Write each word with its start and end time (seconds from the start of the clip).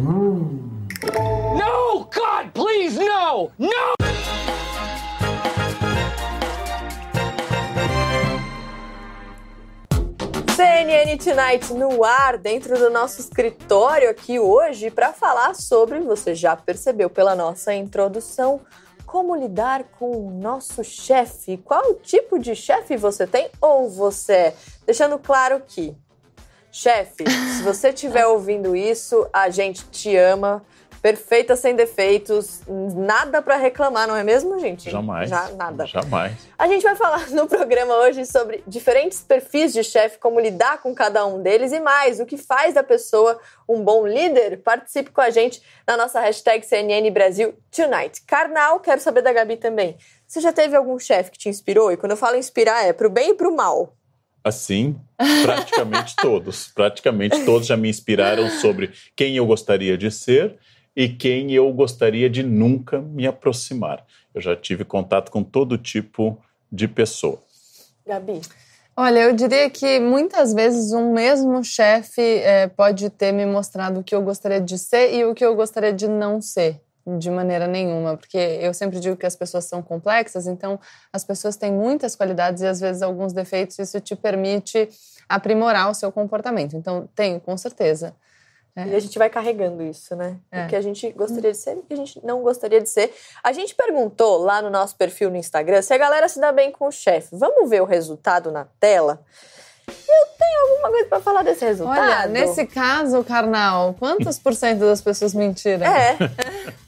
No, 0.00 0.72
God, 2.10 2.52
please, 2.54 2.98
no! 2.98 3.52
No! 3.58 3.94
CNN 10.56 11.18
Tonight 11.18 11.74
no 11.74 12.02
ar, 12.04 12.38
dentro 12.38 12.78
do 12.78 12.88
nosso 12.88 13.20
escritório 13.20 14.08
aqui 14.08 14.38
hoje, 14.38 14.90
para 14.90 15.12
falar 15.12 15.54
sobre, 15.54 16.00
você 16.00 16.34
já 16.34 16.56
percebeu 16.56 17.10
pela 17.10 17.34
nossa 17.34 17.74
introdução, 17.74 18.60
como 19.04 19.36
lidar 19.36 19.84
com 19.98 20.10
o 20.10 20.30
nosso 20.30 20.82
chefe. 20.82 21.58
Qual 21.58 21.94
tipo 21.96 22.38
de 22.38 22.54
chefe 22.54 22.96
você 22.96 23.26
tem 23.26 23.50
ou 23.60 23.90
você 23.90 24.32
é? 24.32 24.54
Deixando 24.86 25.18
claro 25.18 25.62
que, 25.66 25.94
chefe, 26.72 27.24
se 27.28 27.62
você 27.62 27.90
estiver 27.90 28.26
ouvindo 28.26 28.74
isso, 28.74 29.28
a 29.32 29.50
gente 29.50 29.84
te 29.90 30.16
ama 30.16 30.64
perfeita 31.02 31.56
sem 31.56 31.74
defeitos, 31.74 32.60
nada 32.68 33.42
para 33.42 33.56
reclamar, 33.56 34.06
não 34.06 34.14
é 34.14 34.22
mesmo, 34.22 34.58
gente? 34.60 34.88
Jamais. 34.88 35.28
Já 35.28 35.48
nada. 35.50 35.84
Jamais. 35.84 36.32
A 36.56 36.68
gente 36.68 36.82
vai 36.84 36.94
falar 36.94 37.28
no 37.30 37.48
programa 37.48 37.92
hoje 37.96 38.24
sobre 38.24 38.62
diferentes 38.68 39.20
perfis 39.20 39.72
de 39.72 39.82
chefe, 39.82 40.18
como 40.18 40.38
lidar 40.38 40.80
com 40.80 40.94
cada 40.94 41.26
um 41.26 41.42
deles 41.42 41.72
e 41.72 41.80
mais, 41.80 42.20
o 42.20 42.24
que 42.24 42.36
faz 42.36 42.74
da 42.74 42.84
pessoa 42.84 43.40
um 43.68 43.82
bom 43.82 44.06
líder. 44.06 44.62
Participe 44.62 45.10
com 45.10 45.20
a 45.20 45.28
gente 45.28 45.60
na 45.84 45.96
nossa 45.96 46.20
hashtag 46.20 46.64
CNN 46.64 47.10
Brasil 47.10 47.52
Tonight. 47.74 48.22
Carnal, 48.22 48.78
quero 48.78 49.00
saber 49.00 49.22
da 49.22 49.32
Gabi 49.32 49.56
também. 49.56 49.96
Você 50.24 50.40
já 50.40 50.52
teve 50.52 50.76
algum 50.76 50.98
chefe 51.00 51.32
que 51.32 51.38
te 51.38 51.48
inspirou? 51.48 51.90
E 51.90 51.96
quando 51.96 52.12
eu 52.12 52.16
falo 52.16 52.36
inspirar, 52.36 52.86
é 52.86 52.92
pro 52.92 53.10
bem 53.10 53.30
e 53.30 53.34
pro 53.34 53.54
mal. 53.54 53.92
Assim, 54.44 54.96
praticamente 55.42 56.14
todos. 56.20 56.68
Praticamente 56.74 57.44
todos 57.44 57.66
já 57.66 57.76
me 57.76 57.88
inspiraram 57.88 58.48
sobre 58.50 58.92
quem 59.14 59.36
eu 59.36 59.46
gostaria 59.46 59.96
de 59.96 60.10
ser 60.10 60.56
e 60.96 61.08
quem 61.08 61.52
eu 61.52 61.72
gostaria 61.72 62.28
de 62.28 62.42
nunca 62.42 63.00
me 63.00 63.26
aproximar. 63.26 64.04
Eu 64.34 64.40
já 64.40 64.56
tive 64.56 64.84
contato 64.84 65.30
com 65.30 65.42
todo 65.42 65.78
tipo 65.78 66.38
de 66.70 66.88
pessoa. 66.88 67.38
Gabi. 68.06 68.40
Olha, 68.94 69.20
eu 69.20 69.32
diria 69.32 69.70
que 69.70 69.98
muitas 69.98 70.52
vezes 70.52 70.92
um 70.92 71.14
mesmo 71.14 71.64
chefe 71.64 72.20
é, 72.20 72.68
pode 72.68 73.08
ter 73.08 73.32
me 73.32 73.46
mostrado 73.46 74.00
o 74.00 74.04
que 74.04 74.14
eu 74.14 74.20
gostaria 74.20 74.60
de 74.60 74.76
ser 74.78 75.14
e 75.14 75.24
o 75.24 75.34
que 75.34 75.44
eu 75.44 75.54
gostaria 75.56 75.94
de 75.94 76.06
não 76.06 76.42
ser, 76.42 76.78
de 77.06 77.30
maneira 77.30 77.66
nenhuma, 77.66 78.16
porque 78.16 78.38
eu 78.38 78.72
sempre 78.72 79.00
digo 79.00 79.16
que 79.16 79.26
as 79.26 79.34
pessoas 79.36 79.64
são 79.64 79.82
complexas, 79.82 80.46
então 80.46 80.78
as 81.12 81.24
pessoas 81.24 81.56
têm 81.56 81.72
muitas 81.72 82.14
qualidades 82.14 82.62
e 82.62 82.66
às 82.66 82.80
vezes 82.80 83.02
alguns 83.02 83.32
defeitos, 83.32 83.78
isso 83.78 84.00
te 84.00 84.14
permite 84.14 84.88
aprimorar 85.28 85.90
o 85.90 85.94
seu 85.94 86.12
comportamento. 86.12 86.76
Então, 86.76 87.08
tenho, 87.14 87.40
com 87.40 87.56
certeza. 87.56 88.14
É. 88.74 88.86
E 88.86 88.94
a 88.94 89.00
gente 89.00 89.18
vai 89.18 89.28
carregando 89.28 89.82
isso, 89.82 90.16
né? 90.16 90.38
É. 90.50 90.64
O 90.64 90.68
que 90.68 90.76
a 90.76 90.80
gente 90.80 91.10
gostaria 91.12 91.52
de 91.52 91.58
ser 91.58 91.76
e 91.76 91.80
o 91.80 91.82
que 91.82 91.92
a 91.92 91.96
gente 91.96 92.24
não 92.24 92.42
gostaria 92.42 92.80
de 92.80 92.88
ser. 92.88 93.14
A 93.44 93.52
gente 93.52 93.74
perguntou 93.74 94.38
lá 94.38 94.62
no 94.62 94.70
nosso 94.70 94.96
perfil 94.96 95.30
no 95.30 95.36
Instagram 95.36 95.82
se 95.82 95.92
a 95.92 95.98
galera 95.98 96.28
se 96.28 96.40
dá 96.40 96.52
bem 96.52 96.70
com 96.70 96.86
o 96.86 96.92
chefe. 96.92 97.36
Vamos 97.36 97.68
ver 97.68 97.82
o 97.82 97.84
resultado 97.84 98.50
na 98.50 98.66
tela? 98.80 99.22
Eu 100.08 100.26
tenho 100.38 100.60
alguma 100.70 100.90
coisa 100.90 101.08
para 101.08 101.20
falar 101.20 101.42
desse 101.42 101.64
resultado? 101.64 101.98
Olha, 101.98 102.26
nesse 102.26 102.66
caso, 102.66 103.22
Karnal, 103.24 103.94
quantos 103.98 104.38
por 104.38 104.54
cento 104.54 104.80
das 104.80 105.00
pessoas 105.00 105.34
mentiram? 105.34 105.86
É, 105.86 106.16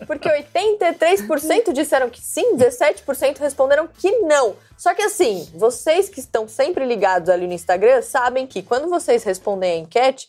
porque 0.06 0.28
83% 0.28 1.72
disseram 1.72 2.10
que 2.10 2.20
sim, 2.20 2.56
17% 2.56 3.38
responderam 3.38 3.86
que 3.86 4.10
não. 4.20 4.56
Só 4.76 4.94
que 4.94 5.02
assim, 5.02 5.48
vocês 5.54 6.08
que 6.08 6.20
estão 6.20 6.48
sempre 6.48 6.84
ligados 6.84 7.28
ali 7.28 7.46
no 7.46 7.52
Instagram 7.52 8.02
sabem 8.02 8.46
que 8.46 8.62
quando 8.62 8.88
vocês 8.88 9.24
respondem 9.24 9.72
a 9.72 9.76
enquete, 9.76 10.28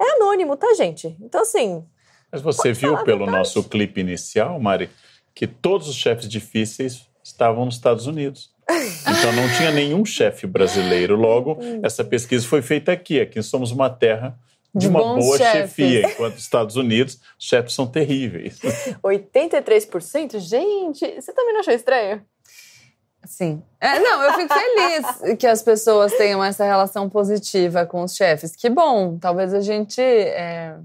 é 0.00 0.16
anônimo, 0.16 0.56
tá, 0.56 0.72
gente? 0.74 1.14
Então, 1.20 1.42
assim. 1.42 1.84
Mas 2.32 2.40
você 2.40 2.72
viu 2.72 2.96
pelo 3.04 3.26
nosso 3.26 3.62
clipe 3.64 4.00
inicial, 4.00 4.58
Mari, 4.58 4.88
que 5.34 5.46
todos 5.46 5.88
os 5.88 5.96
chefes 5.96 6.28
difíceis 6.28 7.06
estavam 7.22 7.64
nos 7.64 7.74
Estados 7.74 8.06
Unidos. 8.06 8.50
Então 9.18 9.32
não 9.32 9.48
tinha 9.56 9.70
nenhum 9.70 10.04
chefe 10.04 10.46
brasileiro. 10.46 11.16
Logo, 11.16 11.58
essa 11.82 12.04
pesquisa 12.04 12.46
foi 12.46 12.62
feita 12.62 12.92
aqui. 12.92 13.20
Aqui 13.20 13.42
somos 13.42 13.70
uma 13.70 13.90
terra 13.90 14.38
de, 14.74 14.80
de 14.80 14.88
uma 14.88 15.00
boa 15.00 15.36
chefes. 15.36 15.74
chefia, 15.74 16.06
enquanto 16.10 16.34
nos 16.34 16.42
Estados 16.42 16.76
Unidos 16.76 17.20
os 17.38 17.46
chefes 17.46 17.74
são 17.74 17.86
terríveis. 17.86 18.58
83%? 19.02 20.38
Gente, 20.38 21.14
você 21.14 21.32
também 21.32 21.52
não 21.52 21.60
achou 21.60 21.74
estranho? 21.74 22.22
Sim. 23.26 23.62
É, 23.80 23.98
não, 23.98 24.22
eu 24.22 24.32
fico 24.34 24.54
feliz 24.54 25.36
que 25.38 25.46
as 25.46 25.62
pessoas 25.62 26.12
tenham 26.14 26.42
essa 26.42 26.64
relação 26.64 27.08
positiva 27.08 27.84
com 27.84 28.02
os 28.02 28.14
chefes. 28.14 28.56
Que 28.56 28.70
bom, 28.70 29.18
talvez 29.18 29.52
a 29.52 29.60
gente 29.60 30.00
é, 30.00 30.76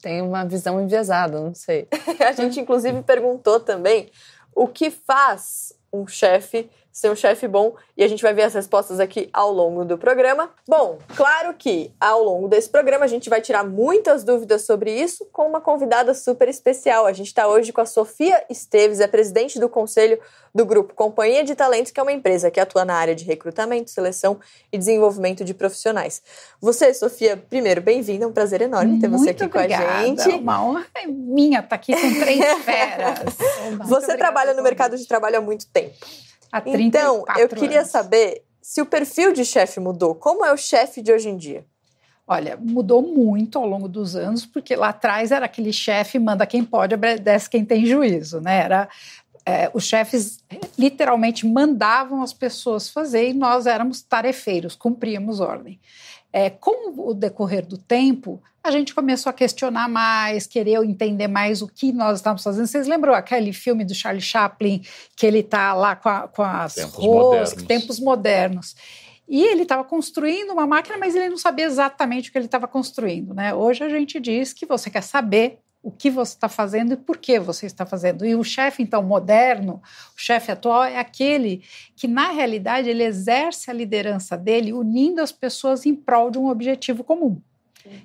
tenha 0.00 0.24
uma 0.24 0.44
visão 0.44 0.80
enviesada, 0.80 1.38
não 1.38 1.54
sei. 1.54 1.86
a 2.18 2.32
gente, 2.32 2.58
inclusive, 2.60 3.02
perguntou 3.02 3.60
também 3.60 4.10
o 4.54 4.66
que 4.66 4.90
faz 4.90 5.74
um 5.92 6.06
chefe 6.06 6.70
ser 6.96 7.10
um 7.10 7.14
chefe 7.14 7.46
bom 7.46 7.74
e 7.94 8.02
a 8.02 8.08
gente 8.08 8.22
vai 8.22 8.32
ver 8.32 8.44
as 8.44 8.54
respostas 8.54 8.98
aqui 9.00 9.28
ao 9.30 9.52
longo 9.52 9.84
do 9.84 9.98
programa. 9.98 10.48
Bom, 10.66 10.96
claro 11.14 11.52
que 11.52 11.92
ao 12.00 12.24
longo 12.24 12.48
desse 12.48 12.70
programa 12.70 13.04
a 13.04 13.06
gente 13.06 13.28
vai 13.28 13.42
tirar 13.42 13.64
muitas 13.64 14.24
dúvidas 14.24 14.62
sobre 14.62 14.90
isso 14.90 15.28
com 15.30 15.46
uma 15.46 15.60
convidada 15.60 16.14
super 16.14 16.48
especial. 16.48 17.04
A 17.04 17.12
gente 17.12 17.26
está 17.26 17.46
hoje 17.48 17.70
com 17.70 17.82
a 17.82 17.84
Sofia 17.84 18.42
Esteves, 18.48 19.00
é 19.00 19.06
presidente 19.06 19.60
do 19.60 19.68
conselho 19.68 20.18
do 20.54 20.64
grupo 20.64 20.94
Companhia 20.94 21.44
de 21.44 21.54
Talentos, 21.54 21.92
que 21.92 22.00
é 22.00 22.02
uma 22.02 22.12
empresa 22.12 22.50
que 22.50 22.58
atua 22.58 22.82
na 22.82 22.94
área 22.94 23.14
de 23.14 23.26
recrutamento, 23.26 23.90
seleção 23.90 24.40
e 24.72 24.78
desenvolvimento 24.78 25.44
de 25.44 25.52
profissionais. 25.52 26.22
Você, 26.62 26.94
Sofia, 26.94 27.36
primeiro, 27.36 27.82
bem-vinda, 27.82 28.24
é 28.24 28.26
um 28.26 28.32
prazer 28.32 28.62
enorme 28.62 28.98
ter 28.98 29.08
Muito 29.08 29.22
você 29.22 29.30
aqui 29.32 29.44
obrigada. 29.44 29.84
com 29.84 29.90
a 29.90 30.02
gente. 30.02 30.28
Uma 30.30 30.64
honra 30.64 30.86
é 30.94 31.06
minha 31.06 31.60
estar 31.60 31.76
aqui 31.76 31.92
com 31.92 32.20
três 32.20 32.40
feras. 32.64 33.18
você 33.86 34.16
trabalha 34.16 34.54
no 34.54 34.62
mercado 34.62 34.96
de 34.96 35.06
trabalho 35.06 35.36
há 35.36 35.40
muito 35.42 35.66
tempo. 35.66 35.94
Há 36.58 36.62
então, 36.78 37.24
eu 37.38 37.48
queria 37.48 37.80
anos. 37.80 37.90
saber 37.90 38.42
se 38.60 38.82
o 38.82 38.86
perfil 38.86 39.32
de 39.32 39.44
chefe 39.44 39.78
mudou. 39.78 40.14
Como 40.14 40.44
é 40.44 40.52
o 40.52 40.56
chefe 40.56 41.00
de 41.00 41.12
hoje 41.12 41.28
em 41.28 41.36
dia? 41.36 41.64
Olha, 42.26 42.56
mudou 42.60 43.00
muito 43.00 43.56
ao 43.56 43.66
longo 43.66 43.88
dos 43.88 44.16
anos, 44.16 44.44
porque 44.44 44.74
lá 44.74 44.88
atrás 44.88 45.30
era 45.30 45.46
aquele 45.46 45.72
chefe 45.72 46.18
manda 46.18 46.44
quem 46.44 46.64
pode, 46.64 46.92
obedece 46.92 47.48
quem 47.48 47.64
tem 47.64 47.86
juízo, 47.86 48.40
né? 48.40 48.58
Era 48.58 48.88
é, 49.46 49.70
os 49.72 49.84
chefes 49.84 50.42
literalmente 50.76 51.46
mandavam 51.46 52.20
as 52.20 52.32
pessoas 52.32 52.88
fazer 52.88 53.28
e 53.28 53.32
nós 53.32 53.64
éramos 53.64 54.02
tarefeiros, 54.02 54.74
cumpríamos 54.74 55.38
ordem. 55.38 55.78
É, 56.32 56.50
com 56.50 57.08
o 57.08 57.14
decorrer 57.14 57.64
do 57.64 57.78
tempo, 57.78 58.42
a 58.66 58.70
gente 58.70 58.94
começou 58.94 59.30
a 59.30 59.32
questionar 59.32 59.88
mais, 59.88 60.46
querer 60.46 60.82
entender 60.84 61.28
mais 61.28 61.62
o 61.62 61.68
que 61.68 61.92
nós 61.92 62.18
estávamos 62.18 62.42
fazendo. 62.42 62.66
Vocês 62.66 62.86
lembram 62.86 63.14
aquele 63.14 63.52
filme 63.52 63.84
do 63.84 63.94
Charlie 63.94 64.20
Chaplin, 64.20 64.82
que 65.14 65.24
ele 65.24 65.38
está 65.38 65.72
lá 65.72 65.94
com, 65.94 66.08
a, 66.08 66.28
com 66.28 66.42
as 66.42 66.74
Tempos 66.74 66.96
rosas, 66.96 67.50
modernos. 67.50 67.66
tempos 67.66 68.00
modernos. 68.00 68.76
E 69.28 69.42
ele 69.42 69.62
estava 69.62 69.84
construindo 69.84 70.52
uma 70.52 70.66
máquina, 70.66 70.96
mas 70.98 71.14
ele 71.14 71.28
não 71.28 71.38
sabia 71.38 71.64
exatamente 71.64 72.28
o 72.28 72.32
que 72.32 72.38
ele 72.38 72.46
estava 72.46 72.66
construindo. 72.68 73.34
Né? 73.34 73.54
Hoje 73.54 73.82
a 73.82 73.88
gente 73.88 74.20
diz 74.20 74.52
que 74.52 74.66
você 74.66 74.90
quer 74.90 75.02
saber 75.02 75.58
o 75.82 75.90
que 75.90 76.10
você 76.10 76.34
está 76.34 76.48
fazendo 76.48 76.94
e 76.94 76.96
por 76.96 77.16
que 77.16 77.38
você 77.38 77.66
está 77.66 77.86
fazendo. 77.86 78.26
E 78.26 78.34
o 78.34 78.42
chefe, 78.42 78.82
então, 78.82 79.02
moderno, 79.04 79.80
o 80.16 80.20
chefe 80.20 80.50
atual, 80.50 80.82
é 80.84 80.98
aquele 80.98 81.62
que, 81.94 82.08
na 82.08 82.32
realidade, 82.32 82.88
ele 82.88 83.04
exerce 83.04 83.70
a 83.70 83.74
liderança 83.74 84.36
dele 84.36 84.72
unindo 84.72 85.20
as 85.20 85.30
pessoas 85.30 85.86
em 85.86 85.94
prol 85.94 86.30
de 86.30 86.38
um 86.38 86.48
objetivo 86.48 87.04
comum. 87.04 87.40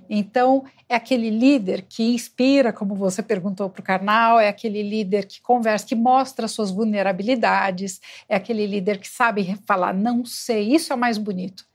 Então, 0.10 0.64
é 0.90 0.96
aquele 0.96 1.30
líder 1.30 1.84
que 1.84 2.14
inspira, 2.14 2.74
como 2.74 2.96
você 2.96 3.24
perguntou 3.24 3.70
para 3.70 3.80
o 3.80 3.84
Karnal, 3.84 4.40
é 4.40 4.48
aquele 4.48 4.84
líder 4.84 5.26
que 5.26 5.42
conversa, 5.42 5.86
que 5.86 5.96
mostra 5.96 6.48
suas 6.48 6.72
vulnerabilidades, 6.72 8.00
é 8.28 8.36
aquele 8.36 8.66
líder 8.66 8.98
que 9.00 9.08
sabe 9.08 9.58
falar, 9.66 9.94
não 9.94 10.26
sei, 10.26 10.74
isso 10.74 10.92
é 10.92 10.96
o 10.96 11.00
mais 11.00 11.18
bonito. 11.18 11.66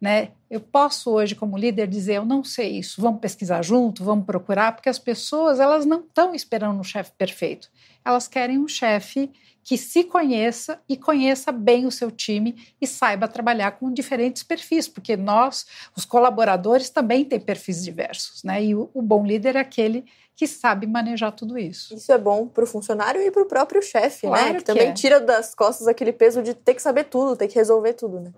Né? 0.00 0.30
Eu 0.50 0.60
posso 0.60 1.10
hoje, 1.10 1.34
como 1.34 1.56
líder, 1.56 1.86
dizer, 1.86 2.16
eu 2.16 2.24
não 2.24 2.44
sei 2.44 2.78
isso, 2.78 3.00
vamos 3.00 3.20
pesquisar 3.20 3.62
junto, 3.62 4.04
vamos 4.04 4.26
procurar, 4.26 4.72
porque 4.72 4.88
as 4.88 4.98
pessoas 4.98 5.60
elas 5.60 5.86
não 5.86 6.00
estão 6.00 6.34
esperando 6.34 6.78
um 6.78 6.84
chefe 6.84 7.12
perfeito. 7.16 7.70
Elas 8.04 8.28
querem 8.28 8.58
um 8.58 8.68
chefe 8.68 9.30
que 9.64 9.78
se 9.78 10.04
conheça 10.04 10.78
e 10.86 10.96
conheça 10.96 11.50
bem 11.50 11.86
o 11.86 11.90
seu 11.90 12.10
time 12.10 12.54
e 12.80 12.86
saiba 12.86 13.26
trabalhar 13.26 13.72
com 13.72 13.90
diferentes 13.90 14.42
perfis, 14.42 14.86
porque 14.86 15.16
nós, 15.16 15.66
os 15.96 16.04
colaboradores, 16.04 16.90
também 16.90 17.24
têm 17.24 17.40
perfis 17.40 17.82
diversos, 17.82 18.44
né? 18.44 18.62
E 18.62 18.74
o, 18.74 18.90
o 18.92 19.00
bom 19.00 19.26
líder 19.26 19.56
é 19.56 19.60
aquele 19.60 20.04
que 20.36 20.46
sabe 20.46 20.86
manejar 20.86 21.32
tudo 21.32 21.56
isso. 21.56 21.94
Isso 21.94 22.12
é 22.12 22.18
bom 22.18 22.46
para 22.46 22.64
o 22.64 22.66
funcionário 22.66 23.22
e 23.22 23.30
para 23.30 23.42
o 23.42 23.46
próprio 23.46 23.80
chefe, 23.80 24.26
Claro 24.26 24.44
né? 24.44 24.52
Que, 24.52 24.58
que 24.58 24.64
também 24.64 24.88
é. 24.88 24.92
tira 24.92 25.18
das 25.18 25.54
costas 25.54 25.88
aquele 25.88 26.12
peso 26.12 26.42
de 26.42 26.52
ter 26.52 26.74
que 26.74 26.82
saber 26.82 27.04
tudo, 27.04 27.36
ter 27.36 27.48
que 27.48 27.54
resolver 27.54 27.94
tudo, 27.94 28.20
né? 28.20 28.32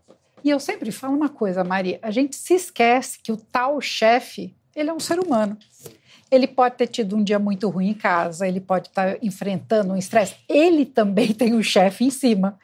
E 0.44 0.50
eu 0.50 0.60
sempre 0.60 0.92
falo 0.92 1.16
uma 1.16 1.28
coisa, 1.28 1.64
Maria, 1.64 1.98
a 2.00 2.10
gente 2.12 2.36
se 2.36 2.54
esquece 2.54 3.18
que 3.20 3.32
o 3.32 3.36
tal 3.36 3.80
chefe, 3.80 4.54
ele 4.76 4.90
é 4.90 4.92
um 4.92 5.00
ser 5.00 5.18
humano. 5.18 5.58
Ele 6.30 6.46
pode 6.46 6.76
ter 6.76 6.86
tido 6.86 7.16
um 7.16 7.22
dia 7.22 7.38
muito 7.38 7.68
ruim 7.68 7.90
em 7.90 7.94
casa, 7.94 8.46
ele 8.46 8.60
pode 8.60 8.88
estar 8.88 9.16
enfrentando 9.22 9.92
um 9.92 9.96
estresse. 9.96 10.36
Ele 10.48 10.84
também 10.84 11.32
tem 11.34 11.54
um 11.54 11.62
chefe 11.62 12.04
em 12.04 12.10
cima. 12.10 12.58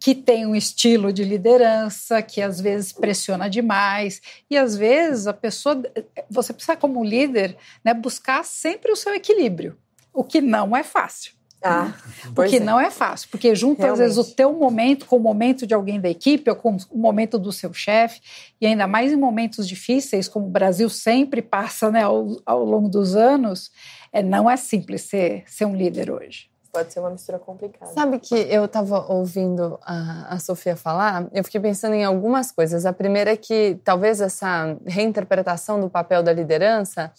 que 0.00 0.16
tem 0.16 0.44
um 0.44 0.56
estilo 0.56 1.12
de 1.12 1.22
liderança, 1.22 2.20
que 2.20 2.42
às 2.42 2.60
vezes 2.60 2.90
pressiona 2.92 3.48
demais, 3.48 4.20
e 4.50 4.56
às 4.58 4.76
vezes 4.76 5.28
a 5.28 5.32
pessoa, 5.32 5.80
você 6.28 6.52
precisa 6.52 6.76
como 6.76 7.04
líder, 7.04 7.56
né, 7.84 7.94
buscar 7.94 8.44
sempre 8.44 8.90
o 8.90 8.96
seu 8.96 9.14
equilíbrio, 9.14 9.78
o 10.12 10.24
que 10.24 10.40
não 10.40 10.76
é 10.76 10.82
fácil. 10.82 11.34
Ah, 11.62 11.94
o 12.36 12.42
que 12.44 12.56
é. 12.56 12.60
não 12.60 12.80
é 12.80 12.90
fácil, 12.90 13.28
porque 13.30 13.54
junta 13.54 13.92
às 13.92 13.98
vezes 13.98 14.18
o 14.18 14.24
teu 14.24 14.52
momento 14.52 15.06
com 15.06 15.16
o 15.16 15.20
momento 15.20 15.66
de 15.66 15.74
alguém 15.74 16.00
da 16.00 16.08
equipe 16.08 16.50
ou 16.50 16.56
com 16.56 16.76
o 16.90 16.98
momento 16.98 17.38
do 17.38 17.52
seu 17.52 17.72
chefe, 17.72 18.20
e 18.60 18.66
ainda 18.66 18.86
mais 18.86 19.12
em 19.12 19.16
momentos 19.16 19.68
difíceis, 19.68 20.28
como 20.28 20.46
o 20.46 20.50
Brasil 20.50 20.88
sempre 20.88 21.40
passa 21.40 21.90
né, 21.90 22.02
ao, 22.02 22.36
ao 22.44 22.64
longo 22.64 22.88
dos 22.88 23.14
anos, 23.14 23.70
é, 24.12 24.22
não 24.22 24.50
é 24.50 24.56
simples 24.56 25.02
ser, 25.02 25.44
ser 25.46 25.64
um 25.64 25.74
líder 25.74 26.10
hoje. 26.10 26.50
Pode 26.72 26.90
ser 26.90 27.00
uma 27.00 27.10
mistura 27.10 27.38
complicada. 27.38 27.92
Sabe 27.92 28.18
que 28.18 28.34
eu 28.34 28.64
estava 28.64 29.12
ouvindo 29.12 29.78
a, 29.82 30.34
a 30.34 30.38
Sofia 30.38 30.74
falar, 30.74 31.28
eu 31.32 31.44
fiquei 31.44 31.60
pensando 31.60 31.94
em 31.94 32.02
algumas 32.02 32.50
coisas. 32.50 32.86
A 32.86 32.94
primeira 32.94 33.32
é 33.32 33.36
que 33.36 33.78
talvez 33.84 34.22
essa 34.22 34.78
reinterpretação 34.86 35.78
do 35.78 35.90
papel 35.90 36.22
da 36.22 36.32
liderança 36.32 37.12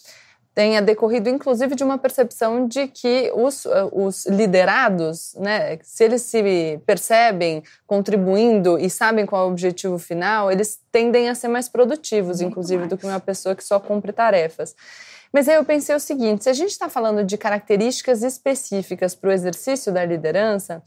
tenha 0.53 0.81
decorrido, 0.81 1.29
inclusive, 1.29 1.75
de 1.75 1.83
uma 1.83 1.97
percepção 1.97 2.67
de 2.67 2.87
que 2.87 3.31
os, 3.35 3.65
os 3.91 4.25
liderados, 4.27 5.35
né, 5.39 5.79
se 5.81 6.03
eles 6.03 6.21
se 6.21 6.79
percebem 6.85 7.63
contribuindo 7.87 8.77
e 8.77 8.89
sabem 8.89 9.25
qual 9.25 9.43
é 9.43 9.45
o 9.45 9.51
objetivo 9.51 9.97
final, 9.97 10.51
eles 10.51 10.79
tendem 10.91 11.27
a 11.29 11.35
ser 11.35 11.47
mais 11.47 11.67
produtivos, 11.67 12.39
Muito 12.39 12.51
inclusive, 12.51 12.79
mais. 12.79 12.89
do 12.89 12.97
que 12.97 13.05
uma 13.05 13.19
pessoa 13.19 13.55
que 13.55 13.63
só 13.63 13.79
cumpre 13.79 14.13
tarefas. 14.13 14.75
Mas 15.31 15.49
aí 15.49 15.55
eu 15.55 15.65
pensei 15.65 15.95
o 15.95 15.99
seguinte: 15.99 16.43
se 16.43 16.49
a 16.49 16.53
gente 16.53 16.69
está 16.69 16.87
falando 16.87 17.23
de 17.23 17.35
características 17.35 18.21
específicas 18.21 19.15
para 19.15 19.31
o 19.31 19.33
exercício 19.33 19.91
da 19.91 20.05
liderança, 20.05 20.83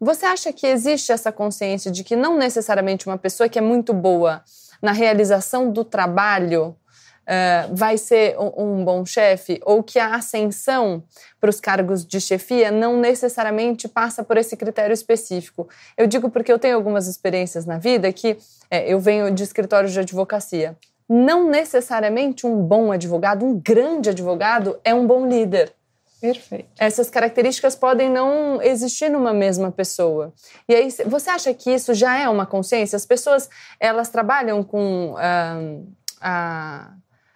você 0.00 0.26
acha 0.26 0.52
que 0.52 0.66
existe 0.66 1.12
essa 1.12 1.30
consciência 1.30 1.90
de 1.90 2.02
que 2.02 2.16
não 2.16 2.36
necessariamente 2.36 3.06
uma 3.06 3.16
pessoa 3.16 3.48
que 3.48 3.60
é 3.60 3.62
muito 3.62 3.94
boa 3.94 4.42
na 4.82 4.90
realização 4.90 5.70
do 5.70 5.84
trabalho 5.84 6.76
Uh, 7.24 7.74
vai 7.74 7.96
ser 7.96 8.38
um, 8.38 8.80
um 8.80 8.84
bom 8.84 9.04
chefe, 9.06 9.58
ou 9.64 9.82
que 9.82 9.98
a 9.98 10.14
ascensão 10.14 11.02
para 11.40 11.48
os 11.48 11.58
cargos 11.58 12.04
de 12.04 12.20
chefia 12.20 12.70
não 12.70 12.98
necessariamente 12.98 13.88
passa 13.88 14.22
por 14.22 14.36
esse 14.36 14.56
critério 14.56 14.92
específico. 14.92 15.68
Eu 15.96 16.06
digo 16.06 16.30
porque 16.30 16.52
eu 16.52 16.58
tenho 16.58 16.76
algumas 16.76 17.06
experiências 17.06 17.64
na 17.64 17.78
vida 17.78 18.12
que 18.12 18.36
é, 18.70 18.92
eu 18.92 19.00
venho 19.00 19.30
de 19.30 19.42
escritórios 19.42 19.92
de 19.92 20.00
advocacia. 20.00 20.76
Não 21.08 21.48
necessariamente 21.48 22.46
um 22.46 22.62
bom 22.62 22.92
advogado, 22.92 23.44
um 23.44 23.58
grande 23.58 24.10
advogado, 24.10 24.78
é 24.84 24.94
um 24.94 25.06
bom 25.06 25.26
líder. 25.26 25.72
Perfeito. 26.20 26.68
Essas 26.78 27.10
características 27.10 27.76
podem 27.76 28.08
não 28.08 28.62
existir 28.62 29.10
numa 29.10 29.34
mesma 29.34 29.70
pessoa. 29.70 30.32
E 30.66 30.74
aí, 30.74 30.88
você 31.06 31.28
acha 31.28 31.52
que 31.52 31.70
isso 31.70 31.92
já 31.92 32.18
é 32.18 32.26
uma 32.26 32.46
consciência? 32.46 32.96
As 32.96 33.04
pessoas, 33.04 33.50
elas 33.78 34.08
trabalham 34.08 34.64
com 34.64 35.12
uh, 35.12 35.86
a 36.22 36.92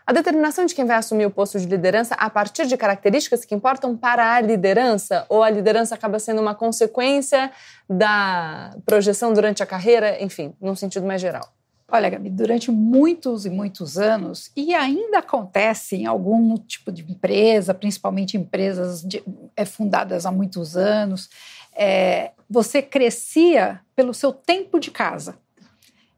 a 0.09 0.13
determinação 0.13 0.65
de 0.65 0.75
quem 0.75 0.87
vai 0.87 0.97
assumir 0.97 1.27
o 1.27 1.31
posto 1.31 1.61
de 1.61 1.67
liderança 1.67 2.15
a 2.15 2.31
partir 2.31 2.67
de 2.67 2.79
características 2.79 3.45
que 3.45 3.55
importam 3.55 3.95
para 3.95 4.37
a 4.37 4.41
liderança, 4.41 5.27
ou 5.29 5.43
a 5.43 5.51
liderança 5.51 5.95
acaba 5.95 6.19
sendo 6.19 6.41
uma 6.41 6.55
consequência 6.55 7.51
da 7.87 8.75
projeção 8.87 9.35
durante 9.35 9.63
a 9.63 9.67
carreira, 9.67 10.17
enfim, 10.25 10.55
num 10.63 10.75
sentido 10.75 11.05
mais 11.07 11.21
geral? 11.21 11.53
Olha, 11.93 12.09
Gabi, 12.09 12.31
durante 12.31 12.71
muitos 12.71 13.45
e 13.45 13.51
muitos 13.51 13.99
anos, 13.99 14.51
e 14.57 14.75
ainda 14.75 15.19
acontece 15.19 15.97
em 15.97 16.07
algum 16.07 16.57
tipo 16.57 16.91
de 16.91 17.03
empresa, 17.03 17.75
principalmente 17.75 18.35
empresas 18.35 19.03
de, 19.03 19.23
é, 19.55 19.67
fundadas 19.67 20.25
há 20.25 20.33
muitos 20.33 20.75
anos, 20.75 21.29
é, 21.77 22.31
você 22.49 22.81
crescia 22.81 23.83
pelo 23.95 24.15
seu 24.15 24.33
tempo 24.33 24.81
de 24.81 24.91
casa. 24.91 25.37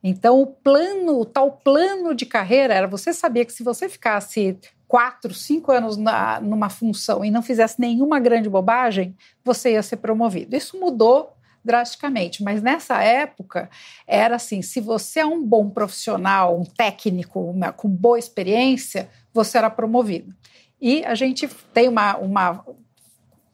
Então, 0.02 0.40
o 0.40 0.46
plano, 0.46 1.20
o 1.20 1.24
tal 1.24 1.52
plano 1.52 2.14
de 2.14 2.24
carreira 2.24 2.74
era 2.74 2.86
você 2.86 3.12
sabia 3.12 3.44
que 3.44 3.52
se 3.52 3.62
você 3.62 3.88
ficasse 3.88 4.58
quatro, 4.88 5.32
cinco 5.32 5.70
anos 5.70 5.96
na, 5.96 6.40
numa 6.40 6.68
função 6.68 7.24
e 7.24 7.30
não 7.30 7.42
fizesse 7.42 7.80
nenhuma 7.80 8.18
grande 8.18 8.48
bobagem, 8.48 9.14
você 9.44 9.72
ia 9.72 9.82
ser 9.82 9.98
promovido. 9.98 10.56
Isso 10.56 10.80
mudou 10.80 11.32
drasticamente, 11.64 12.42
mas 12.42 12.62
nessa 12.62 13.02
época 13.02 13.70
era 14.06 14.36
assim: 14.36 14.62
se 14.62 14.80
você 14.80 15.20
é 15.20 15.26
um 15.26 15.44
bom 15.44 15.68
profissional, 15.70 16.58
um 16.58 16.64
técnico 16.64 17.40
uma, 17.40 17.72
com 17.72 17.88
boa 17.88 18.18
experiência, 18.18 19.08
você 19.32 19.58
era 19.58 19.70
promovido. 19.70 20.34
E 20.80 21.04
a 21.04 21.14
gente 21.14 21.46
tem 21.72 21.88
uma, 21.88 22.16
uma 22.16 22.64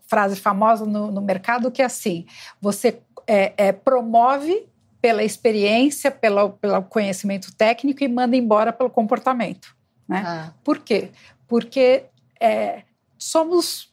frase 0.07 0.37
famosa 0.37 0.87
no, 0.87 1.11
no 1.11 1.21
mercado 1.21 1.71
que 1.71 1.83
é 1.83 1.85
assim: 1.85 2.25
você 2.61 3.01
é, 3.27 3.53
é, 3.57 3.73
promove 3.73 4.67
pela 5.07 5.23
experiência, 5.23 6.11
pelo, 6.11 6.51
pelo 6.51 6.83
conhecimento 6.83 7.55
técnico 7.55 8.03
e 8.03 8.09
manda 8.09 8.37
embora 8.37 8.73
pelo 8.73 8.91
comportamento. 8.91 9.73
Né? 10.09 10.21
Ah. 10.27 10.53
Por 10.65 10.81
quê? 10.81 11.11
Porque 11.47 12.07
é, 12.41 12.83
somos 13.17 13.89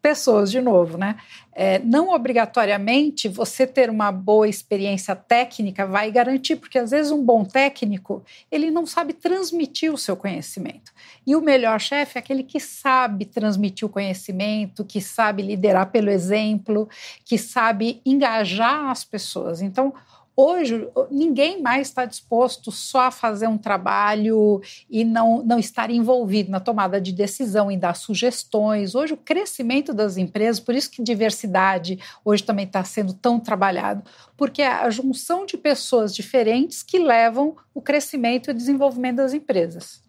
pessoas, 0.00 0.52
de 0.52 0.60
novo, 0.60 0.96
né? 0.96 1.16
É, 1.52 1.80
não 1.80 2.10
obrigatoriamente 2.10 3.28
você 3.28 3.66
ter 3.66 3.90
uma 3.90 4.12
boa 4.12 4.48
experiência 4.48 5.16
técnica 5.16 5.84
vai 5.84 6.12
garantir, 6.12 6.54
porque 6.54 6.78
às 6.78 6.92
vezes 6.92 7.10
um 7.10 7.24
bom 7.24 7.44
técnico 7.44 8.22
ele 8.48 8.70
não 8.70 8.86
sabe 8.86 9.12
transmitir 9.12 9.92
o 9.92 9.98
seu 9.98 10.16
conhecimento. 10.16 10.92
E 11.26 11.34
o 11.34 11.40
melhor 11.40 11.80
chefe 11.80 12.16
é 12.16 12.20
aquele 12.20 12.44
que 12.44 12.60
sabe 12.60 13.24
transmitir 13.24 13.86
o 13.86 13.90
conhecimento, 13.90 14.84
que 14.84 15.00
sabe 15.00 15.42
liderar 15.42 15.90
pelo 15.90 16.10
exemplo, 16.10 16.88
que 17.24 17.36
sabe 17.36 18.00
engajar 18.06 18.90
as 18.90 19.04
pessoas. 19.04 19.60
Então, 19.60 19.92
Hoje, 20.36 20.88
ninguém 21.12 21.62
mais 21.62 21.88
está 21.88 22.04
disposto 22.04 22.72
só 22.72 23.02
a 23.02 23.10
fazer 23.12 23.46
um 23.46 23.56
trabalho 23.56 24.60
e 24.90 25.04
não, 25.04 25.44
não 25.44 25.60
estar 25.60 25.90
envolvido 25.90 26.50
na 26.50 26.58
tomada 26.58 27.00
de 27.00 27.12
decisão, 27.12 27.70
em 27.70 27.78
dar 27.78 27.94
sugestões. 27.94 28.96
Hoje, 28.96 29.14
o 29.14 29.16
crescimento 29.16 29.94
das 29.94 30.16
empresas, 30.16 30.58
por 30.58 30.74
isso 30.74 30.90
que 30.90 31.02
diversidade 31.02 32.00
hoje 32.24 32.42
também 32.42 32.66
está 32.66 32.82
sendo 32.82 33.14
tão 33.14 33.38
trabalhado, 33.38 34.02
porque 34.36 34.60
é 34.60 34.66
a 34.66 34.90
junção 34.90 35.46
de 35.46 35.56
pessoas 35.56 36.12
diferentes 36.12 36.82
que 36.82 36.98
levam 36.98 37.56
o 37.72 37.80
crescimento 37.80 38.50
e 38.50 38.50
o 38.50 38.54
desenvolvimento 38.54 39.16
das 39.16 39.34
empresas. 39.34 40.02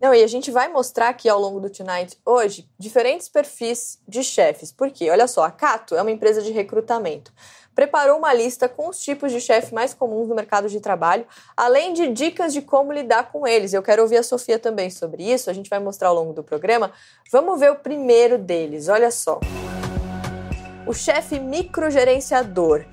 Não, 0.00 0.14
e 0.14 0.22
a 0.22 0.28
gente 0.28 0.50
vai 0.50 0.68
mostrar 0.68 1.08
aqui 1.08 1.28
ao 1.28 1.40
longo 1.40 1.60
do 1.60 1.70
Tonight 1.70 2.16
hoje 2.24 2.68
diferentes 2.78 3.28
perfis 3.28 4.00
de 4.06 4.22
chefes. 4.22 4.70
Porque, 4.70 5.10
olha 5.10 5.26
só, 5.26 5.44
a 5.44 5.50
Cato 5.50 5.96
é 5.96 6.02
uma 6.02 6.10
empresa 6.10 6.40
de 6.40 6.52
recrutamento 6.52 7.32
preparou 7.78 8.18
uma 8.18 8.34
lista 8.34 8.68
com 8.68 8.88
os 8.88 8.98
tipos 8.98 9.30
de 9.30 9.40
chefe 9.40 9.72
mais 9.72 9.94
comuns 9.94 10.26
no 10.26 10.34
mercado 10.34 10.68
de 10.68 10.80
trabalho, 10.80 11.24
além 11.56 11.92
de 11.92 12.08
dicas 12.08 12.52
de 12.52 12.60
como 12.60 12.92
lidar 12.92 13.30
com 13.30 13.46
eles. 13.46 13.72
Eu 13.72 13.84
quero 13.84 14.02
ouvir 14.02 14.16
a 14.16 14.22
Sofia 14.24 14.58
também 14.58 14.90
sobre 14.90 15.22
isso, 15.22 15.48
a 15.48 15.52
gente 15.52 15.70
vai 15.70 15.78
mostrar 15.78 16.08
ao 16.08 16.14
longo 16.16 16.32
do 16.32 16.42
programa. 16.42 16.90
Vamos 17.30 17.60
ver 17.60 17.70
o 17.70 17.76
primeiro 17.76 18.36
deles, 18.36 18.88
olha 18.88 19.12
só. 19.12 19.38
O 20.88 20.92
chefe 20.92 21.38
microgerenciador. 21.38 22.84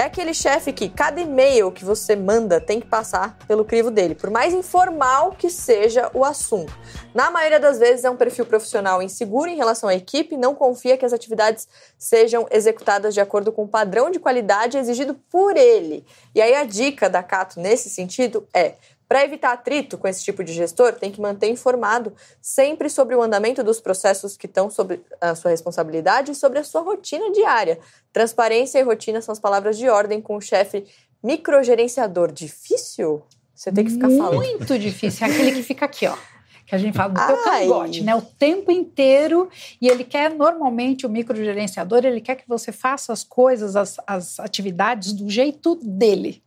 É 0.00 0.04
aquele 0.04 0.32
chefe 0.32 0.72
que 0.72 0.88
cada 0.88 1.20
e-mail 1.20 1.70
que 1.70 1.84
você 1.84 2.16
manda 2.16 2.58
tem 2.58 2.80
que 2.80 2.86
passar 2.86 3.36
pelo 3.46 3.66
crivo 3.66 3.90
dele, 3.90 4.14
por 4.14 4.30
mais 4.30 4.54
informal 4.54 5.32
que 5.32 5.50
seja 5.50 6.10
o 6.14 6.24
assunto. 6.24 6.72
Na 7.12 7.30
maioria 7.30 7.60
das 7.60 7.78
vezes 7.78 8.02
é 8.02 8.08
um 8.08 8.16
perfil 8.16 8.46
profissional 8.46 9.02
inseguro 9.02 9.50
em 9.50 9.58
relação 9.58 9.90
à 9.90 9.94
equipe, 9.94 10.38
não 10.38 10.54
confia 10.54 10.96
que 10.96 11.04
as 11.04 11.12
atividades 11.12 11.68
sejam 11.98 12.46
executadas 12.50 13.12
de 13.12 13.20
acordo 13.20 13.52
com 13.52 13.64
o 13.64 13.68
padrão 13.68 14.10
de 14.10 14.18
qualidade 14.18 14.78
exigido 14.78 15.12
por 15.28 15.54
ele. 15.54 16.02
E 16.34 16.40
aí 16.40 16.54
a 16.54 16.64
dica 16.64 17.10
da 17.10 17.22
Cato 17.22 17.60
nesse 17.60 17.90
sentido 17.90 18.48
é 18.54 18.76
para 19.10 19.24
evitar 19.24 19.50
atrito 19.50 19.98
com 19.98 20.06
esse 20.06 20.22
tipo 20.22 20.44
de 20.44 20.52
gestor, 20.52 20.92
tem 20.92 21.10
que 21.10 21.20
manter 21.20 21.48
informado 21.48 22.12
sempre 22.40 22.88
sobre 22.88 23.16
o 23.16 23.20
andamento 23.20 23.64
dos 23.64 23.80
processos 23.80 24.36
que 24.36 24.46
estão 24.46 24.70
sob 24.70 25.00
a 25.20 25.34
sua 25.34 25.50
responsabilidade 25.50 26.30
e 26.30 26.34
sobre 26.36 26.60
a 26.60 26.62
sua 26.62 26.80
rotina 26.80 27.28
diária. 27.32 27.80
Transparência 28.12 28.78
e 28.78 28.82
rotina 28.82 29.20
são 29.20 29.32
as 29.32 29.40
palavras 29.40 29.76
de 29.76 29.88
ordem 29.88 30.20
com 30.20 30.36
o 30.36 30.40
chefe 30.40 30.84
microgerenciador. 31.24 32.30
Difícil? 32.30 33.20
Você 33.52 33.72
tem 33.72 33.84
que 33.84 33.90
ficar 33.90 34.10
falando. 34.10 34.36
Muito 34.36 34.78
difícil. 34.78 35.26
É 35.26 35.30
aquele 35.30 35.50
que 35.54 35.64
fica 35.64 35.86
aqui, 35.86 36.06
ó 36.06 36.16
que 36.64 36.76
a 36.76 36.78
gente 36.78 36.96
fala 36.96 37.12
do 37.12 37.26
teu 37.26 37.36
cangote, 37.42 38.04
né? 38.04 38.14
O 38.14 38.22
tempo 38.22 38.70
inteiro. 38.70 39.50
E 39.80 39.88
ele 39.88 40.04
quer, 40.04 40.32
normalmente, 40.32 41.04
o 41.04 41.08
microgerenciador, 41.08 42.04
ele 42.04 42.20
quer 42.20 42.36
que 42.36 42.46
você 42.46 42.70
faça 42.70 43.12
as 43.12 43.24
coisas, 43.24 43.74
as, 43.74 43.96
as 44.06 44.38
atividades 44.38 45.12
do 45.12 45.28
jeito 45.28 45.74
dele. 45.82 46.40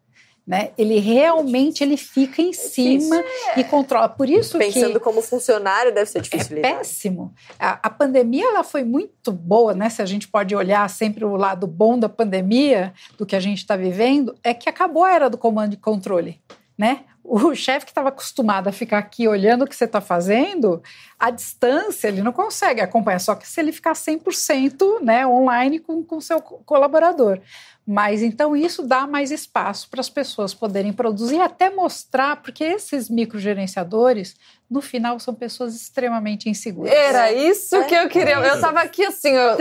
Né? 0.45 0.71
Ele 0.77 0.99
realmente 0.99 1.81
ele 1.83 1.95
fica 1.95 2.41
em 2.41 2.51
cima 2.51 3.15
é. 3.55 3.61
e 3.61 3.63
controla. 3.63 4.09
Por 4.09 4.29
isso 4.29 4.57
Pensando 4.57 4.99
como 4.99 5.21
funcionário 5.21 5.93
deve 5.93 6.09
ser 6.09 6.21
difícil. 6.21 6.51
É 6.51 6.55
lidar. 6.55 6.77
péssimo. 6.79 7.33
A, 7.57 7.79
a, 7.87 7.89
pandemia 7.89 8.47
ela 8.47 8.63
foi 8.63 8.83
muito 8.83 9.31
boa, 9.31 9.73
né? 9.73 9.89
Se 9.89 10.01
a 10.01 10.05
gente 10.05 10.27
pode 10.27 10.53
olhar 10.53 10.89
sempre 10.89 11.23
o 11.23 11.37
lado 11.37 11.65
bom 11.65 11.97
da 11.97 12.09
pandemia, 12.09 12.93
do 13.17 13.25
que 13.25 13.37
a 13.37 13.39
gente 13.39 13.59
está 13.59 13.77
vivendo, 13.77 14.35
é 14.43 14.53
que 14.53 14.67
acabou 14.67 15.05
a 15.05 15.13
era 15.13 15.29
do 15.29 15.37
comando 15.37 15.75
e 15.75 15.77
controle. 15.77 16.41
Né? 16.77 17.05
O 17.23 17.55
chefe 17.55 17.85
que 17.85 17.91
estava 17.91 18.09
acostumado 18.09 18.67
a 18.67 18.71
ficar 18.71 18.97
aqui 18.97 19.27
olhando 19.27 19.63
o 19.63 19.67
que 19.67 19.75
você 19.75 19.85
está 19.85 20.01
fazendo, 20.01 20.83
a 21.17 21.29
distância 21.29 22.09
ele 22.09 22.21
não 22.21 22.33
consegue 22.33 22.81
acompanhar, 22.81 23.19
só 23.19 23.33
que 23.33 23.47
se 23.47 23.59
ele 23.61 23.71
ficar 23.71 23.93
100% 23.93 25.01
né, 25.01 25.25
online 25.25 25.79
com 25.79 26.05
o 26.11 26.21
seu 26.21 26.41
colaborador. 26.41 27.39
Mas 27.85 28.21
então 28.21 28.55
isso 28.55 28.81
dá 28.81 29.05
mais 29.05 29.29
espaço 29.29 29.89
para 29.89 29.99
as 29.99 30.09
pessoas 30.09 30.53
poderem 30.53 30.93
produzir, 30.93 31.41
até 31.41 31.69
mostrar, 31.69 32.37
porque 32.37 32.63
esses 32.63 33.09
microgerenciadores, 33.09 34.35
no 34.71 34.81
final, 34.81 35.19
são 35.19 35.35
pessoas 35.35 35.75
extremamente 35.75 36.49
inseguras. 36.49 36.93
Era 36.93 37.33
isso 37.33 37.75
é. 37.75 37.83
que 37.83 37.93
eu 37.93 38.07
queria. 38.07 38.35
Eu 38.35 38.55
estava 38.55 38.79
aqui 38.79 39.03
assim, 39.05 39.31
eu 39.31 39.57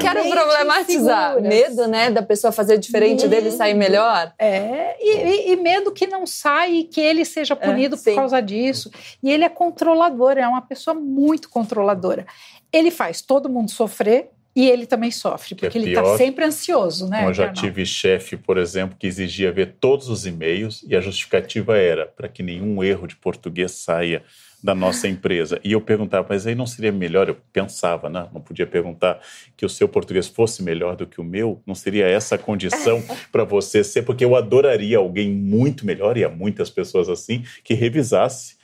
quero 0.00 0.30
problematizar. 0.30 1.32
Inseguras. 1.32 1.42
Medo, 1.42 1.86
né, 1.86 2.10
da 2.10 2.22
pessoa 2.22 2.50
fazer 2.50 2.78
diferente 2.78 3.28
medo. 3.28 3.30
dele 3.30 3.50
sair 3.50 3.74
melhor. 3.74 4.32
É, 4.38 4.96
e, 4.98 5.16
e, 5.16 5.52
e, 5.52 5.56
medo 5.56 5.92
que 5.92 6.06
não 6.06 6.26
saia 6.26 6.72
e 6.72 6.84
que 6.84 6.97
ele 7.00 7.24
seja 7.24 7.54
é, 7.54 7.56
punido 7.56 7.96
é, 7.96 7.98
por 7.98 8.14
causa 8.14 8.40
disso. 8.40 8.90
E 9.22 9.30
ele 9.30 9.44
é 9.44 9.48
controlador, 9.48 10.38
é 10.38 10.46
uma 10.46 10.62
pessoa 10.62 10.94
muito 10.94 11.48
controladora. 11.48 12.26
Ele 12.72 12.90
faz 12.90 13.20
todo 13.20 13.48
mundo 13.48 13.70
sofrer, 13.70 14.30
e 14.58 14.68
ele 14.68 14.86
também 14.86 15.12
sofre, 15.12 15.54
porque 15.54 15.78
é 15.78 15.80
ele 15.80 15.90
está 15.90 16.16
sempre 16.16 16.44
ansioso, 16.44 17.08
né? 17.08 17.24
Eu 17.24 17.32
já 17.32 17.52
tive 17.52 17.86
chefe, 17.86 18.36
por 18.36 18.58
exemplo, 18.58 18.96
que 18.98 19.06
exigia 19.06 19.52
ver 19.52 19.76
todos 19.78 20.08
os 20.08 20.26
e-mails 20.26 20.84
e 20.84 20.96
a 20.96 21.00
justificativa 21.00 21.76
era 21.76 22.06
para 22.06 22.28
que 22.28 22.42
nenhum 22.42 22.82
erro 22.82 23.06
de 23.06 23.14
português 23.14 23.70
saia 23.70 24.20
da 24.62 24.74
nossa 24.74 25.06
empresa. 25.06 25.60
E 25.62 25.72
eu 25.72 25.80
perguntava, 25.80 26.26
mas 26.28 26.46
aí 26.46 26.54
não 26.54 26.66
seria 26.66 26.90
melhor? 26.90 27.28
Eu 27.28 27.36
pensava, 27.52 28.08
né? 28.08 28.28
Não 28.32 28.40
podia 28.40 28.66
perguntar 28.66 29.20
que 29.56 29.64
o 29.64 29.68
seu 29.68 29.88
português 29.88 30.26
fosse 30.26 30.62
melhor 30.62 30.96
do 30.96 31.06
que 31.06 31.20
o 31.20 31.24
meu? 31.24 31.62
Não 31.66 31.74
seria 31.74 32.06
essa 32.06 32.34
a 32.34 32.38
condição 32.38 33.02
para 33.30 33.44
você 33.44 33.84
ser? 33.84 34.02
Porque 34.02 34.24
eu 34.24 34.34
adoraria 34.34 34.98
alguém 34.98 35.30
muito 35.30 35.86
melhor, 35.86 36.16
e 36.16 36.24
há 36.24 36.28
muitas 36.28 36.70
pessoas 36.70 37.08
assim, 37.08 37.44
que 37.62 37.74
revisasse. 37.74 38.56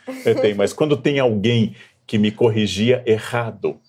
Mas 0.57 0.73
quando 0.75 0.97
tem 0.97 1.19
alguém 1.19 1.75
que 2.07 2.19
me 2.19 2.31
corrigia 2.31 3.03
errado, 3.07 3.81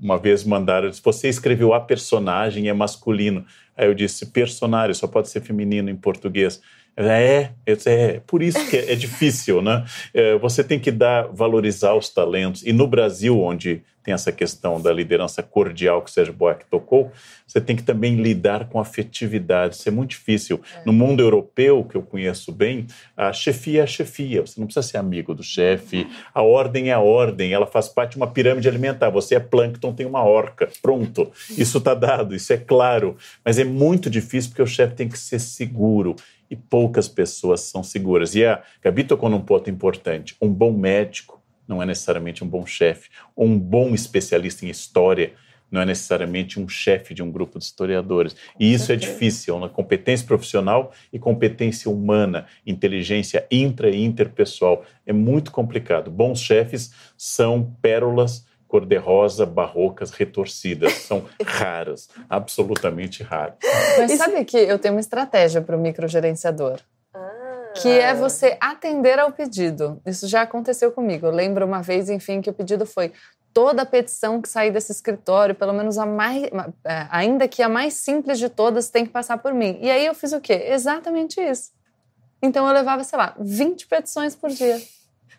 uma 0.00 0.18
vez 0.18 0.44
mandaram, 0.44 0.88
disse, 0.88 1.02
você 1.02 1.28
escreveu 1.28 1.72
a 1.72 1.80
personagem, 1.80 2.68
é 2.68 2.72
masculino. 2.72 3.44
Aí 3.76 3.86
eu 3.86 3.94
disse, 3.94 4.26
personagem, 4.26 4.94
só 4.94 5.06
pode 5.06 5.28
ser 5.28 5.40
feminino 5.40 5.90
em 5.90 5.96
português. 5.96 6.60
É, 6.96 7.50
é, 7.66 8.20
por 8.26 8.42
isso 8.42 8.64
que 8.70 8.76
é, 8.76 8.92
é 8.92 8.94
difícil, 8.94 9.60
né? 9.60 9.84
É, 10.14 10.36
você 10.38 10.64
tem 10.64 10.78
que 10.78 10.90
dar, 10.90 11.28
valorizar 11.28 11.94
os 11.94 12.08
talentos. 12.08 12.62
E 12.64 12.72
no 12.72 12.86
Brasil, 12.86 13.38
onde 13.38 13.82
tem 14.06 14.14
essa 14.14 14.30
questão 14.30 14.80
da 14.80 14.92
liderança 14.92 15.42
cordial 15.42 16.00
que 16.00 16.08
o 16.08 16.12
Sérgio 16.12 16.32
Buarque 16.32 16.64
tocou, 16.70 17.10
você 17.44 17.60
tem 17.60 17.74
que 17.74 17.82
também 17.82 18.14
lidar 18.14 18.68
com 18.68 18.78
afetividade. 18.78 19.74
Isso 19.74 19.88
é 19.88 19.90
muito 19.90 20.10
difícil. 20.10 20.62
É. 20.76 20.82
No 20.86 20.92
mundo 20.92 21.20
europeu, 21.20 21.82
que 21.82 21.96
eu 21.96 22.02
conheço 22.02 22.52
bem, 22.52 22.86
a 23.16 23.32
chefia 23.32 23.80
é 23.80 23.82
a 23.82 23.86
chefia. 23.86 24.42
Você 24.42 24.60
não 24.60 24.68
precisa 24.68 24.86
ser 24.86 24.98
amigo 24.98 25.34
do 25.34 25.42
chefe. 25.42 26.06
A 26.32 26.40
ordem 26.40 26.90
é 26.90 26.92
a 26.92 27.00
ordem. 27.00 27.52
Ela 27.52 27.66
faz 27.66 27.88
parte 27.88 28.12
de 28.12 28.18
uma 28.18 28.28
pirâmide 28.28 28.68
alimentar. 28.68 29.10
Você 29.10 29.34
é 29.34 29.40
plâncton, 29.40 29.92
tem 29.92 30.06
uma 30.06 30.22
orca. 30.22 30.68
Pronto. 30.80 31.32
Isso 31.50 31.78
está 31.78 31.92
dado, 31.92 32.32
isso 32.32 32.52
é 32.52 32.56
claro. 32.56 33.16
Mas 33.44 33.58
é 33.58 33.64
muito 33.64 34.08
difícil 34.08 34.50
porque 34.50 34.62
o 34.62 34.68
chefe 34.68 34.94
tem 34.94 35.08
que 35.08 35.18
ser 35.18 35.40
seguro 35.40 36.14
e 36.48 36.54
poucas 36.54 37.08
pessoas 37.08 37.62
são 37.62 37.82
seguras. 37.82 38.36
E 38.36 38.44
a 38.44 38.62
Gabi 38.80 39.02
tocou 39.02 39.28
num 39.28 39.40
ponto 39.40 39.68
importante: 39.68 40.36
um 40.40 40.48
bom 40.48 40.72
médico 40.72 41.35
não 41.66 41.82
é 41.82 41.86
necessariamente 41.86 42.42
um 42.44 42.48
bom 42.48 42.64
chefe. 42.66 43.10
Ou 43.34 43.46
um 43.46 43.58
bom 43.58 43.94
especialista 43.94 44.64
em 44.64 44.70
história 44.70 45.32
não 45.70 45.80
é 45.80 45.84
necessariamente 45.84 46.60
um 46.60 46.68
chefe 46.68 47.12
de 47.12 47.22
um 47.22 47.30
grupo 47.30 47.58
de 47.58 47.64
historiadores. 47.64 48.36
E 48.58 48.72
isso 48.72 48.92
é 48.92 48.96
difícil, 48.96 49.58
na 49.58 49.66
né? 49.66 49.72
competência 49.74 50.26
profissional 50.26 50.92
e 51.12 51.18
competência 51.18 51.90
humana, 51.90 52.46
inteligência 52.64 53.46
intra 53.50 53.90
e 53.90 54.04
interpessoal. 54.04 54.84
É 55.04 55.12
muito 55.12 55.50
complicado. 55.50 56.10
Bons 56.10 56.40
chefes 56.40 56.92
são 57.16 57.74
pérolas 57.82 58.46
cor-de-rosa, 58.68 59.46
barrocas, 59.46 60.10
retorcidas. 60.10 60.92
São 60.92 61.24
raras, 61.44 62.08
absolutamente 62.28 63.22
raras. 63.22 63.56
Mas 63.98 64.12
sabe 64.12 64.44
que 64.44 64.56
eu 64.56 64.78
tenho 64.78 64.94
uma 64.94 65.00
estratégia 65.00 65.60
para 65.60 65.76
o 65.76 65.80
microgerenciador 65.80 66.80
que 67.80 67.88
é 67.88 68.14
você 68.14 68.56
atender 68.60 69.18
ao 69.18 69.32
pedido. 69.32 70.00
Isso 70.06 70.26
já 70.26 70.42
aconteceu 70.42 70.92
comigo. 70.92 71.26
Eu 71.26 71.32
lembro 71.32 71.64
uma 71.64 71.82
vez, 71.82 72.08
enfim, 72.08 72.40
que 72.40 72.50
o 72.50 72.54
pedido 72.54 72.86
foi 72.86 73.12
toda 73.52 73.82
a 73.82 73.86
petição 73.86 74.42
que 74.42 74.48
sair 74.48 74.70
desse 74.70 74.92
escritório, 74.92 75.54
pelo 75.54 75.72
menos 75.72 75.96
a 75.96 76.04
mais, 76.04 76.44
é, 76.84 77.06
ainda 77.10 77.48
que 77.48 77.62
a 77.62 77.68
mais 77.68 77.94
simples 77.94 78.38
de 78.38 78.50
todas, 78.50 78.90
tem 78.90 79.06
que 79.06 79.10
passar 79.10 79.38
por 79.38 79.54
mim. 79.54 79.78
E 79.80 79.90
aí 79.90 80.04
eu 80.04 80.14
fiz 80.14 80.32
o 80.32 80.40
quê? 80.40 80.66
Exatamente 80.68 81.40
isso. 81.40 81.70
Então 82.42 82.66
eu 82.66 82.74
levava, 82.74 83.02
sei 83.02 83.18
lá, 83.18 83.34
20 83.38 83.86
petições 83.86 84.36
por 84.36 84.50
dia. 84.50 84.78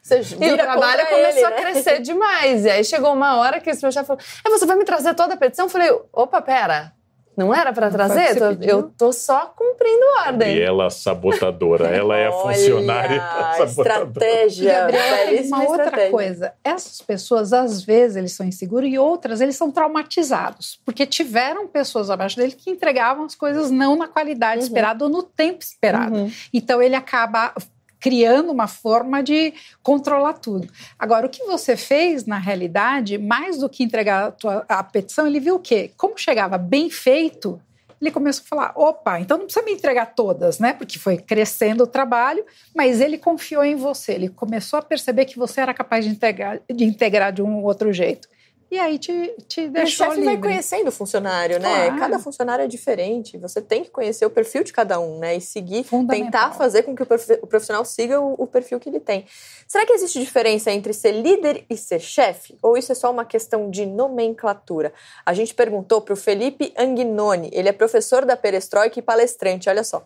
Você 0.02 0.22
e 0.40 0.52
o 0.54 0.58
trabalho 0.58 1.06
começou 1.06 1.42
ele, 1.42 1.42
né? 1.42 1.58
a 1.58 1.62
crescer 1.62 2.02
demais. 2.02 2.66
E 2.66 2.70
aí 2.70 2.84
chegou 2.84 3.14
uma 3.14 3.38
hora 3.38 3.60
que 3.60 3.70
esse 3.70 3.84
meu 3.84 3.92
chefe 3.92 4.08
falou: 4.08 4.22
é, 4.46 4.50
você 4.50 4.66
vai 4.66 4.78
me 4.78 4.86
trazer 4.86 5.14
toda 5.14 5.34
a 5.34 5.38
petição? 5.38 5.66
Eu 5.66 5.70
falei: 5.70 5.90
opa, 6.14 6.42
pera, 6.42 6.94
não 7.38 7.54
era 7.54 7.72
para 7.72 7.92
trazer? 7.92 8.36
Tô, 8.36 8.64
eu 8.64 8.84
tô 8.98 9.14
só 9.14 9.46
cumprindo 9.56 10.04
ordem. 10.26 10.58
E 10.58 10.62
ela 10.62 10.90
sabotadora, 10.90 11.88
ela 11.88 12.18
é 12.18 12.28
a 12.28 12.32
funcionária 12.42 13.24
estratégia. 13.64 14.74
Gabriela, 14.74 15.30
tem 15.30 15.48
uma 15.48 15.60
outra 15.60 15.84
estratégia. 15.84 16.12
coisa. 16.12 16.54
Essas 16.64 17.00
pessoas, 17.00 17.54
às 17.54 17.84
vezes, 17.84 18.18
eles 18.18 18.32
são 18.32 18.44
inseguros 18.44 18.90
e 18.90 18.98
outras, 18.98 19.40
eles 19.40 19.56
são 19.56 19.70
traumatizados. 19.70 20.80
Porque 20.84 21.06
tiveram 21.06 21.68
pessoas 21.68 22.10
abaixo 22.10 22.38
dele 22.38 22.54
que 22.54 22.72
entregavam 22.72 23.26
as 23.26 23.36
coisas 23.36 23.70
não 23.70 23.96
na 23.96 24.08
qualidade 24.08 24.62
uhum. 24.62 24.68
esperada 24.68 25.04
ou 25.04 25.10
no 25.10 25.22
tempo 25.22 25.64
esperado. 25.64 26.16
Uhum. 26.16 26.32
Então, 26.52 26.82
ele 26.82 26.96
acaba 26.96 27.54
criando 28.00 28.52
uma 28.52 28.68
forma 28.68 29.24
de 29.24 29.54
controlar 29.82 30.34
tudo. 30.34 30.68
Agora, 30.98 31.28
o 31.28 31.30
que 31.30 31.44
você 31.46 31.76
fez, 31.76 32.26
na 32.26 32.38
realidade, 32.38 33.18
mais 33.18 33.58
do 33.58 33.70
que 33.70 33.84
entregar 33.84 34.28
a, 34.28 34.32
tua, 34.32 34.66
a 34.68 34.84
petição, 34.84 35.28
ele 35.28 35.40
viu 35.40 35.56
o 35.56 35.60
quê? 35.60 35.92
Como 35.98 36.18
chegava 36.18 36.58
bem 36.58 36.90
feito, 36.90 37.60
ele 38.02 38.12
começou 38.12 38.44
a 38.46 38.48
falar: 38.48 38.72
opa, 38.76 39.20
então 39.20 39.38
não 39.38 39.46
precisa 39.46 39.66
me 39.66 39.74
entregar 39.74 40.14
todas, 40.16 40.60
né? 40.60 40.74
Porque 40.74 41.00
foi 41.00 41.18
crescendo 41.18 41.84
o 41.84 41.88
trabalho, 41.88 42.46
mas 42.76 43.02
ele 43.02 43.18
confiou 43.18 43.64
em 43.64 43.76
você. 43.76 44.14
Ele 44.14 44.30
começou 44.30 44.80
a 44.80 44.82
perceber 44.82 45.26
que 45.26 45.38
você 45.38 45.62
era 45.62 45.74
capaz 45.74 46.06
de 46.06 46.12
integrar 46.12 46.60
de, 46.72 46.86
integrar 46.86 47.34
de 47.34 47.42
um 47.42 47.64
outro 47.64 47.92
jeito. 47.92 48.28
E 48.70 48.78
aí 48.78 49.00
te, 49.00 49.34
te 49.48 49.70
deixou 49.70 50.08
o 50.08 50.10
chefe 50.12 50.26
vai 50.26 50.38
conhecendo 50.38 50.90
o 50.90 50.92
funcionário, 50.92 51.58
né? 51.58 51.86
Claro. 51.86 52.00
Cada 52.00 52.20
funcionário 52.20 52.66
é 52.66 52.68
diferente. 52.68 53.38
Você 53.38 53.62
tem 53.62 53.82
que 53.82 53.90
conhecer 53.90 54.26
o 54.26 54.30
perfil 54.30 54.62
de 54.62 54.74
cada 54.74 55.00
um, 55.00 55.20
né? 55.20 55.38
E 55.38 55.42
seguir, 55.42 55.86
tentar 56.10 56.52
fazer 56.52 56.84
com 56.84 56.94
que 56.94 57.02
o 57.02 57.48
profissional 57.48 57.86
siga 57.86 58.20
o, 58.20 58.34
o 58.34 58.46
perfil 58.46 58.78
que 58.78 58.90
ele 58.90 59.00
tem. 59.00 59.26
Será 59.66 59.86
que 59.86 59.94
existe 59.94 60.20
diferença 60.20 60.70
entre 60.70 60.92
ser 60.92 61.14
líder 61.14 61.66
e 61.70 61.78
ser 61.78 62.02
chefe? 62.02 62.58
Ou 62.62 62.78
isso 62.78 62.92
é 62.92 62.96
só 62.96 63.10
uma 63.10 63.24
questão 63.24 63.72
de 63.72 63.86
nomenclatura? 63.86 64.92
A 65.26 65.34
gente 65.34 65.54
perguntou 65.54 66.02
para 66.02 66.14
o 66.14 66.18
Felipe 66.18 66.74
Anguinoni. 66.78 67.50
Ele 67.54 67.70
é 67.70 67.74
professor 67.74 68.26
da 68.26 68.36
Perestroika 68.36 69.00
e 69.00 69.02
palestrante. 69.02 69.70
Olha 69.70 69.84
só. 69.84 70.06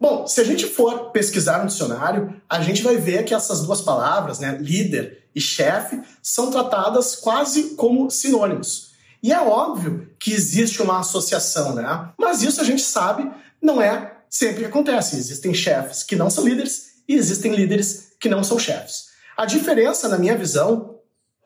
Bom, 0.00 0.26
se 0.26 0.40
a 0.40 0.44
gente 0.44 0.64
for 0.64 1.10
pesquisar 1.10 1.58
no 1.58 1.66
dicionário, 1.66 2.40
a 2.48 2.62
gente 2.62 2.82
vai 2.82 2.96
ver 2.96 3.22
que 3.24 3.34
essas 3.34 3.60
duas 3.60 3.82
palavras, 3.82 4.38
né, 4.38 4.56
líder 4.58 5.19
e 5.34 5.40
chefe, 5.40 6.00
são 6.22 6.50
tratadas 6.50 7.16
quase 7.16 7.74
como 7.76 8.10
sinônimos. 8.10 8.90
E 9.22 9.32
é 9.32 9.40
óbvio 9.40 10.10
que 10.18 10.32
existe 10.32 10.80
uma 10.82 11.00
associação, 11.00 11.74
né? 11.74 12.10
Mas 12.18 12.42
isso 12.42 12.60
a 12.60 12.64
gente 12.64 12.82
sabe 12.82 13.30
não 13.60 13.80
é 13.80 14.16
sempre 14.28 14.60
que 14.60 14.66
acontece. 14.66 15.16
Existem 15.16 15.52
chefes 15.52 16.02
que 16.02 16.16
não 16.16 16.30
são 16.30 16.46
líderes 16.46 17.02
e 17.06 17.14
existem 17.14 17.54
líderes 17.54 18.12
que 18.18 18.28
não 18.28 18.42
são 18.42 18.58
chefes. 18.58 19.10
A 19.36 19.44
diferença, 19.44 20.08
na 20.08 20.18
minha 20.18 20.36
visão, 20.36 20.98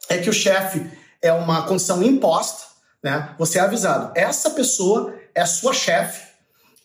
é 0.09 0.19
que 0.19 0.31
o 0.31 0.33
chefe 0.33 0.87
é 1.23 1.33
uma 1.33 1.63
condição 1.63 2.03
imposta, 2.03 2.65
né? 3.03 3.35
Você 3.39 3.59
é 3.59 3.63
avisado, 3.63 4.13
essa 4.15 4.51
pessoa 4.51 5.15
é 5.35 5.45
sua 5.47 5.73
chefe 5.73 6.23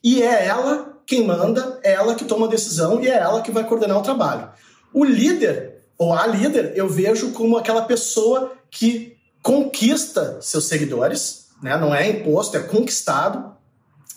e 0.03 0.21
é 0.21 0.45
ela 0.45 1.01
quem 1.05 1.25
manda, 1.25 1.79
é 1.83 1.93
ela 1.93 2.13
que 2.13 2.25
toma 2.25 2.45
a 2.45 2.49
decisão 2.49 3.01
e 3.01 3.07
é 3.07 3.15
ela 3.15 3.41
que 3.41 3.51
vai 3.51 3.63
coordenar 3.63 3.97
o 3.97 4.03
trabalho. 4.03 4.49
O 4.93 5.03
líder, 5.03 5.78
ou 5.99 6.13
a 6.13 6.25
líder, 6.25 6.71
eu 6.75 6.87
vejo 6.87 7.31
como 7.33 7.57
aquela 7.57 7.81
pessoa 7.81 8.53
que 8.71 9.17
conquista 9.43 10.39
seus 10.41 10.63
seguidores, 10.63 11.47
né? 11.61 11.77
não 11.77 11.93
é 11.93 12.09
imposto, 12.09 12.55
é 12.55 12.61
conquistado, 12.61 13.53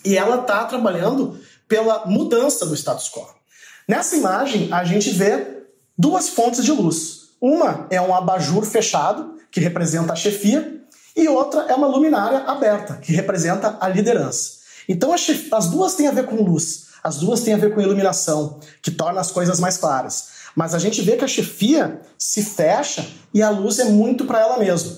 e 0.05 0.17
ela 0.17 0.41
está 0.41 0.63
trabalhando 0.63 1.37
pela 1.67 2.05
mudança 2.05 2.65
do 2.65 2.73
status 2.73 3.09
quo. 3.09 3.27
Nessa 3.85 4.15
imagem, 4.15 4.71
a 4.71 4.85
gente 4.85 5.09
vê 5.11 5.65
duas 5.97 6.29
fontes 6.29 6.63
de 6.63 6.71
luz. 6.71 7.33
Uma 7.41 7.85
é 7.89 7.99
um 7.99 8.15
abajur 8.15 8.63
fechado, 8.63 9.37
que 9.51 9.59
representa 9.59 10.13
a 10.13 10.15
chefia, 10.15 10.81
e 11.15 11.27
outra 11.27 11.63
é 11.63 11.75
uma 11.75 11.87
luminária 11.87 12.39
aberta, 12.45 12.95
que 12.95 13.11
representa 13.11 13.77
a 13.79 13.89
liderança. 13.89 14.63
Então 14.87 15.13
as 15.13 15.67
duas 15.67 15.95
têm 15.95 16.07
a 16.07 16.11
ver 16.11 16.25
com 16.25 16.43
luz, 16.43 16.85
as 17.03 17.17
duas 17.17 17.41
têm 17.41 17.53
a 17.53 17.57
ver 17.57 17.73
com 17.73 17.81
iluminação, 17.81 18.59
que 18.81 18.89
torna 18.89 19.19
as 19.19 19.31
coisas 19.31 19.59
mais 19.59 19.77
claras. 19.77 20.32
Mas 20.55 20.73
a 20.73 20.79
gente 20.79 21.01
vê 21.01 21.15
que 21.15 21.25
a 21.25 21.27
chefia 21.27 22.01
se 22.17 22.43
fecha 22.43 23.05
e 23.33 23.41
a 23.41 23.49
luz 23.49 23.79
é 23.79 23.85
muito 23.85 24.25
para 24.25 24.39
ela 24.39 24.57
mesma. 24.57 24.97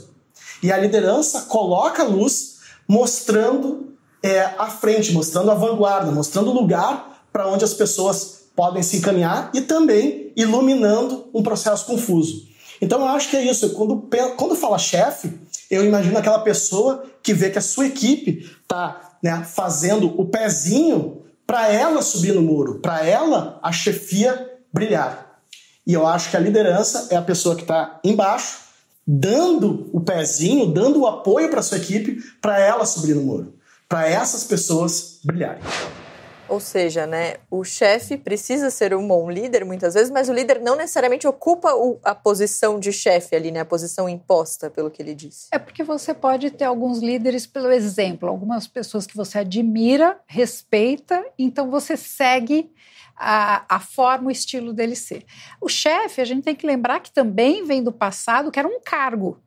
E 0.61 0.71
a 0.71 0.77
liderança 0.77 1.41
coloca 1.43 2.03
a 2.03 2.05
luz 2.07 2.55
mostrando 2.87 3.93
é, 4.21 4.41
a 4.57 4.67
frente, 4.67 5.11
mostrando 5.11 5.51
a 5.51 5.55
vanguarda, 5.55 6.11
mostrando 6.11 6.49
o 6.49 6.53
lugar 6.53 7.23
para 7.31 7.47
onde 7.47 7.63
as 7.63 7.73
pessoas 7.73 8.45
podem 8.55 8.81
se 8.81 8.97
encaminhar 8.97 9.51
e 9.53 9.61
também 9.61 10.31
iluminando 10.35 11.29
um 11.33 11.43
processo 11.43 11.85
confuso. 11.85 12.47
Então 12.81 13.01
eu 13.01 13.07
acho 13.07 13.29
que 13.29 13.37
é 13.37 13.43
isso. 13.43 13.71
Quando, 13.71 14.09
quando 14.35 14.55
fala 14.55 14.77
chefe, 14.77 15.33
eu 15.69 15.85
imagino 15.85 16.17
aquela 16.17 16.39
pessoa 16.39 17.03
que 17.21 17.33
vê 17.33 17.49
que 17.49 17.57
a 17.57 17.61
sua 17.61 17.87
equipe 17.87 18.49
está 18.61 19.17
né, 19.21 19.43
fazendo 19.43 20.19
o 20.19 20.25
pezinho 20.25 21.23
para 21.45 21.71
ela 21.71 22.01
subir 22.01 22.33
no 22.33 22.41
muro, 22.41 22.79
para 22.79 23.05
ela 23.05 23.59
a 23.61 23.71
chefia 23.71 24.59
brilhar. 24.73 25.24
E 25.85 25.93
eu 25.93 26.07
acho 26.07 26.31
que 26.31 26.37
a 26.37 26.39
liderança 26.39 27.07
é 27.11 27.15
a 27.15 27.21
pessoa 27.21 27.55
que 27.55 27.61
está 27.61 27.99
embaixo, 28.03 28.65
dando 29.05 29.89
o 29.93 30.01
pezinho, 30.01 30.65
dando 30.65 31.01
o 31.01 31.07
apoio 31.07 31.49
para 31.49 31.61
sua 31.61 31.77
equipe, 31.77 32.23
para 32.41 32.59
ela 32.59 32.85
subir 32.85 33.15
no 33.15 33.21
muro, 33.21 33.53
para 33.87 34.07
essas 34.07 34.43
pessoas 34.43 35.19
brilharem. 35.23 35.61
Ou 36.47 36.59
seja, 36.59 37.07
né, 37.07 37.37
o 37.49 37.63
chefe 37.63 38.17
precisa 38.17 38.69
ser 38.69 38.95
um 38.95 39.07
bom 39.07 39.29
líder 39.29 39.65
muitas 39.65 39.95
vezes, 39.95 40.11
mas 40.11 40.29
o 40.29 40.33
líder 40.33 40.61
não 40.61 40.75
necessariamente 40.75 41.27
ocupa 41.27 41.73
o, 41.73 41.99
a 42.03 42.13
posição 42.13 42.79
de 42.79 42.91
chefe 42.91 43.35
ali, 43.35 43.51
né, 43.51 43.61
a 43.61 43.65
posição 43.65 44.07
imposta 44.07 44.69
pelo 44.69 44.91
que 44.91 45.01
ele 45.01 45.15
disse. 45.15 45.47
É 45.51 45.57
porque 45.57 45.83
você 45.83 46.13
pode 46.13 46.51
ter 46.51 46.65
alguns 46.65 46.99
líderes 46.99 47.47
pelo 47.47 47.71
exemplo, 47.71 48.29
algumas 48.29 48.67
pessoas 48.67 49.07
que 49.07 49.15
você 49.15 49.39
admira, 49.39 50.19
respeita, 50.27 51.23
então 51.37 51.71
você 51.71 51.97
segue 51.97 52.71
a, 53.15 53.65
a 53.69 53.79
forma, 53.79 54.27
o 54.27 54.31
estilo 54.31 54.73
dele 54.73 54.95
ser. 54.95 55.25
O 55.61 55.69
chefe, 55.69 56.21
a 56.21 56.25
gente 56.25 56.43
tem 56.43 56.55
que 56.55 56.67
lembrar 56.67 56.99
que 56.99 57.11
também 57.11 57.65
vem 57.65 57.83
do 57.83 57.91
passado, 57.91 58.51
que 58.51 58.59
era 58.59 58.67
um 58.67 58.79
cargo 58.83 59.41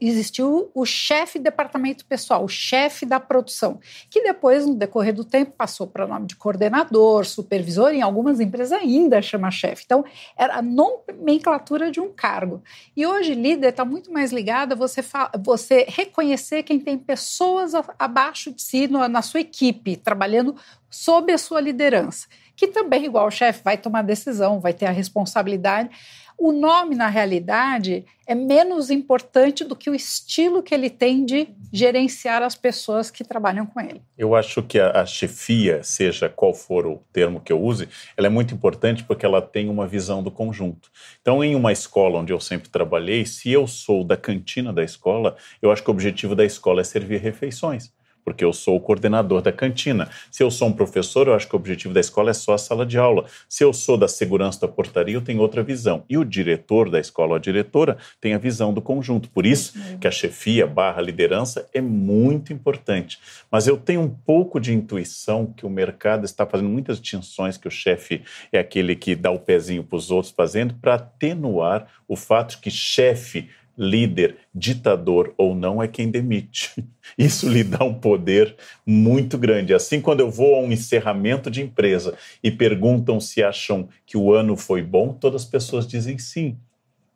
existiu 0.00 0.70
o 0.74 0.84
chefe 0.84 1.38
de 1.38 1.44
departamento 1.44 2.04
pessoal, 2.04 2.44
o 2.44 2.48
chefe 2.48 3.04
da 3.04 3.20
produção, 3.20 3.78
que 4.10 4.22
depois, 4.22 4.66
no 4.66 4.74
decorrer 4.74 5.14
do 5.14 5.24
tempo, 5.24 5.52
passou 5.56 5.86
para 5.86 6.04
o 6.04 6.08
nome 6.08 6.26
de 6.26 6.36
coordenador, 6.36 7.24
supervisor, 7.24 7.90
em 7.90 8.02
algumas 8.02 8.40
empresas 8.40 8.72
ainda 8.72 9.20
chama 9.20 9.50
chefe. 9.50 9.82
Então, 9.84 10.04
era 10.36 10.56
a 10.56 10.62
nomenclatura 10.62 11.90
de 11.90 12.00
um 12.00 12.10
cargo. 12.10 12.62
E 12.96 13.06
hoje, 13.06 13.34
líder 13.34 13.68
está 13.68 13.84
muito 13.84 14.12
mais 14.12 14.32
ligado 14.32 14.72
a 14.72 14.76
você, 14.76 15.02
você 15.42 15.86
reconhecer 15.88 16.62
quem 16.62 16.78
tem 16.78 16.98
pessoas 16.98 17.72
abaixo 17.98 18.52
de 18.52 18.62
si 18.62 18.88
na 18.88 19.22
sua 19.22 19.40
equipe, 19.40 19.96
trabalhando 19.96 20.54
sob 20.90 21.32
a 21.32 21.38
sua 21.38 21.60
liderança, 21.60 22.28
que 22.56 22.68
também, 22.68 23.04
igual 23.04 23.26
o 23.26 23.30
chefe, 23.30 23.62
vai 23.64 23.76
tomar 23.76 24.02
decisão, 24.02 24.60
vai 24.60 24.72
ter 24.72 24.86
a 24.86 24.90
responsabilidade 24.90 25.90
o 26.36 26.50
nome, 26.50 26.96
na 26.96 27.06
realidade, 27.06 28.04
é 28.26 28.34
menos 28.34 28.90
importante 28.90 29.64
do 29.64 29.76
que 29.76 29.88
o 29.88 29.94
estilo 29.94 30.62
que 30.62 30.74
ele 30.74 30.90
tem 30.90 31.24
de 31.24 31.48
gerenciar 31.72 32.42
as 32.42 32.56
pessoas 32.56 33.10
que 33.10 33.22
trabalham 33.22 33.64
com 33.64 33.80
ele. 33.80 34.02
Eu 34.18 34.34
acho 34.34 34.62
que 34.62 34.78
a, 34.78 35.02
a 35.02 35.06
chefia, 35.06 35.82
seja 35.84 36.28
qual 36.28 36.52
for 36.52 36.86
o 36.86 37.02
termo 37.12 37.40
que 37.40 37.52
eu 37.52 37.62
use, 37.62 37.88
ela 38.16 38.26
é 38.26 38.30
muito 38.30 38.52
importante 38.52 39.04
porque 39.04 39.24
ela 39.24 39.40
tem 39.40 39.68
uma 39.68 39.86
visão 39.86 40.22
do 40.22 40.30
conjunto. 40.30 40.90
Então, 41.20 41.42
em 41.42 41.54
uma 41.54 41.72
escola 41.72 42.18
onde 42.18 42.32
eu 42.32 42.40
sempre 42.40 42.68
trabalhei, 42.68 43.24
se 43.24 43.50
eu 43.50 43.66
sou 43.66 44.02
da 44.02 44.16
cantina 44.16 44.72
da 44.72 44.82
escola, 44.82 45.36
eu 45.62 45.70
acho 45.70 45.82
que 45.82 45.90
o 45.90 45.92
objetivo 45.92 46.34
da 46.34 46.44
escola 46.44 46.80
é 46.80 46.84
servir 46.84 47.20
refeições 47.20 47.92
porque 48.24 48.44
eu 48.44 48.52
sou 48.52 48.76
o 48.76 48.80
coordenador 48.80 49.42
da 49.42 49.52
cantina. 49.52 50.08
Se 50.30 50.42
eu 50.42 50.50
sou 50.50 50.68
um 50.68 50.72
professor, 50.72 51.28
eu 51.28 51.34
acho 51.34 51.46
que 51.46 51.54
o 51.54 51.58
objetivo 51.58 51.92
da 51.92 52.00
escola 52.00 52.30
é 52.30 52.34
só 52.34 52.54
a 52.54 52.58
sala 52.58 52.86
de 52.86 52.98
aula. 52.98 53.26
Se 53.48 53.62
eu 53.62 53.72
sou 53.72 53.96
da 53.96 54.08
segurança 54.08 54.60
da 54.60 54.68
portaria, 54.68 55.14
eu 55.14 55.20
tenho 55.20 55.40
outra 55.40 55.62
visão. 55.62 56.04
E 56.08 56.16
o 56.16 56.24
diretor 56.24 56.90
da 56.90 56.98
escola, 56.98 57.30
ou 57.30 57.36
a 57.36 57.38
diretora, 57.38 57.98
tem 58.20 58.34
a 58.34 58.38
visão 58.38 58.72
do 58.72 58.80
conjunto. 58.80 59.28
Por 59.28 59.44
isso 59.44 59.74
que 60.00 60.08
a 60.08 60.10
chefia 60.10 60.66
barra 60.66 61.02
liderança 61.02 61.68
é 61.72 61.80
muito 61.80 62.52
importante. 62.52 63.18
Mas 63.50 63.66
eu 63.66 63.76
tenho 63.76 64.00
um 64.00 64.08
pouco 64.08 64.58
de 64.58 64.72
intuição 64.72 65.46
que 65.46 65.66
o 65.66 65.70
mercado 65.70 66.24
está 66.24 66.46
fazendo 66.46 66.68
muitas 66.68 67.00
distinções, 67.00 67.56
que 67.56 67.68
o 67.68 67.70
chefe 67.70 68.22
é 68.50 68.58
aquele 68.58 68.96
que 68.96 69.14
dá 69.14 69.30
o 69.30 69.38
pezinho 69.38 69.84
para 69.84 69.96
os 69.96 70.10
outros 70.10 70.32
fazendo, 70.32 70.74
para 70.74 70.94
atenuar 70.94 71.86
o 72.08 72.16
fato 72.16 72.52
de 72.52 72.58
que 72.58 72.70
chefe 72.70 73.48
líder, 73.76 74.36
ditador 74.54 75.34
ou 75.36 75.54
não, 75.54 75.82
é 75.82 75.88
quem 75.88 76.10
demite. 76.10 76.72
Isso 77.18 77.48
lhe 77.48 77.64
dá 77.64 77.84
um 77.84 77.94
poder 77.94 78.56
muito 78.86 79.36
grande. 79.36 79.74
Assim, 79.74 80.00
quando 80.00 80.20
eu 80.20 80.30
vou 80.30 80.54
a 80.54 80.60
um 80.60 80.72
encerramento 80.72 81.50
de 81.50 81.62
empresa 81.62 82.14
e 82.42 82.50
perguntam 82.50 83.20
se 83.20 83.42
acham 83.42 83.88
que 84.06 84.16
o 84.16 84.32
ano 84.32 84.56
foi 84.56 84.82
bom, 84.82 85.12
todas 85.12 85.42
as 85.42 85.48
pessoas 85.48 85.86
dizem 85.86 86.18
sim. 86.18 86.56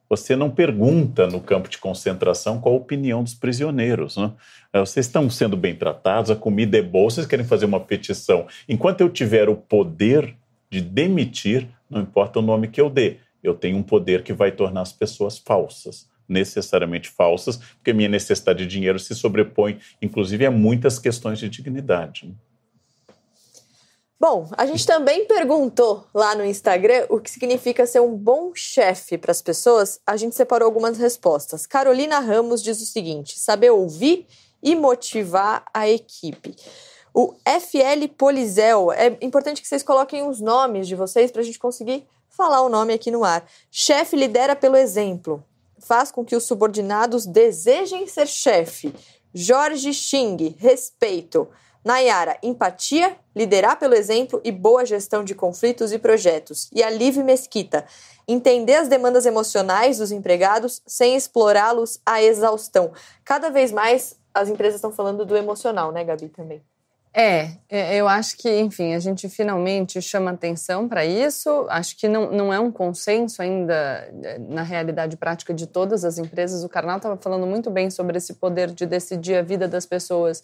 Você 0.08 0.34
não 0.34 0.50
pergunta 0.50 1.26
no 1.26 1.38
campo 1.38 1.68
de 1.68 1.76
concentração 1.76 2.60
qual 2.60 2.74
a 2.74 2.78
opinião 2.78 3.22
dos 3.22 3.34
prisioneiros. 3.34 4.16
Né? 4.16 4.32
É, 4.72 4.80
vocês 4.80 5.04
estão 5.04 5.28
sendo 5.28 5.56
bem 5.56 5.74
tratados, 5.74 6.30
a 6.30 6.36
comida 6.36 6.78
é 6.78 6.82
boa, 6.82 7.10
vocês 7.10 7.26
querem 7.26 7.44
fazer 7.44 7.66
uma 7.66 7.80
petição. 7.80 8.46
Enquanto 8.66 9.02
eu 9.02 9.10
tiver 9.10 9.48
o 9.50 9.56
poder 9.56 10.34
de 10.70 10.80
demitir, 10.80 11.68
não 11.90 12.00
importa 12.00 12.38
o 12.38 12.42
nome 12.42 12.68
que 12.68 12.80
eu 12.80 12.88
dê, 12.88 13.18
eu 13.42 13.54
tenho 13.54 13.76
um 13.76 13.82
poder 13.82 14.22
que 14.22 14.32
vai 14.32 14.50
tornar 14.50 14.80
as 14.80 14.92
pessoas 14.92 15.38
falsas 15.38 16.08
necessariamente 16.28 17.08
falsas, 17.08 17.56
porque 17.56 17.92
minha 17.92 18.08
necessidade 18.08 18.60
de 18.60 18.66
dinheiro 18.66 18.98
se 18.98 19.14
sobrepõe, 19.14 19.80
inclusive, 20.02 20.44
a 20.44 20.50
muitas 20.50 20.98
questões 20.98 21.38
de 21.38 21.48
dignidade. 21.48 22.34
Bom, 24.20 24.48
a 24.56 24.66
gente 24.66 24.84
também 24.84 25.26
perguntou 25.26 26.04
lá 26.12 26.34
no 26.34 26.44
Instagram 26.44 27.06
o 27.08 27.20
que 27.20 27.30
significa 27.30 27.86
ser 27.86 28.00
um 28.00 28.16
bom 28.16 28.52
chefe 28.52 29.16
para 29.16 29.30
as 29.30 29.40
pessoas. 29.40 30.00
A 30.04 30.16
gente 30.16 30.34
separou 30.34 30.66
algumas 30.66 30.98
respostas. 30.98 31.66
Carolina 31.66 32.18
Ramos 32.18 32.60
diz 32.60 32.82
o 32.82 32.86
seguinte: 32.86 33.38
saber 33.38 33.70
ouvir 33.70 34.26
e 34.60 34.74
motivar 34.74 35.64
a 35.72 35.88
equipe. 35.88 36.56
O 37.14 37.34
FL 37.44 38.08
Polizel, 38.16 38.90
é 38.92 39.16
importante 39.22 39.62
que 39.62 39.68
vocês 39.68 39.84
coloquem 39.84 40.26
os 40.28 40.40
nomes 40.40 40.88
de 40.88 40.96
vocês 40.96 41.30
para 41.30 41.40
a 41.40 41.44
gente 41.44 41.58
conseguir 41.58 42.04
falar 42.28 42.62
o 42.62 42.68
nome 42.68 42.92
aqui 42.92 43.12
no 43.12 43.22
ar. 43.22 43.48
Chefe 43.70 44.16
lidera 44.16 44.56
pelo 44.56 44.76
exemplo 44.76 45.44
faz 45.80 46.10
com 46.10 46.24
que 46.24 46.36
os 46.36 46.44
subordinados 46.44 47.26
desejem 47.26 48.06
ser 48.06 48.26
chefe. 48.26 48.94
Jorge 49.32 49.92
Xing, 49.92 50.56
respeito. 50.58 51.48
Nayara, 51.84 52.36
empatia, 52.42 53.16
liderar 53.34 53.78
pelo 53.78 53.94
exemplo 53.94 54.40
e 54.44 54.52
boa 54.52 54.84
gestão 54.84 55.24
de 55.24 55.34
conflitos 55.34 55.92
e 55.92 55.98
projetos. 55.98 56.68
E 56.72 56.82
a 56.82 56.90
Mesquita, 57.24 57.86
entender 58.26 58.74
as 58.74 58.88
demandas 58.88 59.24
emocionais 59.24 59.98
dos 59.98 60.12
empregados 60.12 60.82
sem 60.86 61.16
explorá-los 61.16 62.00
à 62.04 62.22
exaustão. 62.22 62.92
Cada 63.24 63.48
vez 63.48 63.72
mais 63.72 64.16
as 64.34 64.48
empresas 64.48 64.76
estão 64.76 64.92
falando 64.92 65.24
do 65.24 65.36
emocional, 65.36 65.90
né, 65.92 66.04
Gabi, 66.04 66.28
também. 66.28 66.62
É, 67.12 67.52
é, 67.68 67.96
eu 67.96 68.06
acho 68.06 68.36
que, 68.36 68.60
enfim, 68.60 68.94
a 68.94 68.98
gente 68.98 69.28
finalmente 69.28 70.00
chama 70.00 70.30
atenção 70.30 70.88
para 70.88 71.04
isso. 71.04 71.66
Acho 71.68 71.96
que 71.96 72.06
não, 72.06 72.30
não 72.30 72.52
é 72.52 72.60
um 72.60 72.70
consenso 72.70 73.42
ainda 73.42 73.74
é, 74.22 74.38
na 74.38 74.62
realidade 74.62 75.16
prática 75.16 75.52
de 75.54 75.66
todas 75.66 76.04
as 76.04 76.18
empresas. 76.18 76.62
O 76.62 76.68
Karnal 76.68 76.98
estava 76.98 77.16
falando 77.16 77.46
muito 77.46 77.70
bem 77.70 77.90
sobre 77.90 78.18
esse 78.18 78.34
poder 78.34 78.70
de 78.70 78.86
decidir 78.86 79.36
a 79.36 79.42
vida 79.42 79.66
das 79.66 79.86
pessoas, 79.86 80.42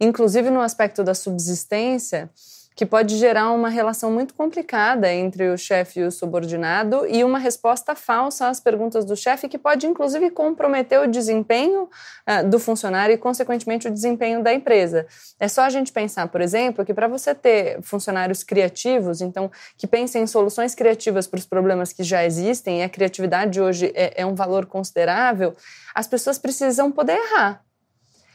inclusive 0.00 0.50
no 0.50 0.60
aspecto 0.60 1.02
da 1.02 1.14
subsistência 1.14 2.30
que 2.74 2.84
pode 2.84 3.16
gerar 3.16 3.52
uma 3.52 3.68
relação 3.68 4.10
muito 4.10 4.34
complicada 4.34 5.12
entre 5.12 5.48
o 5.48 5.56
chefe 5.56 6.00
e 6.00 6.04
o 6.04 6.10
subordinado 6.10 7.06
e 7.06 7.22
uma 7.22 7.38
resposta 7.38 7.94
falsa 7.94 8.48
às 8.48 8.58
perguntas 8.58 9.04
do 9.04 9.16
chefe, 9.16 9.48
que 9.48 9.58
pode 9.58 9.86
inclusive 9.86 10.28
comprometer 10.30 11.00
o 11.00 11.06
desempenho 11.06 11.84
uh, 11.84 12.48
do 12.48 12.58
funcionário 12.58 13.14
e, 13.14 13.18
consequentemente, 13.18 13.86
o 13.86 13.92
desempenho 13.92 14.42
da 14.42 14.52
empresa. 14.52 15.06
É 15.38 15.46
só 15.46 15.62
a 15.62 15.70
gente 15.70 15.92
pensar, 15.92 16.26
por 16.28 16.40
exemplo, 16.40 16.84
que 16.84 16.92
para 16.92 17.06
você 17.06 17.32
ter 17.34 17.80
funcionários 17.82 18.42
criativos, 18.42 19.20
então, 19.20 19.50
que 19.78 19.86
pensem 19.86 20.22
em 20.22 20.26
soluções 20.26 20.74
criativas 20.74 21.28
para 21.28 21.38
os 21.38 21.46
problemas 21.46 21.92
que 21.92 22.02
já 22.02 22.24
existem, 22.24 22.80
e 22.80 22.82
a 22.82 22.88
criatividade 22.88 23.60
hoje 23.60 23.92
é, 23.94 24.22
é 24.22 24.26
um 24.26 24.34
valor 24.34 24.66
considerável, 24.66 25.54
as 25.94 26.08
pessoas 26.08 26.38
precisam 26.38 26.90
poder 26.90 27.12
errar. 27.12 27.62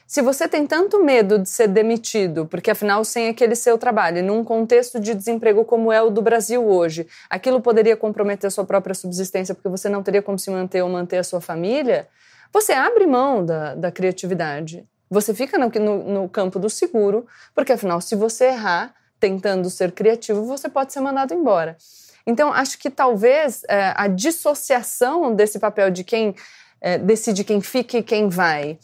Se 0.09 0.23
você 0.23 0.47
tem 0.47 0.65
tanto 0.65 1.03
medo 1.03 1.37
de 1.37 1.47
ser 1.47 1.67
demitido, 1.67 2.47
porque 2.47 2.71
afinal, 2.71 3.05
sem 3.05 3.27
aquele 3.27 3.53
seu 3.53 3.77
trabalho, 3.77 4.23
num 4.23 4.43
contexto 4.43 4.99
de 4.99 5.13
desemprego 5.13 5.63
como 5.63 5.91
é 5.91 6.01
o 6.01 6.09
do 6.09 6.19
Brasil 6.19 6.67
hoje, 6.67 7.05
aquilo 7.29 7.61
poderia 7.61 7.95
comprometer 7.95 8.51
sua 8.51 8.65
própria 8.65 8.95
subsistência, 8.95 9.53
porque 9.53 9.69
você 9.69 9.87
não 9.87 10.01
teria 10.01 10.23
como 10.23 10.39
se 10.39 10.49
manter 10.49 10.81
ou 10.81 10.89
manter 10.89 11.19
a 11.19 11.23
sua 11.23 11.39
família, 11.39 12.07
você 12.51 12.73
abre 12.73 13.05
mão 13.05 13.45
da, 13.45 13.75
da 13.75 13.91
criatividade. 13.91 14.83
Você 15.11 15.31
fica 15.31 15.59
no, 15.59 15.69
no, 15.69 16.03
no 16.21 16.27
campo 16.27 16.57
do 16.57 16.71
seguro, 16.71 17.27
porque 17.53 17.73
afinal, 17.73 18.01
se 18.01 18.15
você 18.15 18.45
errar 18.45 18.95
tentando 19.19 19.69
ser 19.69 19.91
criativo, 19.91 20.43
você 20.43 20.67
pode 20.67 20.91
ser 20.91 21.01
mandado 21.01 21.35
embora. 21.35 21.77
Então, 22.25 22.51
acho 22.51 22.79
que 22.79 22.89
talvez 22.89 23.61
é, 23.69 23.93
a 23.95 24.07
dissociação 24.07 25.35
desse 25.35 25.59
papel 25.59 25.91
de 25.91 26.03
quem 26.03 26.33
é, 26.81 26.97
decide 26.97 27.43
quem 27.43 27.61
fica 27.61 27.99
e 27.99 28.01
quem 28.01 28.27
vai 28.27 28.79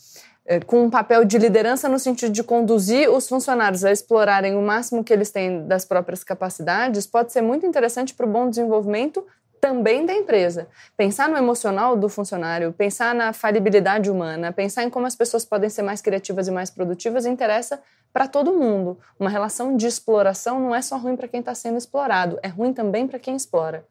com 0.67 0.83
um 0.83 0.89
papel 0.89 1.25
de 1.25 1.37
liderança 1.37 1.89
no 1.89 1.97
sentido 1.97 2.31
de 2.31 2.43
conduzir 2.43 3.09
os 3.09 3.27
funcionários 3.27 3.83
a 3.83 3.91
explorarem 3.91 4.55
o 4.55 4.61
máximo 4.61 5.03
que 5.03 5.11
eles 5.11 5.31
têm 5.31 5.65
das 5.67 5.85
próprias 5.85 6.23
capacidades, 6.23 7.07
pode 7.07 7.31
ser 7.31 7.41
muito 7.41 7.65
interessante 7.65 8.13
para 8.13 8.25
o 8.25 8.29
bom 8.29 8.49
desenvolvimento 8.49 9.25
também 9.59 10.05
da 10.05 10.13
empresa. 10.13 10.67
Pensar 10.95 11.27
no 11.27 11.35
emocional 11.35 11.97
do 11.97 12.07
funcionário, 12.07 12.71
pensar 12.71 13.15
na 13.15 13.33
falibilidade 13.33 14.11
humana, 14.11 14.53
pensar 14.53 14.83
em 14.83 14.91
como 14.91 15.07
as 15.07 15.15
pessoas 15.15 15.43
podem 15.43 15.71
ser 15.71 15.81
mais 15.81 16.01
criativas 16.01 16.47
e 16.47 16.51
mais 16.51 16.69
produtivas 16.69 17.25
interessa 17.25 17.81
para 18.13 18.27
todo 18.27 18.53
mundo. 18.53 18.99
Uma 19.19 19.29
relação 19.29 19.75
de 19.75 19.87
exploração 19.87 20.59
não 20.59 20.75
é 20.75 20.83
só 20.83 20.97
ruim 20.97 21.15
para 21.15 21.27
quem 21.27 21.39
está 21.39 21.55
sendo 21.55 21.79
explorado, 21.79 22.37
é 22.43 22.47
ruim 22.47 22.71
também 22.71 23.07
para 23.07 23.17
quem 23.17 23.35
explora. 23.35 23.83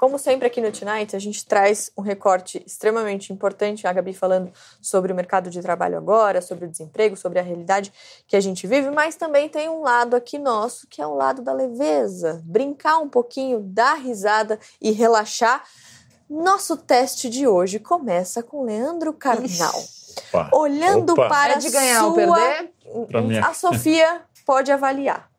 Como 0.00 0.18
sempre 0.18 0.46
aqui 0.46 0.62
no 0.62 0.72
Tonight, 0.72 1.14
a 1.14 1.18
gente 1.18 1.44
traz 1.44 1.92
um 1.94 2.00
recorte 2.00 2.62
extremamente 2.66 3.34
importante, 3.34 3.86
a 3.86 3.92
Gabi 3.92 4.14
falando 4.14 4.50
sobre 4.80 5.12
o 5.12 5.14
mercado 5.14 5.50
de 5.50 5.60
trabalho 5.60 5.98
agora, 5.98 6.40
sobre 6.40 6.64
o 6.64 6.68
desemprego, 6.70 7.18
sobre 7.18 7.38
a 7.38 7.42
realidade 7.42 7.92
que 8.26 8.34
a 8.34 8.40
gente 8.40 8.66
vive, 8.66 8.88
mas 8.90 9.14
também 9.16 9.46
tem 9.46 9.68
um 9.68 9.82
lado 9.82 10.16
aqui 10.16 10.38
nosso, 10.38 10.86
que 10.86 11.02
é 11.02 11.06
o 11.06 11.14
lado 11.14 11.42
da 11.42 11.52
leveza, 11.52 12.40
brincar 12.46 12.96
um 12.96 13.10
pouquinho, 13.10 13.60
dar 13.60 13.96
risada 13.96 14.58
e 14.80 14.90
relaxar. 14.90 15.64
Nosso 16.30 16.78
teste 16.78 17.28
de 17.28 17.46
hoje 17.46 17.78
começa 17.78 18.42
com 18.42 18.64
Leandro 18.64 19.12
Carnal. 19.12 19.84
Opa. 20.30 20.48
Olhando 20.54 21.12
Opa. 21.12 21.28
para 21.28 21.52
É 21.52 21.58
de 21.58 21.68
ganhar 21.68 22.06
ou 22.06 22.14
sua... 22.14 22.34
perder? 22.36 22.72
Pra 23.06 23.20
mim. 23.20 23.36
A 23.36 23.52
Sofia 23.52 24.22
pode 24.46 24.72
avaliar. 24.72 25.29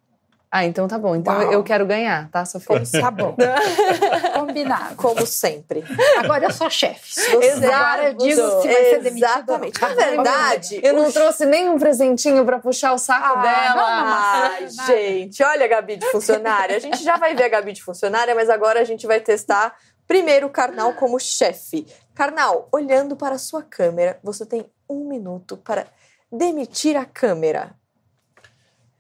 Ah, 0.54 0.66
então 0.66 0.86
tá 0.86 0.98
bom. 1.00 1.16
Então 1.16 1.34
Uau. 1.34 1.54
eu 1.54 1.64
quero 1.64 1.86
ganhar, 1.86 2.30
tá, 2.30 2.44
Sofia? 2.44 2.82
Tá 3.02 3.10
bom. 3.10 3.36
Combinado. 4.36 4.96
Como 4.96 5.26
sempre. 5.26 5.84
Agora 6.18 6.44
eu 6.46 6.52
sou 6.52 6.70
chefe. 6.70 7.14
Você- 7.14 7.66
Agora 7.66 8.10
eu 8.10 8.14
digo 8.16 8.42
se 8.62 8.68
vai 8.68 8.84
ser 8.86 9.00
demitido. 9.02 9.26
Exatamente. 9.26 9.84
ou 9.84 9.90
Na 9.90 9.96
verdade, 9.96 10.80
Eu 10.84 10.94
não 10.94 11.12
trouxe 11.12 11.46
nenhum 11.46 11.80
presentinho 11.80 12.44
pra 12.46 12.60
puxar 12.60 12.94
o 12.94 12.98
saco 12.98 13.40
Ah, 13.40 13.42
dela. 13.42 13.76
não, 13.76 13.84
Ai, 13.86 14.68
Nada. 14.76 14.86
gente, 14.88 15.42
olha 15.44 15.66
a 15.66 15.68
Gabi 15.70 15.96
de 15.96 16.06
funcionária. 16.12 16.76
A 16.76 16.80
gente 16.80 17.02
já 17.04 17.16
vai 17.18 17.34
ver 17.34 17.44
a 17.44 17.50
Gabi 17.50 17.72
de 17.74 17.82
funcionária, 17.84 18.36
mas 18.36 18.50
agora 18.50 18.82
a 18.82 18.84
gente 18.84 19.08
vai 19.08 19.20
testar 19.22 19.74
primeiro 20.06 20.48
o 20.48 20.50
Karnal 20.50 20.94
como 20.94 21.18
chefe. 21.20 21.86
Karnal, 22.14 22.68
olhando 22.74 23.16
para 23.16 23.36
a 23.36 23.40
sua 23.40 23.64
câmera, 23.64 24.20
você 24.22 24.46
tem 24.46 24.66
um 24.90 25.08
minuto 25.08 25.56
para 25.56 25.86
demitir 26.30 26.98
a 26.98 27.06
câmera. 27.06 27.72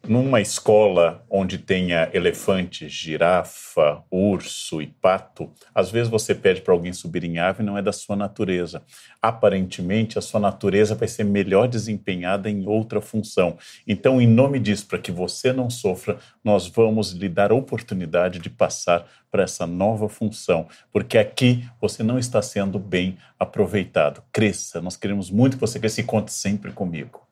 Numa 0.07 0.41
escola 0.41 1.23
onde 1.29 1.59
tenha 1.59 2.09
elefante, 2.11 2.89
girafa, 2.89 4.03
urso 4.09 4.81
e 4.81 4.87
pato, 4.87 5.51
às 5.75 5.91
vezes 5.91 6.09
você 6.09 6.33
pede 6.33 6.61
para 6.61 6.73
alguém 6.73 6.91
subir 6.91 7.23
em 7.23 7.37
árvore 7.37 7.63
e 7.63 7.67
não 7.67 7.77
é 7.77 7.83
da 7.83 7.93
sua 7.93 8.15
natureza. 8.15 8.81
Aparentemente, 9.21 10.17
a 10.17 10.21
sua 10.21 10.39
natureza 10.39 10.95
vai 10.95 11.07
ser 11.07 11.23
melhor 11.23 11.67
desempenhada 11.67 12.49
em 12.49 12.65
outra 12.67 12.99
função. 12.99 13.57
Então, 13.87 14.19
em 14.19 14.25
nome 14.25 14.59
disso, 14.59 14.87
para 14.87 14.97
que 14.97 15.11
você 15.11 15.53
não 15.53 15.69
sofra, 15.69 16.17
nós 16.43 16.67
vamos 16.67 17.11
lhe 17.11 17.29
dar 17.29 17.51
a 17.51 17.55
oportunidade 17.55 18.39
de 18.39 18.49
passar 18.49 19.05
para 19.29 19.43
essa 19.43 19.67
nova 19.67 20.09
função, 20.09 20.67
porque 20.91 21.17
aqui 21.17 21.63
você 21.79 22.01
não 22.01 22.17
está 22.17 22.41
sendo 22.41 22.79
bem 22.79 23.17
aproveitado. 23.39 24.23
Cresça, 24.31 24.81
nós 24.81 24.97
queremos 24.97 25.29
muito 25.29 25.57
que 25.57 25.61
você 25.61 25.79
cresça 25.79 26.01
e 26.01 26.03
conte 26.03 26.33
sempre 26.33 26.71
comigo. 26.71 27.30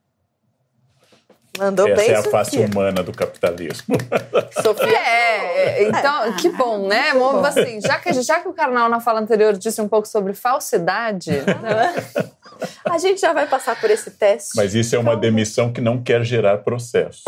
Mandou 1.58 1.88
Essa 1.88 1.96
bem, 2.02 2.12
é 2.12 2.16
a 2.16 2.24
face 2.24 2.52
Sofia. 2.52 2.66
humana 2.68 3.04
do 3.04 3.12
capitalismo. 3.12 3.96
Sofia, 4.64 4.98
É, 4.98 5.84
é, 5.84 5.90
então, 5.90 6.34
que 6.38 6.50
bom, 6.50 6.88
né? 6.88 7.14
Bom, 7.14 7.44
assim, 7.44 7.82
já 7.82 7.98
que, 7.98 8.14
já 8.22 8.40
que 8.40 8.48
o 8.48 8.54
Karnal 8.54 8.88
na 8.90 9.00
fala 9.00 9.20
anterior 9.20 9.54
disse 9.58 9.82
um 9.82 9.88
pouco 9.88 10.08
sobre 10.08 10.34
falsidade, 10.34 11.32
a 12.86 12.98
gente 12.98 13.20
já 13.20 13.34
vai 13.34 13.46
passar 13.48 13.80
por 13.80 13.90
esse 13.90 14.12
teste. 14.12 14.52
Mas 14.56 14.74
isso 14.74 14.96
é 14.96 15.00
uma 15.00 15.18
demissão 15.18 15.72
que 15.74 15.82
não 15.82 16.02
quer 16.02 16.24
gerar 16.24 16.60
processo. 16.60 17.24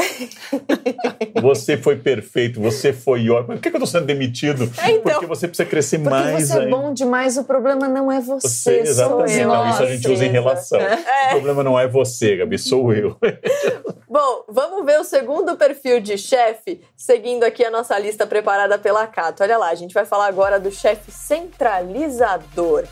você 1.42 1.76
foi 1.76 1.98
perfeito, 1.98 2.62
você 2.62 2.94
foi 2.94 3.30
ótimo. 3.30 3.56
Por 3.56 3.62
que 3.62 3.68
eu 3.70 3.74
estou 3.74 3.88
sendo 3.88 4.06
demitido? 4.06 4.72
É, 4.82 4.92
então. 4.92 5.14
Porque 5.14 5.26
você 5.26 5.48
precisa 5.48 5.68
crescer 5.68 5.98
porque 6.00 6.10
mais 6.10 6.48
você 6.48 6.54
é 6.54 6.62
ainda. 6.62 6.70
bom 6.72 6.94
demais, 6.94 7.38
o 7.38 7.44
problema 7.44 7.88
não 7.90 8.12
é 8.12 8.22
você, 8.22 8.48
Você, 8.48 8.86
sou 8.86 8.92
exatamente. 8.92 9.40
eu. 9.40 9.48
Não, 9.48 9.70
isso 9.70 9.84
a 9.84 9.86
gente 9.88 10.10
usa 10.10 10.26
em 10.26 10.32
relação. 10.32 10.80
O 10.80 11.30
problema 11.32 11.64
não 11.64 11.78
é 11.78 11.88
você, 11.88 12.38
Gabi, 12.38 12.58
sou 12.58 12.94
eu. 12.94 13.18
Bom, 14.14 14.44
vamos 14.50 14.86
ver 14.86 15.00
o 15.00 15.06
segundo 15.06 15.56
perfil 15.56 16.02
de 16.02 16.18
chefe, 16.18 16.86
seguindo 16.98 17.46
aqui 17.46 17.64
a 17.64 17.72
nossa 17.72 17.98
lista 17.98 18.28
preparada 18.28 18.78
pela 18.78 19.08
Cato. 19.08 19.42
Olha 19.42 19.58
lá, 19.58 19.70
a 19.70 19.76
gente 19.76 19.94
vai 19.94 20.04
falar 20.04 20.26
agora 20.26 20.60
do 20.60 20.70
chefe 20.70 21.10
centralizador. 21.10 22.84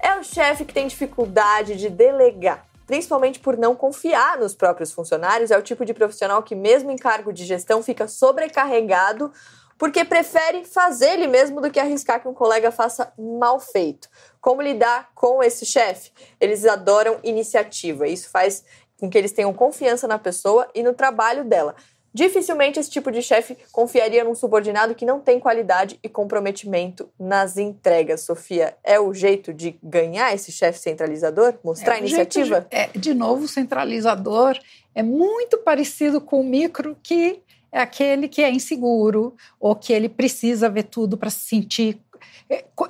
É 0.00 0.14
o 0.14 0.22
chefe 0.22 0.64
que 0.64 0.72
tem 0.72 0.86
dificuldade 0.86 1.74
de 1.74 1.88
delegar, 1.88 2.64
principalmente 2.86 3.40
por 3.40 3.56
não 3.56 3.74
confiar 3.74 4.38
nos 4.38 4.54
próprios 4.54 4.92
funcionários. 4.92 5.50
É 5.50 5.58
o 5.58 5.62
tipo 5.62 5.84
de 5.84 5.92
profissional 5.92 6.40
que, 6.40 6.54
mesmo 6.54 6.92
em 6.92 6.96
cargo 6.96 7.32
de 7.32 7.44
gestão, 7.44 7.82
fica 7.82 8.06
sobrecarregado 8.06 9.32
porque 9.80 10.04
prefere 10.04 10.62
fazer 10.66 11.14
ele 11.14 11.26
mesmo 11.26 11.58
do 11.58 11.70
que 11.70 11.80
arriscar 11.80 12.20
que 12.20 12.28
um 12.28 12.34
colega 12.34 12.70
faça 12.70 13.14
mal 13.18 13.58
feito. 13.58 14.10
Como 14.38 14.60
lidar 14.60 15.10
com 15.14 15.42
esse 15.42 15.64
chefe? 15.64 16.12
Eles 16.38 16.66
adoram 16.66 17.18
iniciativa. 17.24 18.06
Isso 18.06 18.28
faz 18.28 18.62
com 19.00 19.08
que 19.08 19.18
eles 19.18 19.32
tenham 19.32 19.52
confiança 19.52 20.06
na 20.06 20.18
pessoa 20.18 20.68
e 20.74 20.82
no 20.82 20.92
trabalho 20.92 21.44
dela. 21.44 21.74
Dificilmente 22.12 22.78
esse 22.78 22.90
tipo 22.90 23.10
de 23.12 23.22
chefe 23.22 23.56
confiaria 23.70 24.24
num 24.24 24.34
subordinado 24.34 24.96
que 24.96 25.06
não 25.06 25.20
tem 25.20 25.38
qualidade 25.38 25.98
e 26.02 26.08
comprometimento 26.08 27.08
nas 27.18 27.56
entregas. 27.56 28.22
Sofia, 28.22 28.76
é 28.82 28.98
o 28.98 29.14
jeito 29.14 29.54
de 29.54 29.78
ganhar 29.80 30.34
esse 30.34 30.50
chefe 30.50 30.80
centralizador? 30.80 31.54
Mostrar 31.62 31.96
É, 31.96 31.98
iniciativa? 32.00 32.62
De, 32.62 32.76
é, 32.76 32.88
de 32.88 33.14
novo, 33.14 33.44
o 33.44 33.48
centralizador 33.48 34.58
é 34.92 35.04
muito 35.04 35.58
parecido 35.58 36.20
com 36.20 36.40
o 36.40 36.44
micro, 36.44 36.96
que 37.00 37.42
é 37.70 37.80
aquele 37.80 38.28
que 38.28 38.42
é 38.42 38.50
inseguro 38.50 39.36
ou 39.60 39.76
que 39.76 39.92
ele 39.92 40.08
precisa 40.08 40.68
ver 40.68 40.84
tudo 40.84 41.16
para 41.16 41.30
se 41.30 41.48
sentir 41.48 42.00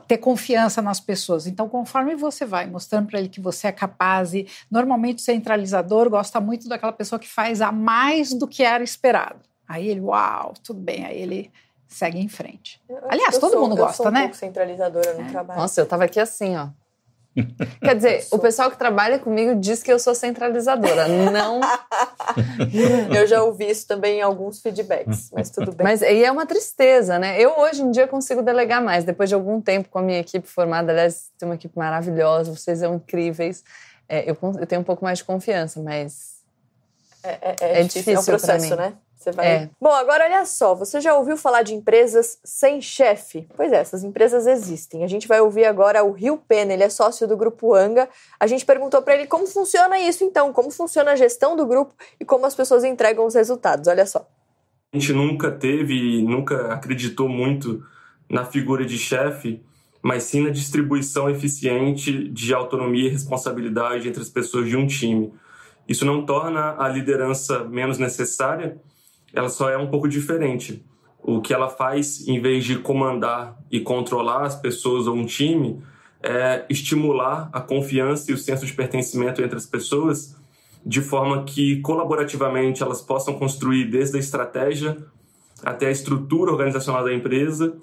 ter 0.06 0.18
confiança 0.18 0.80
nas 0.82 1.00
pessoas. 1.00 1.46
Então, 1.46 1.68
conforme 1.68 2.14
você 2.16 2.44
vai 2.44 2.66
mostrando 2.66 3.06
para 3.08 3.18
ele 3.18 3.28
que 3.28 3.40
você 3.40 3.68
é 3.68 3.72
capaz, 3.72 4.34
e 4.34 4.46
normalmente 4.70 5.18
o 5.18 5.22
centralizador 5.22 6.08
gosta 6.10 6.40
muito 6.40 6.68
daquela 6.68 6.92
pessoa 6.92 7.18
que 7.18 7.28
faz 7.28 7.60
a 7.60 7.70
mais 7.72 8.32
do 8.34 8.46
que 8.48 8.62
era 8.62 8.82
esperado. 8.82 9.40
Aí 9.68 9.88
ele, 9.88 10.00
uau, 10.00 10.54
tudo 10.64 10.80
bem, 10.80 11.04
aí 11.04 11.20
ele 11.20 11.50
segue 11.86 12.18
em 12.18 12.28
frente. 12.28 12.80
Eu- 12.88 12.98
Aliás, 13.08 13.34
eu 13.34 13.40
todo 13.40 13.52
sou- 13.52 13.60
mundo 13.60 13.72
eu 13.72 13.84
gosta, 13.84 13.96
sou 14.02 14.06
um 14.06 14.10
né? 14.10 14.20
pouco 14.22 14.36
centralizadora 14.36 15.14
no 15.14 15.28
trabalho. 15.30 15.60
Nossa, 15.60 15.80
eu 15.80 15.86
tava 15.86 16.04
aqui 16.04 16.18
assim, 16.20 16.56
ó. 16.56 16.68
Quer 17.80 17.94
dizer, 17.94 18.26
o 18.30 18.38
pessoal 18.38 18.70
que 18.70 18.76
trabalha 18.76 19.18
comigo 19.18 19.54
diz 19.54 19.82
que 19.82 19.92
eu 19.92 19.98
sou 19.98 20.14
centralizadora. 20.14 21.06
Não. 21.08 21.60
Eu 23.14 23.26
já 23.26 23.42
ouvi 23.42 23.70
isso 23.70 23.86
também 23.86 24.18
em 24.18 24.22
alguns 24.22 24.60
feedbacks, 24.60 25.30
mas 25.32 25.50
tudo 25.50 25.72
bem. 25.72 25.84
Mas 25.84 26.02
e 26.02 26.24
é 26.24 26.30
uma 26.30 26.46
tristeza, 26.46 27.18
né? 27.18 27.40
Eu 27.40 27.58
hoje 27.58 27.82
em 27.82 27.90
dia 27.90 28.06
consigo 28.06 28.42
delegar 28.42 28.82
mais. 28.82 29.04
Depois 29.04 29.28
de 29.28 29.34
algum 29.34 29.60
tempo 29.60 29.88
com 29.88 29.98
a 29.98 30.02
minha 30.02 30.20
equipe 30.20 30.46
formada, 30.46 30.92
aliás, 30.92 31.30
tem 31.38 31.48
uma 31.48 31.54
equipe 31.54 31.76
maravilhosa, 31.76 32.54
vocês 32.54 32.80
são 32.80 32.96
incríveis. 32.96 33.64
É, 34.08 34.28
eu, 34.28 34.36
eu 34.58 34.66
tenho 34.66 34.80
um 34.80 34.84
pouco 34.84 35.04
mais 35.04 35.18
de 35.18 35.24
confiança, 35.24 35.80
mas 35.80 36.39
É, 37.22 37.30
é- 37.30 37.56
É 37.60 37.80
é 37.80 37.82
difícil, 37.82 38.14
é 38.14 38.18
um 38.20 38.24
processo, 38.24 38.76
né? 38.76 38.94
Você 39.16 39.32
vai... 39.32 39.46
É. 39.46 39.70
Bom, 39.78 39.90
agora 39.90 40.24
olha 40.24 40.46
só, 40.46 40.74
você 40.74 40.98
já 40.98 41.14
ouviu 41.14 41.36
falar 41.36 41.60
de 41.62 41.74
empresas 41.74 42.38
sem 42.42 42.80
chefe? 42.80 43.46
Pois 43.54 43.70
é, 43.70 43.76
essas 43.76 44.02
empresas 44.02 44.46
existem. 44.46 45.04
A 45.04 45.06
gente 45.06 45.28
vai 45.28 45.42
ouvir 45.42 45.66
agora 45.66 46.02
o 46.02 46.10
Rio 46.10 46.38
Pena, 46.48 46.72
ele 46.72 46.82
é 46.82 46.88
sócio 46.88 47.28
do 47.28 47.36
Grupo 47.36 47.74
Anga. 47.74 48.08
A 48.38 48.46
gente 48.46 48.64
perguntou 48.64 49.02
para 49.02 49.14
ele 49.14 49.26
como 49.26 49.46
funciona 49.46 49.98
isso 49.98 50.24
então, 50.24 50.54
como 50.54 50.70
funciona 50.70 51.10
a 51.10 51.16
gestão 51.16 51.54
do 51.54 51.66
grupo 51.66 51.92
e 52.18 52.24
como 52.24 52.46
as 52.46 52.54
pessoas 52.54 52.82
entregam 52.82 53.26
os 53.26 53.34
resultados. 53.34 53.88
Olha 53.88 54.06
só. 54.06 54.26
A 54.90 54.98
gente 54.98 55.12
nunca 55.12 55.50
teve 55.52 56.22
nunca 56.22 56.72
acreditou 56.72 57.28
muito 57.28 57.84
na 58.28 58.46
figura 58.46 58.86
de 58.86 58.96
chefe, 58.98 59.62
mas 60.02 60.22
sim 60.22 60.40
na 60.42 60.50
distribuição 60.50 61.28
eficiente 61.28 62.26
de 62.30 62.54
autonomia 62.54 63.06
e 63.06 63.12
responsabilidade 63.12 64.08
entre 64.08 64.22
as 64.22 64.30
pessoas 64.30 64.66
de 64.66 64.76
um 64.78 64.86
time. 64.86 65.30
Isso 65.90 66.06
não 66.06 66.24
torna 66.24 66.76
a 66.78 66.88
liderança 66.88 67.64
menos 67.64 67.98
necessária, 67.98 68.80
ela 69.34 69.48
só 69.48 69.68
é 69.68 69.76
um 69.76 69.88
pouco 69.88 70.08
diferente. 70.08 70.86
O 71.20 71.40
que 71.40 71.52
ela 71.52 71.68
faz, 71.68 72.28
em 72.28 72.40
vez 72.40 72.64
de 72.64 72.78
comandar 72.78 73.58
e 73.68 73.80
controlar 73.80 74.44
as 74.44 74.54
pessoas 74.54 75.08
ou 75.08 75.16
um 75.16 75.26
time, 75.26 75.82
é 76.22 76.64
estimular 76.70 77.50
a 77.52 77.60
confiança 77.60 78.30
e 78.30 78.34
o 78.34 78.38
senso 78.38 78.64
de 78.64 78.72
pertencimento 78.72 79.42
entre 79.42 79.56
as 79.56 79.66
pessoas, 79.66 80.36
de 80.86 81.00
forma 81.00 81.42
que 81.42 81.80
colaborativamente 81.80 82.84
elas 82.84 83.02
possam 83.02 83.34
construir 83.34 83.86
desde 83.86 84.16
a 84.16 84.20
estratégia 84.20 84.96
até 85.60 85.88
a 85.88 85.90
estrutura 85.90 86.52
organizacional 86.52 87.02
da 87.02 87.12
empresa, 87.12 87.76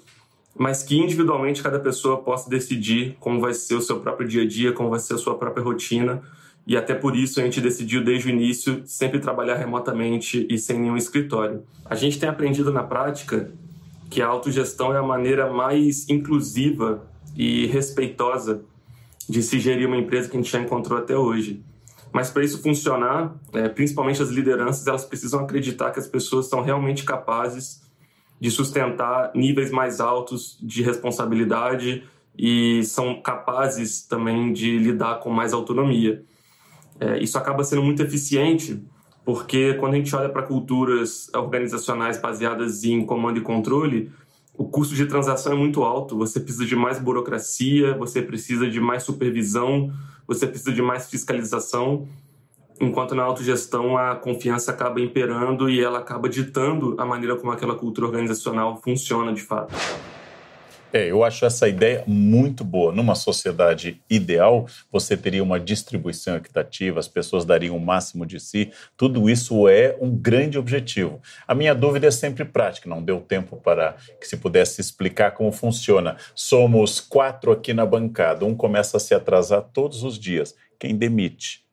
mas 0.56 0.82
que 0.82 0.96
individualmente 0.96 1.62
cada 1.62 1.78
pessoa 1.78 2.22
possa 2.22 2.48
decidir 2.48 3.18
como 3.20 3.38
vai 3.38 3.52
ser 3.52 3.74
o 3.74 3.82
seu 3.82 4.00
próprio 4.00 4.26
dia 4.26 4.44
a 4.44 4.48
dia, 4.48 4.72
como 4.72 4.88
vai 4.88 4.98
ser 4.98 5.12
a 5.12 5.18
sua 5.18 5.36
própria 5.36 5.62
rotina. 5.62 6.22
E 6.68 6.76
até 6.76 6.94
por 6.94 7.16
isso 7.16 7.40
a 7.40 7.42
gente 7.42 7.62
decidiu 7.62 8.04
desde 8.04 8.28
o 8.28 8.30
início 8.30 8.82
sempre 8.84 9.18
trabalhar 9.18 9.54
remotamente 9.54 10.46
e 10.50 10.58
sem 10.58 10.78
nenhum 10.78 10.98
escritório. 10.98 11.62
A 11.82 11.94
gente 11.94 12.20
tem 12.20 12.28
aprendido 12.28 12.70
na 12.70 12.82
prática 12.82 13.50
que 14.10 14.20
a 14.20 14.26
autogestão 14.26 14.92
é 14.92 14.98
a 14.98 15.02
maneira 15.02 15.50
mais 15.50 16.06
inclusiva 16.10 17.08
e 17.34 17.64
respeitosa 17.68 18.60
de 19.26 19.42
se 19.42 19.58
gerir 19.58 19.88
uma 19.88 19.96
empresa 19.96 20.28
que 20.28 20.36
a 20.36 20.40
gente 20.40 20.52
já 20.52 20.60
encontrou 20.60 20.98
até 20.98 21.16
hoje. 21.16 21.64
Mas 22.12 22.30
para 22.30 22.44
isso 22.44 22.60
funcionar, 22.62 23.34
é, 23.54 23.66
principalmente 23.70 24.20
as 24.20 24.28
lideranças, 24.28 24.86
elas 24.86 25.06
precisam 25.06 25.40
acreditar 25.40 25.90
que 25.90 25.98
as 25.98 26.06
pessoas 26.06 26.48
são 26.48 26.60
realmente 26.60 27.02
capazes 27.02 27.80
de 28.38 28.50
sustentar 28.50 29.30
níveis 29.34 29.70
mais 29.70 30.00
altos 30.00 30.58
de 30.60 30.82
responsabilidade 30.82 32.04
e 32.36 32.84
são 32.84 33.22
capazes 33.22 34.02
também 34.02 34.52
de 34.52 34.78
lidar 34.78 35.20
com 35.20 35.30
mais 35.30 35.54
autonomia. 35.54 36.22
É, 37.00 37.18
isso 37.18 37.38
acaba 37.38 37.62
sendo 37.64 37.82
muito 37.82 38.02
eficiente 38.02 38.82
porque 39.28 39.74
quando 39.74 39.92
a 39.92 39.96
gente 39.96 40.16
olha 40.16 40.30
para 40.30 40.42
culturas 40.42 41.28
organizacionais 41.34 42.18
baseadas 42.18 42.82
em 42.82 43.04
comando 43.04 43.36
e 43.36 43.42
controle, 43.42 44.10
o 44.56 44.64
custo 44.64 44.94
de 44.94 45.04
transação 45.04 45.52
é 45.52 45.54
muito 45.54 45.84
alto. 45.84 46.16
Você 46.16 46.40
precisa 46.40 46.64
de 46.64 46.74
mais 46.74 46.98
burocracia, 46.98 47.94
você 47.94 48.22
precisa 48.22 48.70
de 48.70 48.80
mais 48.80 49.02
supervisão, 49.02 49.92
você 50.26 50.46
precisa 50.46 50.72
de 50.72 50.80
mais 50.80 51.10
fiscalização, 51.10 52.08
enquanto 52.80 53.14
na 53.14 53.22
autogestão 53.22 53.98
a 53.98 54.16
confiança 54.16 54.70
acaba 54.70 54.98
imperando 54.98 55.68
e 55.68 55.78
ela 55.78 55.98
acaba 55.98 56.26
ditando 56.26 56.96
a 56.98 57.04
maneira 57.04 57.36
como 57.36 57.52
aquela 57.52 57.74
cultura 57.74 58.06
organizacional 58.06 58.80
funciona 58.82 59.30
de 59.34 59.42
fato. 59.42 59.74
É, 60.90 61.10
eu 61.10 61.22
acho 61.22 61.44
essa 61.44 61.68
ideia 61.68 62.02
muito 62.06 62.64
boa. 62.64 62.92
Numa 62.92 63.14
sociedade 63.14 64.00
ideal, 64.08 64.66
você 64.90 65.18
teria 65.18 65.42
uma 65.42 65.60
distribuição 65.60 66.36
equitativa, 66.36 66.98
as 66.98 67.06
pessoas 67.06 67.44
dariam 67.44 67.76
o 67.76 67.80
máximo 67.80 68.24
de 68.24 68.40
si. 68.40 68.72
Tudo 68.96 69.28
isso 69.28 69.68
é 69.68 69.96
um 70.00 70.16
grande 70.16 70.58
objetivo. 70.58 71.20
A 71.46 71.54
minha 71.54 71.74
dúvida 71.74 72.06
é 72.06 72.10
sempre 72.10 72.44
prática, 72.44 72.88
não 72.88 73.02
deu 73.02 73.20
tempo 73.20 73.56
para 73.56 73.96
que 74.18 74.26
se 74.26 74.38
pudesse 74.38 74.80
explicar 74.80 75.32
como 75.32 75.52
funciona. 75.52 76.16
Somos 76.34 77.00
quatro 77.00 77.52
aqui 77.52 77.74
na 77.74 77.84
bancada, 77.84 78.46
um 78.46 78.54
começa 78.54 78.96
a 78.96 79.00
se 79.00 79.14
atrasar 79.14 79.62
todos 79.74 80.02
os 80.02 80.18
dias. 80.18 80.54
Quem 80.78 80.96
demite? 80.96 81.66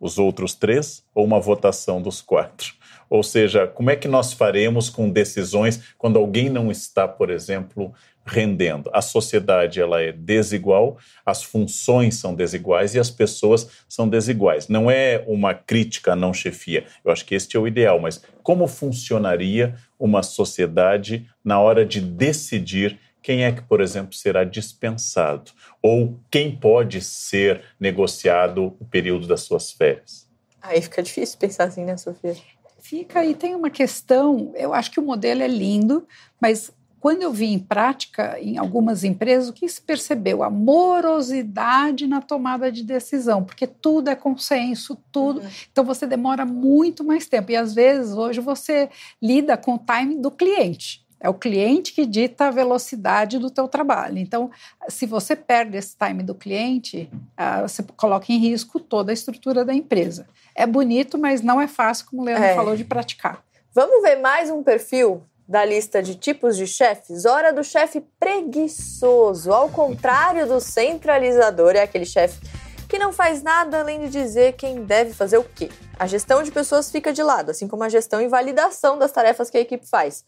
Os 0.00 0.18
outros 0.18 0.54
três 0.54 1.04
ou 1.14 1.24
uma 1.24 1.38
votação 1.38 2.02
dos 2.02 2.20
quatro? 2.20 2.74
Ou 3.08 3.22
seja, 3.22 3.66
como 3.66 3.90
é 3.90 3.96
que 3.96 4.08
nós 4.08 4.32
faremos 4.32 4.90
com 4.90 5.08
decisões 5.08 5.80
quando 5.96 6.18
alguém 6.18 6.50
não 6.50 6.70
está, 6.70 7.06
por 7.06 7.30
exemplo, 7.30 7.94
rendendo. 8.26 8.90
A 8.92 9.00
sociedade 9.00 9.80
ela 9.80 10.02
é 10.02 10.10
desigual, 10.10 10.98
as 11.24 11.42
funções 11.42 12.16
são 12.16 12.34
desiguais 12.34 12.94
e 12.94 12.98
as 12.98 13.10
pessoas 13.10 13.68
são 13.88 14.08
desiguais. 14.08 14.68
Não 14.68 14.90
é 14.90 15.24
uma 15.26 15.54
crítica 15.54 16.12
à 16.12 16.16
não 16.16 16.34
chefia. 16.34 16.84
Eu 17.04 17.12
acho 17.12 17.24
que 17.24 17.34
este 17.34 17.56
é 17.56 17.60
o 17.60 17.68
ideal, 17.68 18.00
mas 18.00 18.22
como 18.42 18.66
funcionaria 18.66 19.76
uma 19.98 20.22
sociedade 20.22 21.28
na 21.44 21.60
hora 21.60 21.86
de 21.86 22.00
decidir 22.00 22.98
quem 23.22 23.44
é 23.44 23.50
que, 23.50 23.62
por 23.62 23.80
exemplo, 23.80 24.14
será 24.14 24.44
dispensado 24.44 25.50
ou 25.82 26.20
quem 26.30 26.54
pode 26.54 27.00
ser 27.00 27.62
negociado 27.78 28.76
o 28.78 28.84
período 28.84 29.26
das 29.26 29.40
suas 29.40 29.72
férias? 29.72 30.28
Aí 30.62 30.80
fica 30.80 31.02
difícil 31.02 31.38
pensar 31.38 31.64
assim, 31.64 31.84
né, 31.84 31.96
Sofia? 31.96 32.36
Fica 32.78 33.24
e 33.24 33.34
tem 33.34 33.54
uma 33.54 33.70
questão, 33.70 34.52
eu 34.54 34.72
acho 34.72 34.92
que 34.92 35.00
o 35.00 35.02
modelo 35.02 35.42
é 35.42 35.48
lindo, 35.48 36.06
mas 36.40 36.72
quando 37.00 37.22
eu 37.22 37.32
vi 37.32 37.52
em 37.52 37.58
prática 37.58 38.38
em 38.40 38.58
algumas 38.58 39.04
empresas, 39.04 39.48
o 39.48 39.52
que 39.52 39.68
se 39.68 39.80
percebeu? 39.80 40.42
A 40.42 40.50
morosidade 40.50 42.06
na 42.06 42.20
tomada 42.20 42.72
de 42.72 42.82
decisão, 42.82 43.44
porque 43.44 43.66
tudo 43.66 44.08
é 44.08 44.14
consenso, 44.14 44.98
tudo. 45.12 45.40
Uhum. 45.40 45.48
Então 45.70 45.84
você 45.84 46.06
demora 46.06 46.44
muito 46.44 47.04
mais 47.04 47.26
tempo. 47.26 47.52
E 47.52 47.56
às 47.56 47.74
vezes 47.74 48.14
hoje 48.14 48.40
você 48.40 48.88
lida 49.22 49.56
com 49.56 49.74
o 49.74 49.78
time 49.78 50.16
do 50.16 50.30
cliente. 50.30 51.04
É 51.18 51.28
o 51.28 51.34
cliente 51.34 51.92
que 51.92 52.04
dita 52.04 52.46
a 52.46 52.50
velocidade 52.50 53.38
do 53.38 53.50
teu 53.50 53.66
trabalho. 53.66 54.18
Então, 54.18 54.50
se 54.86 55.06
você 55.06 55.34
perde 55.34 55.76
esse 55.76 55.96
time 55.96 56.22
do 56.22 56.34
cliente, 56.34 57.10
ah, 57.36 57.62
você 57.62 57.82
coloca 57.96 58.30
em 58.30 58.38
risco 58.38 58.78
toda 58.78 59.10
a 59.10 59.14
estrutura 59.14 59.64
da 59.64 59.72
empresa. 59.72 60.28
É 60.54 60.66
bonito, 60.66 61.16
mas 61.16 61.40
não 61.40 61.58
é 61.60 61.66
fácil, 61.66 62.06
como 62.06 62.22
o 62.22 62.24
Leandro 62.24 62.44
é. 62.44 62.54
falou, 62.54 62.76
de 62.76 62.84
praticar. 62.84 63.42
Vamos 63.74 64.02
ver 64.02 64.16
mais 64.16 64.50
um 64.50 64.62
perfil 64.62 65.22
da 65.48 65.64
lista 65.64 66.02
de 66.02 66.14
tipos 66.14 66.56
de 66.56 66.66
chefes, 66.66 67.24
hora 67.24 67.52
do 67.52 67.62
chefe 67.62 68.00
preguiçoso. 68.18 69.52
Ao 69.52 69.68
contrário 69.68 70.46
do 70.46 70.60
centralizador, 70.60 71.76
é 71.76 71.82
aquele 71.82 72.04
chefe 72.04 72.40
que 72.88 72.98
não 72.98 73.12
faz 73.12 73.42
nada 73.42 73.80
além 73.80 74.00
de 74.00 74.08
dizer 74.08 74.52
quem 74.54 74.84
deve 74.84 75.12
fazer 75.12 75.38
o 75.38 75.44
quê. 75.44 75.70
A 75.98 76.06
gestão 76.06 76.42
de 76.42 76.50
pessoas 76.50 76.90
fica 76.90 77.12
de 77.12 77.22
lado, 77.22 77.50
assim 77.50 77.66
como 77.66 77.82
a 77.84 77.88
gestão 77.88 78.20
e 78.20 78.28
validação 78.28 78.98
das 78.98 79.12
tarefas 79.12 79.50
que 79.50 79.56
a 79.56 79.60
equipe 79.60 79.86
faz. 79.86 80.24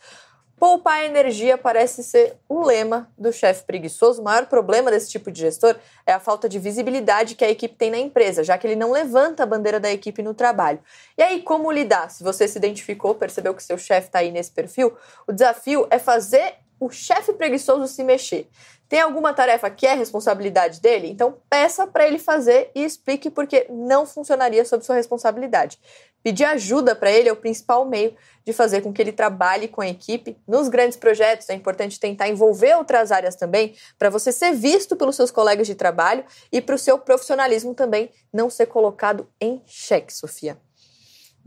Poupar 0.59 1.05
energia 1.05 1.57
parece 1.57 2.03
ser 2.03 2.37
o 2.49 2.64
lema 2.64 3.09
do 3.16 3.33
chefe 3.33 3.62
preguiçoso. 3.62 4.21
O 4.21 4.25
maior 4.25 4.47
problema 4.47 4.90
desse 4.90 5.09
tipo 5.09 5.31
de 5.31 5.40
gestor 5.40 5.77
é 6.05 6.12
a 6.12 6.18
falta 6.18 6.49
de 6.49 6.59
visibilidade 6.59 7.37
que 7.37 7.44
a 7.44 7.51
equipe 7.51 7.77
tem 7.77 7.90
na 7.92 7.99
empresa, 7.99 8.42
já 8.42 8.59
que 8.59 8.66
ele 8.66 8.75
não 8.75 8.90
levanta 8.90 9.44
a 9.44 9.47
bandeira 9.47 9.79
da 9.79 9.92
equipe 9.92 10.21
no 10.21 10.35
trabalho. 10.35 10.81
E 11.16 11.23
aí, 11.23 11.42
como 11.42 11.71
lidar? 11.71 12.11
Se 12.11 12.25
você 12.25 12.49
se 12.49 12.59
identificou, 12.59 13.14
percebeu 13.14 13.55
que 13.55 13.62
seu 13.62 13.79
chefe 13.79 14.09
está 14.09 14.18
aí 14.18 14.33
nesse 14.33 14.51
perfil, 14.51 14.97
o 15.29 15.33
desafio 15.33 15.87
é 15.90 15.99
fazer 15.99 16.57
o 16.81 16.90
chefe 16.90 17.33
preguiçoso 17.33 17.87
se 17.87 18.03
mexer. 18.03 18.49
Tem 18.88 19.01
alguma 19.01 19.35
tarefa 19.35 19.68
que 19.68 19.87
é 19.87 19.94
responsabilidade 19.94 20.81
dele? 20.81 21.11
Então 21.11 21.37
peça 21.51 21.87
para 21.87 22.07
ele 22.07 22.18
fazer 22.18 22.71
e 22.75 22.83
explique 22.83 23.31
porque 23.31 23.66
não 23.68 24.07
funcionaria 24.07 24.64
sob 24.64 24.83
sua 24.85 24.94
responsabilidade. 24.94 25.79
Pedir 26.22 26.44
ajuda 26.44 26.94
para 26.94 27.11
ele 27.11 27.28
é 27.28 27.33
o 27.33 27.37
principal 27.37 27.85
meio 27.85 28.14
de 28.44 28.52
fazer 28.52 28.81
com 28.81 28.92
que 28.92 29.00
ele 29.00 29.12
trabalhe 29.12 29.68
com 29.68 29.81
a 29.81 29.88
equipe. 29.88 30.37
Nos 30.46 30.68
grandes 30.68 30.96
projetos 30.96 31.48
é 31.48 31.54
importante 31.54 32.00
tentar 32.00 32.28
envolver 32.28 32.74
outras 32.76 33.12
áreas 33.12 33.37
também, 33.37 33.74
para 33.98 34.11
você 34.11 34.33
ser 34.33 34.52
visto 34.52 34.96
pelos 34.96 35.16
seus 35.16 35.31
colegas 35.31 35.66
de 35.66 35.74
trabalho 35.74 36.24
e 36.50 36.61
para 36.61 36.74
o 36.74 36.78
seu 36.78 36.98
profissionalismo 36.98 37.74
também 37.74 38.11
não 38.33 38.50
ser 38.50 38.66
colocado 38.66 39.28
em 39.40 39.62
xeque, 39.66 40.12
Sofia. 40.12 40.59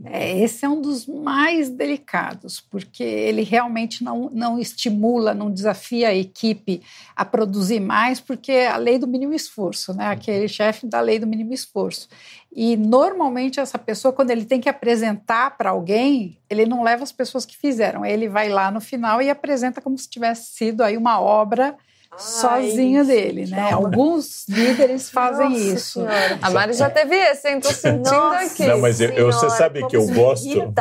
É, 0.04 0.36
esse 0.40 0.64
é 0.64 0.68
um 0.68 0.80
dos 0.80 1.06
mais 1.06 1.70
delicados, 1.70 2.60
porque 2.60 3.04
ele 3.04 3.42
realmente 3.42 4.02
não, 4.02 4.28
não 4.32 4.58
estimula, 4.58 5.32
não 5.32 5.50
desafia 5.50 6.08
a 6.08 6.14
equipe 6.14 6.82
a 7.14 7.24
produzir 7.24 7.78
mais, 7.78 8.18
porque 8.18 8.50
é 8.50 8.68
a 8.68 8.76
lei 8.76 8.98
do 8.98 9.06
mínimo 9.06 9.32
esforço, 9.32 9.94
né? 9.94 10.06
aquele 10.08 10.48
chefe 10.48 10.86
da 10.86 11.00
lei 11.00 11.20
do 11.20 11.26
mínimo 11.26 11.54
esforço. 11.54 12.08
E 12.52 12.76
normalmente 12.76 13.60
essa 13.60 13.78
pessoa, 13.78 14.12
quando 14.12 14.30
ele 14.30 14.44
tem 14.44 14.60
que 14.60 14.68
apresentar 14.68 15.56
para 15.56 15.70
alguém, 15.70 16.36
ele 16.50 16.66
não 16.66 16.82
leva 16.82 17.04
as 17.04 17.12
pessoas 17.12 17.46
que 17.46 17.56
fizeram, 17.56 18.04
ele 18.04 18.28
vai 18.28 18.48
lá 18.48 18.70
no 18.70 18.80
final 18.80 19.22
e 19.22 19.30
apresenta 19.30 19.80
como 19.80 19.96
se 19.96 20.08
tivesse 20.08 20.52
sido 20.52 20.82
aí 20.82 20.96
uma 20.96 21.20
obra 21.20 21.76
sozinha 22.16 23.04
dele, 23.04 23.46
né? 23.46 23.72
Alguns 23.72 24.46
líderes 24.48 25.08
fazem 25.10 25.48
Nossa 25.48 25.74
isso. 25.74 26.00
Senhora. 26.00 26.38
A 26.42 26.50
Mari 26.50 26.72
já 26.74 26.90
teve 26.90 27.16
esse, 27.16 27.48
hein? 27.48 27.60
Tô 27.60 27.70
sentindo 27.70 28.10
Nossa 28.10 28.44
aqui. 28.44 28.66
Não, 28.66 28.80
mas 28.80 29.00
eu, 29.00 29.10
eu, 29.10 29.32
você 29.32 29.48
sabe 29.50 29.86
que 29.86 29.96
eu 29.96 30.06
gosto. 30.08 30.42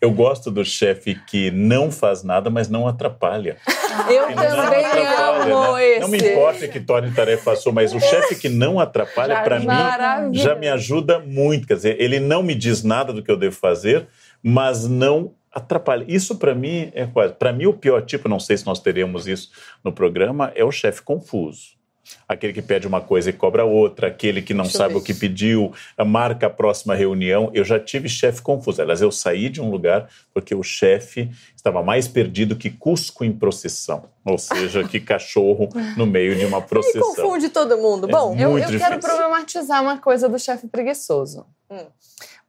Eu 0.00 0.10
gosto 0.10 0.50
do 0.50 0.64
chefe 0.64 1.14
que 1.14 1.50
não 1.50 1.90
faz 1.90 2.22
nada, 2.22 2.48
mas 2.48 2.68
não 2.68 2.86
atrapalha. 2.86 3.56
Ah, 3.66 4.12
eu 4.12 4.26
também 4.28 5.06
amo 5.18 5.72
né? 5.74 5.84
esse. 5.88 6.00
Não 6.00 6.08
me 6.08 6.18
importa 6.18 6.68
que 6.68 6.80
torne 6.80 7.10
tarefa 7.12 7.54
sua, 7.56 7.72
mas 7.72 7.92
o 7.92 8.00
chefe 8.00 8.34
que 8.34 8.48
não 8.48 8.78
atrapalha, 8.78 9.42
para 9.42 9.58
mim, 9.58 10.34
já 10.34 10.54
me 10.54 10.68
ajuda 10.68 11.18
muito. 11.18 11.66
Quer 11.66 11.74
dizer, 11.74 12.00
ele 12.00 12.18
não 12.20 12.42
me 12.42 12.54
diz 12.54 12.82
nada 12.82 13.12
do 13.12 13.22
que 13.22 13.30
eu 13.30 13.36
devo 13.36 13.54
fazer, 13.54 14.08
mas 14.42 14.86
não 14.86 15.32
atrapalha. 15.52 16.04
Isso 16.08 16.36
para 16.36 16.54
mim 16.54 16.90
é 16.94 17.06
quase. 17.06 17.34
Para 17.34 17.52
mim 17.52 17.66
o 17.66 17.72
pior 17.72 18.02
tipo, 18.02 18.28
não 18.28 18.40
sei 18.40 18.56
se 18.56 18.66
nós 18.66 18.80
teremos 18.80 19.26
isso 19.26 19.50
no 19.82 19.92
programa, 19.92 20.52
é 20.54 20.64
o 20.64 20.72
chefe 20.72 21.02
confuso. 21.02 21.80
Aquele 22.28 22.52
que 22.52 22.62
pede 22.62 22.86
uma 22.86 23.00
coisa 23.00 23.30
e 23.30 23.32
cobra 23.32 23.64
outra, 23.64 24.08
aquele 24.08 24.42
que 24.42 24.54
não 24.54 24.64
Deixa 24.64 24.78
sabe 24.78 24.94
o 24.94 25.02
que 25.02 25.14
pediu, 25.14 25.72
marca 26.06 26.46
a 26.46 26.50
próxima 26.50 26.94
reunião. 26.94 27.50
Eu 27.54 27.64
já 27.64 27.78
tive 27.78 28.08
chefe 28.08 28.42
confuso. 28.42 28.82
Aliás, 28.82 29.00
eu 29.00 29.12
saí 29.12 29.48
de 29.48 29.60
um 29.60 29.70
lugar 29.70 30.08
porque 30.32 30.54
o 30.54 30.62
chefe 30.62 31.30
estava 31.54 31.82
mais 31.82 32.08
perdido 32.08 32.56
que 32.56 32.70
Cusco 32.70 33.24
em 33.24 33.32
procissão. 33.32 34.04
Ou 34.24 34.38
seja, 34.38 34.82
que 34.82 34.98
cachorro 34.98 35.68
no 35.96 36.06
meio 36.06 36.36
de 36.36 36.44
uma 36.44 36.60
procissão. 36.62 37.00
Ele 37.00 37.16
confunde 37.16 37.48
todo 37.48 37.78
mundo. 37.78 38.08
É 38.08 38.10
Bom, 38.10 38.36
eu, 38.36 38.58
eu 38.58 38.78
quero 38.78 38.98
problematizar 38.98 39.82
uma 39.82 39.98
coisa 39.98 40.28
do 40.28 40.38
chefe 40.38 40.66
preguiçoso. 40.66 41.46
Hum. 41.70 41.86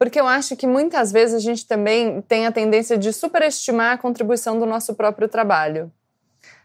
Porque 0.02 0.20
eu 0.20 0.26
acho 0.26 0.56
que 0.56 0.66
muitas 0.66 1.12
vezes 1.12 1.36
a 1.36 1.40
gente 1.40 1.64
também 1.68 2.24
tem 2.24 2.48
a 2.48 2.52
tendência 2.52 2.98
de 2.98 3.14
superestimar 3.14 3.94
a 3.94 3.98
contribuição 4.00 4.58
do 4.58 4.66
nosso 4.66 4.96
próprio 4.96 5.30
trabalho 5.30 5.92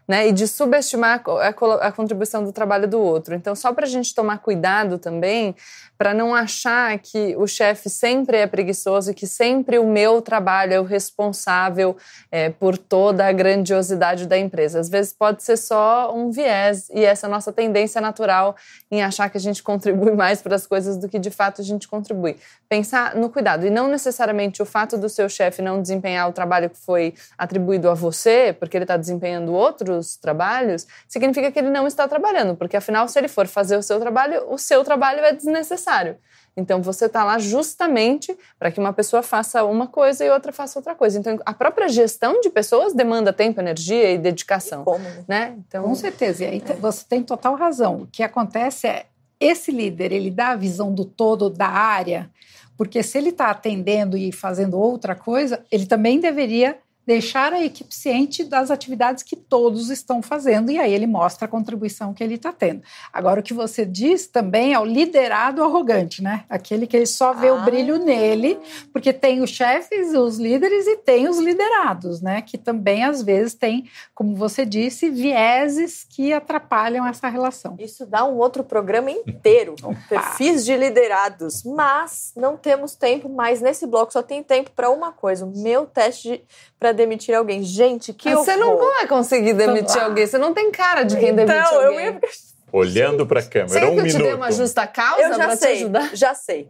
né? 0.07 0.29
E 0.29 0.31
de 0.31 0.47
subestimar 0.47 1.21
a, 1.25 1.87
a 1.87 1.91
contribuição 1.91 2.43
do 2.43 2.51
trabalho 2.51 2.87
do 2.87 2.99
outro. 2.99 3.35
Então, 3.35 3.55
só 3.55 3.73
para 3.73 3.85
a 3.85 3.89
gente 3.89 4.15
tomar 4.15 4.37
cuidado 4.37 4.97
também, 4.97 5.55
para 5.97 6.13
não 6.13 6.33
achar 6.33 6.97
que 6.99 7.35
o 7.37 7.47
chefe 7.47 7.89
sempre 7.89 8.37
é 8.37 8.47
preguiçoso 8.47 9.11
e 9.11 9.13
que 9.13 9.25
sempre 9.25 9.79
o 9.79 9.87
meu 9.87 10.21
trabalho 10.21 10.73
é 10.73 10.79
o 10.79 10.83
responsável 10.83 11.97
é, 12.31 12.49
por 12.49 12.77
toda 12.77 13.25
a 13.25 13.31
grandiosidade 13.31 14.27
da 14.27 14.37
empresa. 14.37 14.79
Às 14.79 14.89
vezes 14.89 15.11
pode 15.11 15.43
ser 15.43 15.57
só 15.57 16.15
um 16.15 16.29
viés 16.29 16.87
e 16.93 17.03
essa 17.03 17.27
nossa 17.27 17.51
tendência 17.51 17.99
natural 17.99 18.55
em 18.91 19.03
achar 19.03 19.29
que 19.29 19.37
a 19.37 19.41
gente 19.41 19.61
contribui 19.63 20.11
mais 20.11 20.41
para 20.41 20.55
as 20.55 20.67
coisas 20.67 20.97
do 20.97 21.09
que 21.09 21.17
de 21.17 21.31
fato 21.31 21.61
a 21.61 21.63
gente 21.63 21.87
contribui. 21.87 22.37
Pensar 22.69 23.15
no 23.15 23.29
cuidado 23.29 23.65
e 23.65 23.69
não 23.69 23.87
necessariamente 23.87 24.61
o 24.61 24.65
fato 24.65 24.97
do 24.97 25.09
seu 25.09 25.27
chefe 25.27 25.61
não 25.61 25.81
desempenhar 25.81 26.29
o 26.29 26.33
trabalho 26.33 26.69
que 26.69 26.77
foi 26.77 27.13
atribuído 27.37 27.89
a 27.89 27.93
você, 27.93 28.55
porque 28.57 28.77
ele 28.77 28.83
está 28.83 28.97
desempenhando 28.97 29.51
outro 29.53 29.96
outros 29.97 30.17
trabalhos, 30.17 30.87
significa 31.07 31.51
que 31.51 31.59
ele 31.59 31.69
não 31.69 31.87
está 31.87 32.07
trabalhando, 32.07 32.55
porque 32.55 32.77
afinal, 32.77 33.07
se 33.07 33.19
ele 33.19 33.27
for 33.27 33.47
fazer 33.47 33.77
o 33.77 33.83
seu 33.83 33.99
trabalho, 33.99 34.49
o 34.49 34.57
seu 34.57 34.83
trabalho 34.83 35.19
é 35.21 35.33
desnecessário. 35.33 36.17
Então 36.57 36.81
você 36.81 37.05
está 37.05 37.23
lá 37.23 37.37
justamente 37.37 38.35
para 38.57 38.71
que 38.71 38.79
uma 38.79 38.91
pessoa 38.91 39.21
faça 39.21 39.63
uma 39.63 39.85
coisa 39.85 40.25
e 40.25 40.29
outra 40.29 40.51
faça 40.51 40.79
outra 40.79 40.95
coisa. 40.95 41.19
Então 41.19 41.37
a 41.45 41.53
própria 41.53 41.87
gestão 41.87 42.41
de 42.41 42.49
pessoas 42.49 42.93
demanda 42.93 43.31
tempo, 43.31 43.61
energia 43.61 44.11
e 44.11 44.17
dedicação. 44.17 44.81
E 44.81 44.85
como, 44.85 45.03
né? 45.03 45.23
né? 45.27 45.55
Então, 45.67 45.83
Com 45.83 45.93
certeza. 45.93 46.43
E 46.43 46.47
aí 46.47 46.63
você 46.79 47.05
tem 47.07 47.21
total 47.21 47.55
razão. 47.55 48.01
O 48.01 48.07
que 48.07 48.23
acontece 48.23 48.87
é 48.87 49.05
esse 49.39 49.71
líder 49.71 50.11
ele 50.11 50.31
dá 50.31 50.49
a 50.49 50.55
visão 50.55 50.91
do 50.91 51.05
todo 51.05 51.47
da 51.47 51.67
área, 51.67 52.27
porque 52.75 53.03
se 53.03 53.19
ele 53.19 53.29
está 53.29 53.51
atendendo 53.51 54.17
e 54.17 54.31
fazendo 54.31 54.79
outra 54.79 55.13
coisa, 55.13 55.63
ele 55.71 55.85
também 55.85 56.19
deveria 56.19 56.79
deixar 57.07 57.53
a 57.53 57.63
equipe 57.63 57.95
ciente 57.95 58.43
das 58.43 58.69
atividades 58.69 59.23
que 59.23 59.37
todos 59.37 59.89
estão 59.89 60.21
fazendo 60.21 60.69
e 60.69 60.77
aí 60.77 60.93
ele 60.93 61.07
mostra 61.07 61.45
a 61.45 61.47
contribuição 61.47 62.13
que 62.13 62.21
ele 62.21 62.35
está 62.35 62.51
tendo. 62.51 62.81
Agora, 63.13 63.39
o 63.39 63.43
que 63.43 63.53
você 63.53 63.85
diz 63.85 64.27
também 64.27 64.73
é 64.73 64.79
o 64.79 64.83
liderado 64.83 65.63
arrogante, 65.63 66.21
né? 66.21 66.43
Aquele 66.49 66.85
que 66.85 66.97
ele 66.97 67.05
só 67.05 67.31
vê 67.31 67.47
ah. 67.47 67.53
o 67.53 67.61
brilho 67.63 67.97
nele, 67.97 68.59
porque 68.91 69.13
tem 69.13 69.41
os 69.41 69.49
chefes, 69.49 70.13
os 70.13 70.37
líderes 70.37 70.85
e 70.85 70.97
tem 70.97 71.29
os 71.29 71.37
liderados, 71.37 72.19
né? 72.19 72.41
Que 72.41 72.57
também, 72.57 73.05
às 73.05 73.23
vezes, 73.23 73.53
tem, 73.53 73.89
como 74.13 74.35
você 74.35 74.65
disse, 74.65 75.09
vieses 75.09 76.05
que 76.09 76.33
atrapalham 76.33 77.07
essa 77.07 77.29
relação. 77.29 77.77
Isso 77.79 78.05
dá 78.05 78.25
um 78.25 78.35
outro 78.35 78.65
programa 78.65 79.09
inteiro, 79.09 79.75
perfis 80.09 80.65
de 80.65 80.75
liderados, 80.75 81.63
mas 81.63 82.33
não 82.35 82.57
temos 82.57 82.95
tempo, 82.95 83.29
mas 83.29 83.61
nesse 83.61 83.87
bloco 83.87 84.11
só 84.11 84.21
tem 84.21 84.43
tempo 84.43 84.71
para 84.71 84.89
uma 84.89 85.13
coisa, 85.13 85.45
o 85.45 85.57
meu 85.57 85.85
teste 85.85 86.43
para 86.77 86.96
demitir 86.97 87.33
alguém. 87.33 87.63
Gente, 87.63 88.13
que 88.13 88.35
Você 88.35 88.57
não 88.57 88.77
vai 88.77 89.07
conseguir 89.07 89.53
demitir 89.53 90.01
alguém. 90.01 90.27
Você 90.27 90.37
não 90.37 90.53
tem 90.53 90.69
cara 90.71 91.03
de 91.03 91.15
quem 91.17 91.33
demite 91.33 91.57
então, 91.57 91.75
alguém. 91.85 92.05
Eu 92.07 92.13
ia... 92.13 92.21
Olhando 92.73 93.25
para 93.25 93.39
a 93.39 93.43
câmera, 93.43 93.69
Sei 93.69 93.83
um 93.83 93.93
que 93.93 93.99
eu 93.99 94.03
minuto. 94.03 94.17
te 94.17 94.23
dei 94.23 94.33
uma 94.33 94.51
justa 94.51 94.85
causa 94.85 95.21
eu 95.21 95.33
já 95.35 95.55
sei, 95.55 95.77
te 95.77 95.83
ajudar? 95.83 96.15
Já 96.15 96.35
sei. 96.35 96.69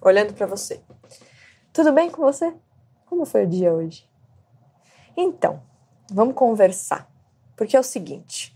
Olhando 0.00 0.32
para 0.32 0.46
você. 0.46 0.80
Tudo 1.74 1.92
bem 1.92 2.08
com 2.08 2.22
você? 2.22 2.54
Como 3.04 3.26
foi 3.26 3.44
o 3.44 3.46
dia 3.46 3.70
hoje? 3.70 4.08
Então, 5.14 5.62
vamos 6.10 6.34
conversar. 6.34 7.06
Porque 7.54 7.76
é 7.76 7.80
o 7.80 7.82
seguinte, 7.82 8.54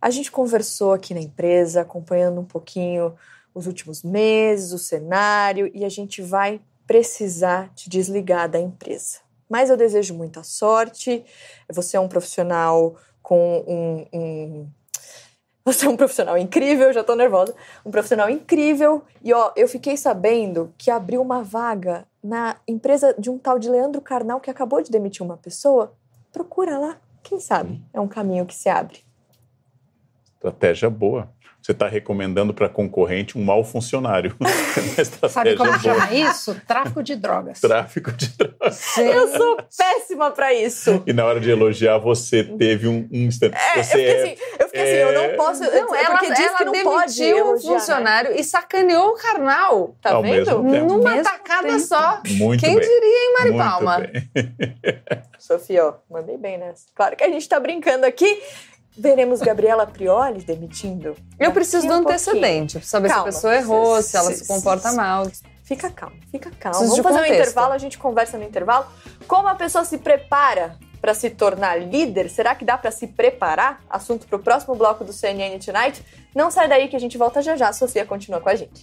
a 0.00 0.10
gente 0.10 0.30
conversou 0.30 0.92
aqui 0.92 1.14
na 1.14 1.20
empresa, 1.20 1.80
acompanhando 1.80 2.40
um 2.40 2.44
pouquinho 2.44 3.14
os 3.54 3.66
últimos 3.66 4.02
meses, 4.02 4.72
o 4.72 4.78
cenário, 4.78 5.70
e 5.72 5.84
a 5.84 5.88
gente 5.88 6.20
vai 6.20 6.60
precisar 6.86 7.72
te 7.74 7.88
desligar 7.88 8.48
da 8.48 8.58
empresa. 8.58 9.23
Mas 9.48 9.70
eu 9.70 9.76
desejo 9.76 10.14
muita 10.14 10.42
sorte. 10.42 11.24
Você 11.72 11.96
é 11.96 12.00
um 12.00 12.08
profissional 12.08 12.96
com 13.22 13.64
um, 13.66 14.18
um 14.18 14.68
você 15.64 15.86
é 15.86 15.88
um 15.88 15.96
profissional 15.96 16.36
incrível, 16.36 16.92
já 16.92 17.02
tô 17.02 17.14
nervosa. 17.14 17.54
Um 17.86 17.90
profissional 17.90 18.28
incrível. 18.28 19.02
E 19.22 19.32
ó, 19.32 19.50
eu 19.56 19.66
fiquei 19.66 19.96
sabendo 19.96 20.74
que 20.76 20.90
abriu 20.90 21.22
uma 21.22 21.42
vaga 21.42 22.06
na 22.22 22.56
empresa 22.68 23.14
de 23.18 23.30
um 23.30 23.38
tal 23.38 23.58
de 23.58 23.70
Leandro 23.70 24.02
Carnal 24.02 24.40
que 24.40 24.50
acabou 24.50 24.82
de 24.82 24.90
demitir 24.90 25.22
uma 25.22 25.38
pessoa. 25.38 25.94
Procura 26.30 26.78
lá, 26.78 27.00
quem 27.22 27.40
sabe? 27.40 27.82
É 27.94 28.00
um 28.00 28.08
caminho 28.08 28.44
que 28.44 28.54
se 28.54 28.68
abre. 28.68 28.98
Estratégia 30.34 30.90
boa 30.90 31.32
você 31.64 31.72
está 31.72 31.88
recomendando 31.88 32.52
para 32.52 32.68
concorrente 32.68 33.38
um 33.38 33.42
mau 33.42 33.64
funcionário. 33.64 34.36
Sabe 35.30 35.56
como 35.56 35.72
chama 35.80 36.12
isso? 36.12 36.54
Tráfico 36.66 37.02
de 37.02 37.16
drogas. 37.16 37.58
Tráfico 37.58 38.12
de 38.12 38.28
drogas. 38.36 38.74
Sim. 38.74 39.06
Eu 39.06 39.28
sou 39.28 39.56
péssima 39.56 40.30
para 40.30 40.52
isso. 40.52 41.02
E 41.06 41.14
na 41.14 41.24
hora 41.24 41.40
de 41.40 41.48
elogiar, 41.50 41.96
você 41.96 42.44
teve 42.44 42.86
um, 42.86 43.08
instante. 43.10 43.56
É, 43.56 43.82
você 43.82 43.96
eu 43.96 43.96
fiquei, 43.96 44.04
é, 44.04 44.22
assim, 44.22 44.42
eu 44.60 44.66
fiquei 44.66 44.82
é... 44.82 45.04
assim, 45.04 45.16
eu 45.16 45.22
não 45.30 45.36
posso. 45.38 45.62
Não, 45.62 45.94
ela, 45.94 46.20
diz 46.20 46.38
ela 46.38 46.58
que 46.58 46.64
não 46.64 46.82
pode 46.82 47.34
um 47.34 47.58
funcionário 47.58 48.30
né? 48.32 48.36
e 48.40 48.44
sacaneou 48.44 49.08
o 49.08 49.14
carnal. 49.14 49.96
Tá 50.02 50.12
Ao 50.12 50.22
vendo? 50.22 50.62
Numa 50.62 51.12
mesmo 51.12 51.22
tacada 51.22 51.68
tempo. 51.68 51.80
só. 51.80 52.20
Muito 52.28 52.60
Quem 52.60 52.76
bem. 52.76 52.86
diria, 52.86 53.24
hein, 53.24 53.32
Mari 53.38 53.50
Muito 53.52 53.64
Palma? 53.64 54.02
Sofia, 55.38 55.86
ó, 55.86 55.94
mandei 56.10 56.36
bem 56.36 56.58
nessa. 56.58 56.84
Claro 56.94 57.16
que 57.16 57.24
a 57.24 57.28
gente 57.30 57.48
tá 57.48 57.58
brincando 57.58 58.04
aqui. 58.04 58.42
Veremos 58.96 59.40
Gabriela 59.40 59.86
Prioli 59.86 60.42
demitindo? 60.42 61.16
Eu 61.38 61.52
preciso 61.52 61.86
do 61.86 61.92
um 61.92 61.96
antecedente, 61.96 62.78
para 62.78 62.86
saber 62.86 63.08
calma. 63.08 63.22
se 63.24 63.28
a 63.28 63.32
pessoa 63.32 63.56
errou, 63.56 64.02
se, 64.02 64.10
se 64.10 64.16
ela 64.16 64.30
se, 64.32 64.46
comporta 64.46 64.90
se, 64.90 64.96
mal. 64.96 65.26
Fica 65.64 65.90
calmo, 65.90 66.16
fica 66.30 66.50
calmo. 66.50 66.78
Vamos 66.78 66.98
fazer 66.98 67.18
contexto. 67.18 67.30
um 67.30 67.34
intervalo, 67.34 67.72
a 67.72 67.78
gente 67.78 67.98
conversa 67.98 68.38
no 68.38 68.44
intervalo. 68.44 68.86
Como 69.26 69.48
a 69.48 69.54
pessoa 69.54 69.84
se 69.84 69.98
prepara 69.98 70.78
para 71.00 71.12
se 71.12 71.28
tornar 71.30 71.80
líder? 71.82 72.30
Será 72.30 72.54
que 72.54 72.64
dá 72.64 72.78
para 72.78 72.90
se 72.90 73.08
preparar? 73.08 73.80
Assunto 73.90 74.26
para 74.26 74.36
o 74.36 74.38
próximo 74.38 74.74
bloco 74.74 75.04
do 75.04 75.12
CNN 75.12 75.58
Tonight. 75.58 76.04
Não 76.34 76.50
sai 76.50 76.68
daí 76.68 76.88
que 76.88 76.96
a 76.96 77.00
gente 77.00 77.18
volta 77.18 77.42
já 77.42 77.56
já. 77.56 77.68
A 77.68 77.72
Sofia 77.72 78.04
continua 78.04 78.40
com 78.40 78.48
a 78.48 78.54
gente. 78.54 78.82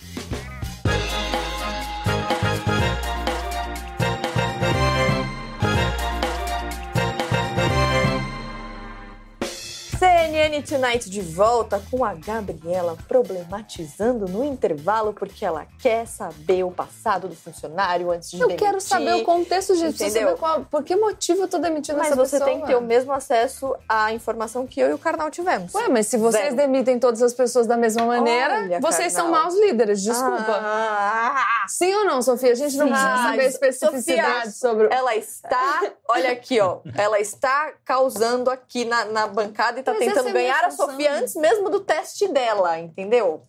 Tonight 10.60 11.10
de 11.10 11.22
volta 11.22 11.82
com 11.90 12.04
a 12.04 12.14
Gabriela 12.14 12.98
problematizando 13.08 14.28
no 14.28 14.44
intervalo 14.44 15.14
porque 15.14 15.46
ela 15.46 15.66
quer 15.80 16.06
saber 16.06 16.64
o 16.64 16.72
passado 16.72 17.30
do 17.30 17.36
funcionário 17.36 18.12
antes 18.12 18.32
de 18.32 18.42
eu 18.42 18.48
demitir. 18.48 18.68
Eu 18.68 18.72
quero 18.72 18.82
saber 18.82 19.14
o 19.14 19.24
contexto, 19.24 19.76
gente. 19.76 20.04
Entendeu? 20.04 20.36
Qual, 20.36 20.66
por 20.66 20.84
que 20.84 20.96
motivo 20.96 21.44
eu 21.44 21.48
tô 21.48 21.58
demitindo 21.58 22.00
mas 22.00 22.08
essa 22.08 22.18
pessoa? 22.18 22.40
Mas 22.40 22.50
você 22.50 22.52
tem 22.52 22.62
que 22.62 22.68
ter 22.68 22.76
o 22.76 22.82
mesmo 22.82 23.14
acesso 23.14 23.74
à 23.88 24.12
informação 24.12 24.68
que 24.68 24.82
eu 24.82 24.90
e 24.90 24.94
o 24.94 24.98
Carnal 24.98 25.32
tivemos. 25.32 25.74
Ué, 25.74 25.88
mas 25.88 26.08
se 26.08 26.18
vocês 26.18 26.44
Zero. 26.44 26.56
demitem 26.58 27.00
todas 27.00 27.22
as 27.22 27.34
pessoas 27.34 27.66
da 27.66 27.78
mesma 27.78 28.06
maneira, 28.06 28.56
Olha, 28.56 28.80
vocês 28.82 29.14
Carnal. 29.14 29.34
são 29.34 29.44
maus 29.44 29.56
líderes, 29.56 30.02
desculpa. 30.04 30.60
Ah, 30.60 31.66
Sim 31.68 31.94
ou 31.94 32.06
não, 32.06 32.22
Sofia? 32.22 32.52
A 32.52 32.56
gente 32.56 32.76
não 32.76 32.88
precisa 32.88 33.18
saber 33.18 33.46
especificidades 33.46 34.56
sobre... 34.56 34.88
Ela 34.92 35.16
está, 35.16 35.92
olha 36.10 36.32
aqui, 36.32 36.60
ó, 36.60 36.80
ela 36.98 37.20
está 37.20 37.72
causando 37.86 38.50
aqui 38.50 38.84
na, 38.84 39.06
na 39.06 39.28
bancada 39.28 39.80
e 39.80 39.84
tá 39.84 39.94
mas 39.94 40.00
tentando 40.00 40.32
ganhar 40.32 40.41
a 40.50 40.72
Sofia 40.72 41.14
antes 41.16 41.36
mesmo 41.36 41.70
do 41.70 41.80
teste 41.80 42.28
dela, 42.28 42.80
entendeu? 42.80 43.44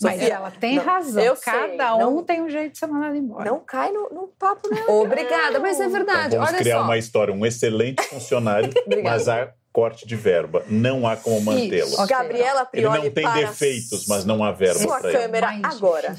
Mas 0.00 0.14
Sofia, 0.14 0.34
ela 0.34 0.50
tem 0.50 0.76
não, 0.76 0.84
razão. 0.84 1.22
Eu 1.22 1.36
Cada 1.36 1.96
sei, 1.96 2.04
um 2.04 2.14
não, 2.16 2.22
tem 2.22 2.42
um 2.42 2.48
jeito 2.48 2.72
de 2.72 2.78
ser 2.78 2.86
mandado 2.86 3.16
embora. 3.16 3.50
Não 3.50 3.60
cai 3.60 3.90
no, 3.90 4.08
no 4.10 4.28
papo 4.38 4.68
dela. 4.68 4.90
Obrigada, 4.92 5.58
mas 5.58 5.80
é 5.80 5.88
verdade. 5.88 6.26
Então, 6.28 6.38
vamos 6.38 6.50
Olha 6.50 6.58
criar 6.58 6.78
só. 6.78 6.84
uma 6.84 6.98
história, 6.98 7.34
um 7.34 7.46
excelente 7.46 8.02
funcionário, 8.02 8.70
mas 9.02 9.28
há 9.28 9.52
corte 9.72 10.06
de 10.06 10.14
verba. 10.14 10.64
Não 10.68 11.06
há 11.06 11.16
como 11.16 11.40
mantê-lo. 11.40 11.94
Okay. 11.94 12.06
Gabriela 12.06 12.64
Prioli 12.66 12.98
Ele 12.98 13.06
não 13.06 13.14
tem 13.14 13.44
defeitos, 13.44 14.06
mas 14.06 14.24
não 14.24 14.44
há 14.44 14.52
verba 14.52 14.80
Sua 14.80 15.00
para 15.00 15.08
ele. 15.08 15.18
câmera 15.18 15.48
agora. 15.64 16.14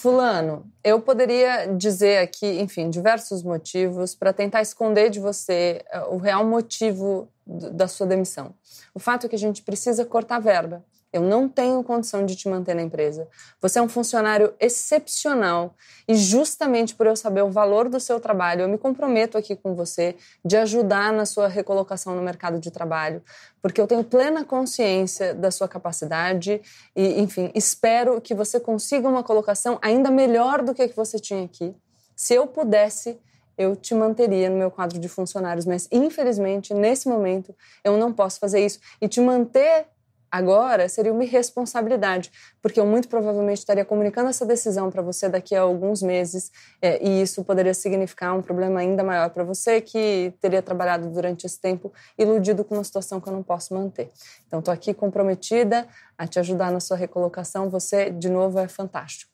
Fulano, 0.00 0.64
eu 0.84 1.00
poderia 1.00 1.66
dizer 1.76 2.18
aqui, 2.18 2.46
enfim, 2.60 2.88
diversos 2.88 3.42
motivos 3.42 4.14
para 4.14 4.32
tentar 4.32 4.62
esconder 4.62 5.10
de 5.10 5.18
você 5.18 5.84
uh, 5.92 6.14
o 6.14 6.18
real 6.18 6.46
motivo 6.46 7.28
da 7.44 7.88
sua 7.88 8.06
demissão. 8.06 8.54
O 8.94 9.00
fato 9.00 9.26
é 9.26 9.28
que 9.28 9.34
a 9.34 9.38
gente 9.38 9.60
precisa 9.60 10.04
cortar 10.04 10.38
verba. 10.38 10.84
Eu 11.12 11.22
não 11.22 11.48
tenho 11.48 11.82
condição 11.82 12.26
de 12.26 12.36
te 12.36 12.48
manter 12.48 12.74
na 12.74 12.82
empresa. 12.82 13.26
Você 13.60 13.78
é 13.78 13.82
um 13.82 13.88
funcionário 13.88 14.52
excepcional 14.60 15.74
e 16.06 16.14
justamente 16.14 16.94
por 16.94 17.06
eu 17.06 17.16
saber 17.16 17.42
o 17.42 17.50
valor 17.50 17.88
do 17.88 17.98
seu 17.98 18.20
trabalho, 18.20 18.62
eu 18.62 18.68
me 18.68 18.76
comprometo 18.76 19.38
aqui 19.38 19.56
com 19.56 19.74
você 19.74 20.16
de 20.44 20.56
ajudar 20.56 21.12
na 21.12 21.24
sua 21.24 21.48
recolocação 21.48 22.14
no 22.14 22.22
mercado 22.22 22.58
de 22.58 22.70
trabalho, 22.70 23.22
porque 23.62 23.80
eu 23.80 23.86
tenho 23.86 24.04
plena 24.04 24.44
consciência 24.44 25.34
da 25.34 25.50
sua 25.50 25.66
capacidade 25.66 26.60
e, 26.94 27.20
enfim, 27.20 27.50
espero 27.54 28.20
que 28.20 28.34
você 28.34 28.60
consiga 28.60 29.08
uma 29.08 29.22
colocação 29.22 29.78
ainda 29.80 30.10
melhor 30.10 30.62
do 30.62 30.74
que 30.74 30.82
a 30.82 30.88
que 30.88 30.96
você 30.96 31.18
tinha 31.18 31.44
aqui. 31.44 31.74
Se 32.14 32.34
eu 32.34 32.46
pudesse, 32.46 33.18
eu 33.56 33.74
te 33.74 33.94
manteria 33.94 34.50
no 34.50 34.56
meu 34.56 34.70
quadro 34.70 34.98
de 34.98 35.08
funcionários, 35.08 35.64
mas 35.64 35.88
infelizmente, 35.90 36.74
nesse 36.74 37.08
momento, 37.08 37.54
eu 37.82 37.96
não 37.96 38.12
posso 38.12 38.38
fazer 38.38 38.64
isso. 38.64 38.78
E 39.00 39.08
te 39.08 39.20
manter 39.20 39.86
agora 40.30 40.88
seria 40.88 41.12
uma 41.12 41.24
irresponsabilidade, 41.24 42.30
porque 42.62 42.78
eu 42.78 42.86
muito 42.86 43.08
provavelmente 43.08 43.58
estaria 43.58 43.84
comunicando 43.84 44.28
essa 44.28 44.44
decisão 44.44 44.90
para 44.90 45.02
você 45.02 45.28
daqui 45.28 45.54
a 45.54 45.62
alguns 45.62 46.02
meses, 46.02 46.50
é, 46.80 47.02
e 47.02 47.22
isso 47.22 47.44
poderia 47.44 47.74
significar 47.74 48.36
um 48.36 48.42
problema 48.42 48.80
ainda 48.80 49.02
maior 49.02 49.30
para 49.30 49.44
você 49.44 49.80
que 49.80 50.32
teria 50.40 50.62
trabalhado 50.62 51.08
durante 51.08 51.46
esse 51.46 51.60
tempo 51.60 51.92
iludido 52.16 52.64
com 52.64 52.74
uma 52.74 52.84
situação 52.84 53.20
que 53.20 53.28
eu 53.28 53.32
não 53.32 53.42
posso 53.42 53.74
manter. 53.74 54.10
Então, 54.46 54.58
estou 54.58 54.72
aqui 54.72 54.94
comprometida 54.94 55.86
a 56.16 56.26
te 56.26 56.38
ajudar 56.38 56.70
na 56.70 56.80
sua 56.80 56.96
recolocação. 56.96 57.70
Você, 57.70 58.10
de 58.10 58.28
novo, 58.28 58.58
é 58.58 58.68
fantástico. 58.68 59.30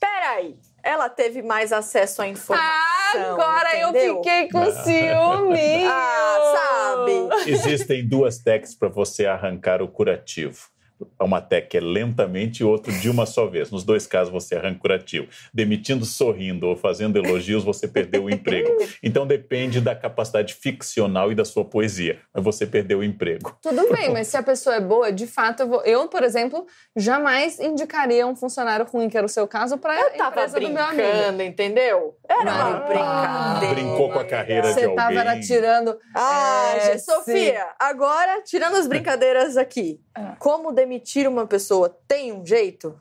Peraí, 0.00 0.56
ela 0.82 1.08
teve 1.08 1.42
mais 1.42 1.72
acesso 1.72 2.22
à 2.22 2.28
informação. 2.28 3.32
Agora 3.32 3.76
entendeu? 3.76 4.16
eu 4.16 4.16
fiquei 4.16 4.48
com 4.48 4.64
ciúme. 4.82 5.84
ah, 5.84 6.54
sabe? 6.54 6.77
Existem 7.46 8.06
duas 8.06 8.38
técnicas 8.38 8.74
para 8.74 8.88
você 8.88 9.26
arrancar 9.26 9.82
o 9.82 9.88
curativo. 9.88 10.68
Uma 11.20 11.40
técnica 11.40 11.78
é 11.78 11.80
lentamente 11.80 12.62
e 12.62 12.64
outro 12.64 12.92
de 12.92 13.08
uma 13.10 13.26
só 13.26 13.46
vez. 13.46 13.70
Nos 13.70 13.84
dois 13.84 14.06
casos 14.06 14.32
você 14.32 14.56
arranca 14.56 14.80
curativo. 14.80 15.28
Demitindo 15.52 16.04
sorrindo 16.04 16.66
ou 16.66 16.76
fazendo 16.76 17.18
elogios, 17.18 17.64
você 17.64 17.86
perdeu 17.86 18.24
o 18.24 18.30
emprego. 18.30 18.68
Então 19.02 19.26
depende 19.26 19.80
da 19.80 19.94
capacidade 19.94 20.54
ficcional 20.54 21.30
e 21.30 21.34
da 21.34 21.44
sua 21.44 21.64
poesia. 21.64 22.18
Mas 22.34 22.42
você 22.44 22.66
perdeu 22.66 22.98
o 22.98 23.04
emprego. 23.04 23.56
Tudo 23.62 23.88
bem, 23.92 24.10
mas 24.12 24.28
se 24.28 24.36
a 24.36 24.42
pessoa 24.42 24.76
é 24.76 24.80
boa, 24.80 25.12
de 25.12 25.26
fato, 25.26 25.60
eu, 25.62 25.68
vou... 25.68 25.82
eu 25.82 26.08
por 26.08 26.22
exemplo, 26.22 26.66
jamais 26.96 27.58
indicaria 27.60 28.26
um 28.26 28.34
funcionário 28.34 28.86
ruim, 28.86 29.08
que 29.08 29.16
era 29.16 29.26
o 29.26 29.28
seu 29.28 29.46
caso, 29.46 29.78
para 29.78 29.92
a 29.94 30.28
empresa 30.28 30.58
do 30.60 30.68
meu 30.68 30.84
amigo. 30.84 31.42
entendeu? 31.42 32.16
Era 32.28 32.40
uma 32.42 32.70
Não. 32.80 32.86
brincadeira. 32.88 33.74
Brincou 33.74 34.10
com 34.10 34.18
a 34.18 34.24
carreira 34.24 34.68
de 34.68 34.74
Você 34.74 34.94
tava 34.94 35.18
alguém. 35.20 35.40
tirando. 35.40 35.98
Ah, 36.14 36.74
É, 36.76 36.80
gente, 36.92 37.02
Sofia, 37.04 37.66
agora, 37.78 38.42
tirando 38.42 38.76
as 38.76 38.86
brincadeiras 38.86 39.56
aqui, 39.56 40.00
Ah. 40.14 40.34
como 40.38 40.72
demitir 40.72 40.87
uma 41.28 41.46
pessoa 41.46 41.88
tem 42.06 42.32
um 42.32 42.44
jeito? 42.44 42.98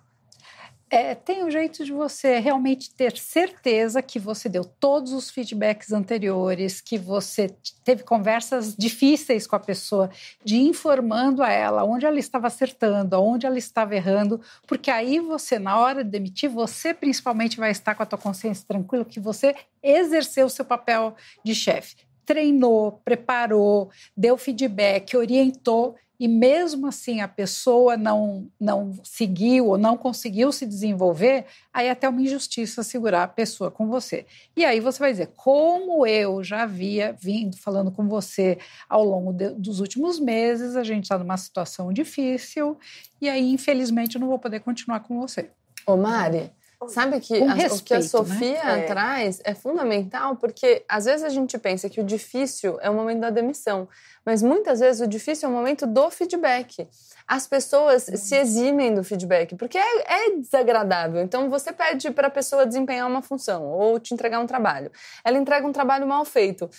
É, 0.90 1.14
tem 1.14 1.44
um 1.44 1.52
jeito 1.52 1.84
de 1.84 1.92
você 1.92 2.40
realmente 2.40 2.94
ter 2.96 3.18
certeza 3.18 4.02
que 4.02 4.18
você 4.18 4.48
deu 4.48 4.64
todos 4.64 5.12
os 5.12 5.30
feedbacks 5.30 5.92
anteriores, 5.92 6.80
que 6.80 6.98
você 6.98 7.54
teve 7.84 8.04
conversas 8.04 8.74
difíceis 8.74 9.46
com 9.46 9.58
a 9.58 9.60
pessoa, 9.60 10.10
de 10.46 10.56
informando 10.56 11.44
a 11.44 11.52
ela 11.52 11.84
onde 11.84 12.06
ela 12.06 12.18
estava 12.18 12.48
acertando, 12.48 13.22
onde 13.22 13.46
ela 13.46 13.58
estava 13.58 13.98
errando, 13.98 14.40
porque 14.66 14.90
aí 14.90 15.20
você, 15.20 15.60
na 15.60 15.78
hora 15.78 16.06
de 16.06 16.10
demitir, 16.10 16.50
você 16.50 16.94
principalmente 16.94 17.58
vai 17.58 17.72
estar 17.72 17.94
com 17.94 18.04
a 18.04 18.06
tua 18.06 18.18
consciência 18.18 18.66
tranquila 18.66 19.04
que 19.04 19.20
você 19.20 19.56
exerceu 19.84 20.46
o 20.46 20.50
seu 20.50 20.64
papel 20.64 21.18
de 21.44 21.54
chefe. 21.54 21.98
Treinou, 22.26 23.02
preparou, 23.04 23.90
deu 24.16 24.38
feedback, 24.38 25.18
orientou 25.18 25.98
e 26.20 26.28
mesmo 26.28 26.88
assim 26.88 27.22
a 27.22 27.28
pessoa 27.28 27.96
não, 27.96 28.48
não 28.60 28.94
seguiu 29.04 29.68
ou 29.68 29.78
não 29.78 29.96
conseguiu 29.96 30.52
se 30.52 30.66
desenvolver, 30.66 31.46
aí 31.74 31.88
é 31.88 31.92
até 31.92 32.10
uma 32.10 32.22
injustiça 32.22 32.84
segurar 32.84 33.24
a 33.24 33.28
pessoa 33.28 33.70
com 33.70 33.88
você. 33.88 34.26
E 34.56 34.66
aí 34.66 34.80
você 34.80 35.00
vai 35.00 35.12
dizer, 35.12 35.32
como 35.36 36.06
eu 36.06 36.44
já 36.44 36.64
havia 36.64 37.14
vindo 37.14 37.58
falando 37.58 37.92
com 37.92 38.08
você 38.08 38.58
ao 38.90 39.04
longo 39.04 39.32
de, 39.32 39.50
dos 39.52 39.80
últimos 39.80 40.20
meses, 40.20 40.76
a 40.76 40.84
gente 40.84 41.04
está 41.04 41.18
numa 41.18 41.38
situação 41.38 41.94
difícil 41.94 42.78
e 43.22 43.30
aí, 43.30 43.52
infelizmente, 43.52 44.16
eu 44.16 44.22
não 44.22 44.28
vou 44.28 44.40
poder 44.40 44.60
continuar 44.60 45.00
com 45.02 45.20
você. 45.20 45.50
Ô, 45.86 45.96
Mari, 45.96 46.52
sabe 46.88 47.20
que 47.20 47.36
a- 47.42 47.46
o 47.46 47.48
que 47.48 47.94
a 47.94 47.98
respeito, 47.98 48.04
Sofia 48.08 48.64
né? 48.64 48.82
Traz 48.84 49.42
é 49.44 49.54
fundamental, 49.54 50.36
porque 50.36 50.84
às 50.88 51.06
vezes 51.06 51.24
a 51.24 51.30
gente 51.30 51.58
pensa 51.58 51.90
que 51.90 52.00
o 52.00 52.04
difícil 52.04 52.78
é 52.82 52.90
o 52.90 52.94
momento 52.94 53.20
da 53.22 53.30
demissão, 53.30 53.88
mas 54.26 54.44
muitas 54.44 54.80
vezes 54.80 55.02
o 55.02 55.08
difícil 55.08 55.50
é 55.50 55.52
o 55.52 55.56
momento 55.56 55.88
do 55.88 56.10
feedback. 56.12 56.88
As 57.28 57.46
pessoas 57.46 58.04
se 58.04 58.36
eximem 58.38 58.94
do 58.96 59.04
feedback, 59.04 59.56
porque 59.56 59.78
é, 59.78 60.28
é 60.28 60.32
desagradável. 60.38 61.22
Então 61.22 61.50
você 61.50 61.74
pede 61.74 62.10
para 62.12 62.28
a 62.28 62.32
pessoa 62.32 62.66
desempenhar 62.66 63.06
uma 63.08 63.22
função 63.22 63.66
ou 63.66 64.00
te 64.00 64.14
entregar 64.14 64.40
um 64.40 64.48
trabalho. 64.48 64.90
Ela 65.26 65.38
entrega 65.38 65.68
um 65.68 65.74
trabalho 65.74 66.08
mal 66.08 66.24
feito. 66.24 66.70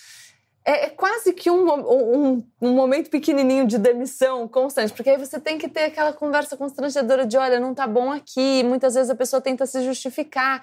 É, 0.68 0.84
é 0.84 0.88
quase 0.90 1.32
que 1.32 1.50
um, 1.50 1.66
um, 1.66 2.44
um 2.60 2.72
momento 2.72 3.08
pequenininho 3.08 3.66
de 3.66 3.78
demissão 3.78 4.46
constante, 4.46 4.92
porque 4.92 5.08
aí 5.08 5.16
você 5.16 5.40
tem 5.40 5.56
que 5.56 5.66
ter 5.66 5.84
aquela 5.84 6.12
conversa 6.12 6.58
constrangedora 6.58 7.24
de: 7.24 7.38
olha, 7.38 7.58
não 7.58 7.72
tá 7.74 7.86
bom 7.86 8.12
aqui. 8.12 8.62
Muitas 8.64 8.92
vezes 8.94 9.08
a 9.08 9.14
pessoa 9.14 9.40
tenta 9.40 9.64
se 9.64 9.82
justificar. 9.82 10.62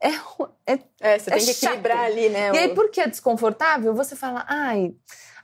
É, 0.00 0.08
é- 0.72 0.78
É, 1.00 1.18
você 1.18 1.30
É 1.30 1.36
tem 1.36 1.46
que 1.46 1.54
chato. 1.54 1.62
equilibrar 1.74 2.04
ali, 2.06 2.28
né? 2.28 2.50
E 2.52 2.58
aí, 2.58 2.74
porque 2.74 3.00
é 3.00 3.06
desconfortável, 3.06 3.94
você 3.94 4.16
fala: 4.16 4.44
ai, 4.48 4.92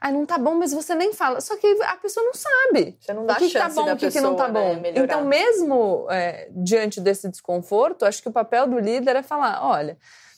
ai, 0.01 0.11
não 0.11 0.25
tá 0.25 0.37
bom, 0.37 0.55
mas 0.55 0.73
você 0.73 0.93
nem 0.93 1.13
fala. 1.13 1.39
Só 1.39 1.55
que 1.55 1.65
a 1.83 1.95
pessoa 1.95 2.25
não 2.25 2.33
sabe. 2.33 2.97
Você 2.99 3.13
não 3.13 3.25
dá 3.25 3.35
o 3.35 3.37
que, 3.37 3.47
que 3.47 3.53
tá 3.57 3.69
bom, 3.69 3.89
o 3.93 3.95
que, 3.95 4.11
que 4.11 4.19
não 4.19 4.35
tá 4.35 4.49
bom. 4.49 4.75
né, 4.81 4.91
então, 4.95 5.23
mesmo 5.23 6.07
é, 6.11 6.49
diante 6.51 6.99
desse 6.99 7.29
desconforto, 7.29 8.03
acho 8.03 8.21
que 8.21 8.27
o 8.27 8.33
papel 8.33 8.67
do 8.67 8.77
líder 8.79 9.15
é 9.15 9.23
falar: 9.23 9.65
olha, 9.65 9.97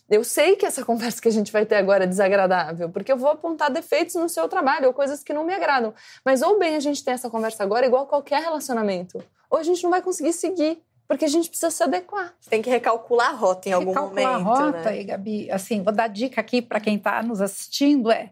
eu 0.10 0.24
sei 0.24 0.56
que 0.56 0.66
essa 0.66 0.84
conversa 0.86 1.22
que 1.22 1.28
a 1.28 1.32
gente 1.32 1.51
vai 1.51 1.66
ter 1.66 1.76
agora 1.76 2.03
é 2.03 2.08
desagradável, 2.08 2.89
porque 2.89 3.12
eu 3.12 3.18
vou 3.18 3.30
apontar 3.30 3.72
defeitos 3.72 4.16
no 4.16 4.30
seu 4.30 4.47
trabalho 4.47 4.88
ou 4.88 4.93
coisas 4.93 5.24
que 5.24 5.34
não 5.34 5.43
me 5.43 5.53
agradam. 5.53 5.93
Mas 6.24 6.41
ou 6.41 6.60
bem 6.60 6.76
a 6.76 6.80
gente 6.80 7.03
tem 7.03 7.14
essa 7.14 7.30
conversa 7.30 7.64
agora, 7.64 7.86
igual 7.86 8.06
qualquer 8.08 8.41
relacionamento, 8.41 9.24
ou 9.49 9.58
a 9.58 9.64
gente 9.64 9.84
não 9.84 9.89
vai 9.89 10.01
conseguir 10.01 10.34
seguir, 10.34 10.82
porque 11.08 11.26
a 11.26 11.28
gente 11.28 11.49
precisa 11.49 11.70
se 11.70 11.84
adequar. 11.84 12.34
Você 12.39 12.49
tem 12.49 12.62
que 12.62 12.70
recalcular 12.70 13.30
a 13.30 13.34
rota 13.34 13.70
em 13.70 13.74
algum 13.74 13.91
Recalcular 13.91 14.39
momento, 14.39 14.49
a 14.49 14.66
rota, 14.66 14.89
né? 14.89 15.01
e 15.01 15.03
Gabi, 15.03 15.51
assim, 15.51 15.84
vou 15.84 15.93
dar 15.93 16.08
dica 16.08 16.41
aqui 16.41 16.62
para 16.62 16.80
quem 16.80 16.95
está 16.95 17.22
nos 17.22 17.41
assistindo, 17.41 18.12
é, 18.12 18.32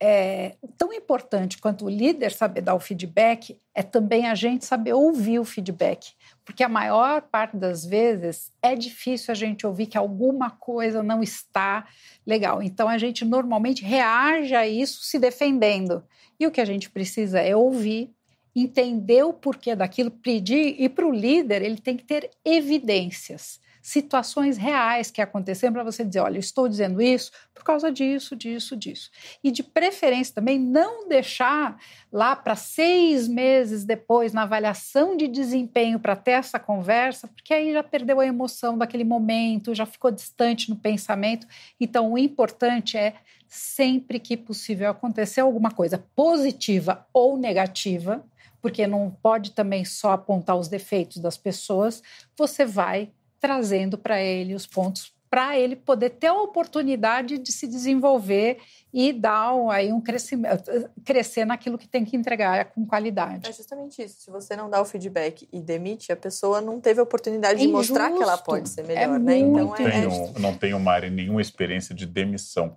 é 0.00 0.56
tão 0.76 0.92
importante 0.92 1.58
quanto 1.58 1.84
o 1.84 1.88
líder 1.88 2.32
saber 2.32 2.60
dar 2.60 2.74
o 2.74 2.80
feedback, 2.80 3.58
é 3.74 3.82
também 3.82 4.28
a 4.28 4.34
gente 4.34 4.64
saber 4.64 4.92
ouvir 4.92 5.38
o 5.38 5.44
feedback. 5.44 6.12
Porque 6.44 6.64
a 6.64 6.68
maior 6.68 7.22
parte 7.22 7.56
das 7.56 7.84
vezes 7.84 8.50
é 8.60 8.74
difícil 8.74 9.30
a 9.30 9.34
gente 9.34 9.66
ouvir 9.66 9.86
que 9.86 9.96
alguma 9.96 10.50
coisa 10.50 11.02
não 11.02 11.22
está 11.22 11.86
legal. 12.26 12.62
Então 12.62 12.88
a 12.88 12.98
gente 12.98 13.24
normalmente 13.24 13.84
reage 13.84 14.54
a 14.54 14.66
isso 14.66 15.04
se 15.04 15.18
defendendo. 15.18 16.02
E 16.38 16.46
o 16.46 16.50
que 16.50 16.60
a 16.60 16.64
gente 16.64 16.90
precisa 16.90 17.40
é 17.40 17.54
ouvir, 17.54 18.10
entender 18.54 19.22
o 19.22 19.32
porquê 19.32 19.76
daquilo, 19.76 20.10
pedir, 20.10 20.76
e 20.78 20.88
para 20.88 21.06
o 21.06 21.12
líder 21.12 21.62
ele 21.62 21.78
tem 21.78 21.96
que 21.96 22.04
ter 22.04 22.30
evidências, 22.44 23.60
situações 23.82 24.56
reais 24.56 25.10
que 25.10 25.20
aconteceram 25.20 25.72
para 25.72 25.82
você 25.82 26.04
dizer, 26.04 26.20
olha, 26.20 26.38
estou 26.38 26.68
dizendo 26.68 27.02
isso 27.02 27.32
por 27.52 27.64
causa 27.64 27.90
disso, 27.90 28.36
disso, 28.36 28.76
disso. 28.76 29.10
E 29.42 29.50
de 29.50 29.62
preferência 29.62 30.34
também 30.36 30.58
não 30.58 31.08
deixar 31.08 31.76
lá 32.10 32.36
para 32.36 32.54
seis 32.54 33.26
meses 33.26 33.84
depois, 33.84 34.32
na 34.32 34.42
avaliação 34.42 35.16
de 35.16 35.26
desempenho, 35.26 35.98
para 35.98 36.14
ter 36.14 36.32
essa 36.32 36.60
conversa, 36.60 37.26
porque 37.26 37.52
aí 37.52 37.72
já 37.72 37.82
perdeu 37.82 38.20
a 38.20 38.26
emoção 38.26 38.78
daquele 38.78 39.04
momento, 39.04 39.74
já 39.74 39.84
ficou 39.84 40.12
distante 40.12 40.70
no 40.70 40.76
pensamento. 40.76 41.46
Então, 41.80 42.12
o 42.12 42.18
importante 42.18 42.96
é 42.96 43.14
sempre 43.48 44.20
que 44.20 44.36
possível 44.36 44.90
acontecer 44.90 45.40
alguma 45.40 45.70
coisa 45.70 46.02
positiva 46.14 47.06
ou 47.12 47.36
negativa, 47.36 48.24
porque 48.60 48.86
não 48.86 49.10
pode 49.22 49.50
também 49.50 49.84
só 49.84 50.12
apontar 50.12 50.56
os 50.56 50.68
defeitos 50.68 51.18
das 51.18 51.36
pessoas, 51.36 52.00
você 52.36 52.64
vai 52.64 53.10
trazendo 53.42 53.98
para 53.98 54.22
ele 54.22 54.54
os 54.54 54.66
pontos 54.66 55.12
para 55.32 55.58
ele 55.58 55.74
poder 55.74 56.10
ter 56.10 56.26
a 56.26 56.34
oportunidade 56.34 57.38
de 57.38 57.50
se 57.50 57.66
desenvolver 57.66 58.58
e 58.92 59.14
dar 59.14 59.54
um, 59.54 59.70
aí 59.70 59.90
um 59.90 59.98
crescimento, 59.98 60.70
crescer 61.06 61.46
naquilo 61.46 61.78
que 61.78 61.88
tem 61.88 62.04
que 62.04 62.14
entregar 62.14 62.66
com 62.66 62.84
qualidade. 62.84 63.48
É 63.48 63.52
justamente 63.54 64.02
isso. 64.02 64.20
Se 64.20 64.30
você 64.30 64.54
não 64.54 64.68
dá 64.68 64.78
o 64.82 64.84
feedback 64.84 65.48
e 65.50 65.58
demite, 65.58 66.12
a 66.12 66.16
pessoa 66.16 66.60
não 66.60 66.78
teve 66.78 67.00
a 67.00 67.02
oportunidade 67.02 67.60
de 67.60 67.66
É 67.66 67.70
mostrar 67.70 68.12
que 68.12 68.22
ela 68.22 68.36
pode 68.36 68.68
ser 68.68 68.82
É 68.82 69.06
melhor, 69.06 69.18
né? 69.18 69.38
Então 69.38 69.68
muito 69.68 69.80
é, 69.80 69.86
é 69.86 70.00
tenho, 70.02 70.32
não 70.38 70.54
tenho, 70.54 70.78
Mari, 70.78 71.08
nenhuma 71.08 71.40
experiência 71.40 71.94
de 71.94 72.04
demissão. 72.04 72.76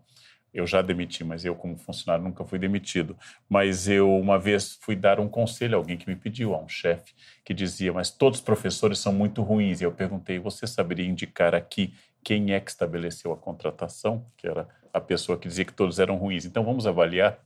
Eu 0.56 0.66
já 0.66 0.82
demiti, 0.82 1.22
mas 1.22 1.43
eu, 1.43 1.53
como 1.53 1.78
funcionário, 1.78 2.24
nunca 2.24 2.45
fui 2.45 2.58
demitido. 2.58 3.18
Mas 3.49 3.89
eu, 3.89 4.10
uma 4.18 4.39
vez, 4.39 4.78
fui 4.80 4.95
dar 4.95 5.20
um 5.20 5.28
conselho 5.28 5.76
a 5.76 5.78
alguém 5.78 5.97
que 5.97 6.08
me 6.08 6.16
pediu, 6.16 6.56
a 6.56 6.58
um 6.58 6.70
chefe, 6.70 7.14
que 7.43 7.53
dizia: 7.53 7.91
Mas 7.91 8.10
todos 8.10 8.39
os 8.39 8.45
professores 8.45 8.97
são 8.99 9.12
muito 9.12 9.41
ruins. 9.43 9.82
E 9.82 9.84
eu 9.84 9.91
perguntei: 9.91 10.39
Você 10.39 10.66
saberia 10.66 11.06
indicar 11.06 11.53
aqui 11.53 11.93
quem 12.24 12.53
é 12.53 12.60
que 12.62 12.72
estabeleceu 12.72 13.34
a 13.34 13.38
contratação? 13.38 14.26
Que 14.38 14.47
era 14.47 14.66
a 14.93 15.01
pessoa 15.01 15.38
que 15.38 15.45
dizia 15.49 15.66
que 15.66 15.74
todos 15.74 15.99
eram 15.99 16.16
ruins. 16.16 16.45
Então 16.45 16.64
vamos 16.64 16.88
avaliar 16.88 17.38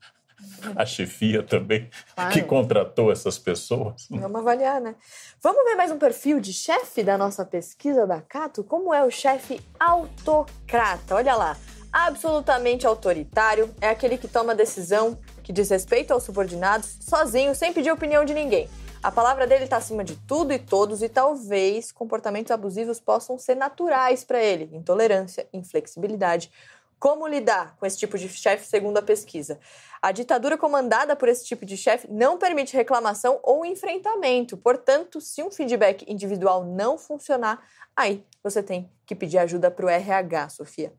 a 0.76 0.86
chefia 0.86 1.41
também, 1.41 1.89
Claro. 2.16 2.32
que 2.32 2.43
contratou 2.43 3.12
essas 3.12 3.39
pessoas. 3.39 4.07
Vamos 4.10 4.39
avaliar, 4.39 4.80
né? 4.80 4.95
Vamos 5.41 5.64
ver 5.66 5.76
mais 5.76 5.91
um 5.91 5.97
perfil 5.97 6.39
de 6.39 6.53
chefe 6.53 7.03
da 7.03 7.18
nossa 7.18 7.43
pesquisa 7.43 8.05
da 8.05 8.22
Cato? 8.22 8.64
Como 8.64 8.93
é 8.93 9.03
o 9.03 9.10
chefe 9.10 9.60
autocrata? 9.80 11.16
Olha 11.16 11.36
lá. 11.36 11.57
Absolutamente 11.92 12.86
autoritário, 12.86 13.74
é 13.82 13.90
aquele 13.90 14.18
que 14.18 14.28
toma 14.28 14.54
decisão, 14.54 15.18
que 15.44 15.52
diz 15.52 15.70
respeito 15.72 16.12
aos 16.12 16.24
subordinados, 16.24 16.98
sozinho, 17.02 17.56
sem 17.56 17.74
pedir 17.74 17.92
opinião 17.92 18.24
de 18.24 18.34
ninguém. 18.34 18.70
A 19.02 19.12
palavra 19.12 19.48
dele 19.48 19.64
está 19.64 19.78
acima 19.78 20.04
de 20.04 20.16
tudo 20.16 20.54
e 20.54 20.60
todos, 20.60 21.02
e 21.02 21.10
talvez 21.10 21.92
comportamentos 21.92 22.52
abusivos 22.52 23.00
possam 23.00 23.40
ser 23.40 23.56
naturais 23.56 24.24
para 24.24 24.40
ele. 24.40 24.70
Intolerância, 24.72 25.48
inflexibilidade. 25.52 26.52
Como 27.00 27.26
lidar 27.26 27.76
com 27.78 27.86
esse 27.86 27.98
tipo 27.98 28.20
de 28.20 28.30
chefe, 28.30 28.68
segundo 28.68 28.98
a 28.98 29.02
pesquisa? 29.02 29.58
A 30.00 30.12
ditadura 30.12 30.58
comandada 30.58 31.16
por 31.16 31.28
esse 31.28 31.44
tipo 31.44 31.66
de 31.66 31.76
chefe 31.76 32.08
não 32.12 32.38
permite 32.38 32.76
reclamação 32.76 33.40
ou 33.42 33.66
enfrentamento. 33.66 34.58
Portanto, 34.58 35.20
se 35.20 35.42
um 35.42 35.50
feedback 35.50 36.06
individual 36.08 36.66
não 36.66 36.98
funcionar, 36.98 37.66
aí 37.96 38.24
você 38.44 38.62
tem 38.62 38.92
que 39.08 39.16
pedir 39.16 39.40
ajuda 39.40 39.72
para 39.72 39.86
o 39.86 39.90
RH, 39.90 40.50
Sofia. 40.50 40.94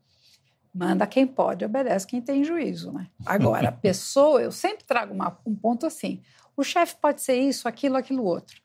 Manda 0.73 1.05
quem 1.05 1.27
pode, 1.27 1.65
obedece 1.65 2.07
quem 2.07 2.21
tem 2.21 2.43
juízo, 2.43 2.91
né? 2.91 3.07
Agora, 3.25 3.69
a 3.69 3.71
pessoa, 3.73 4.41
eu 4.41 4.51
sempre 4.51 4.83
trago 4.85 5.13
uma- 5.13 5.37
um 5.45 5.55
ponto 5.55 5.85
assim: 5.85 6.21
o 6.55 6.63
chefe 6.63 6.95
pode 7.01 7.21
ser 7.21 7.35
isso, 7.35 7.67
aquilo, 7.67 7.97
aquilo 7.97 8.23
outro, 8.23 8.61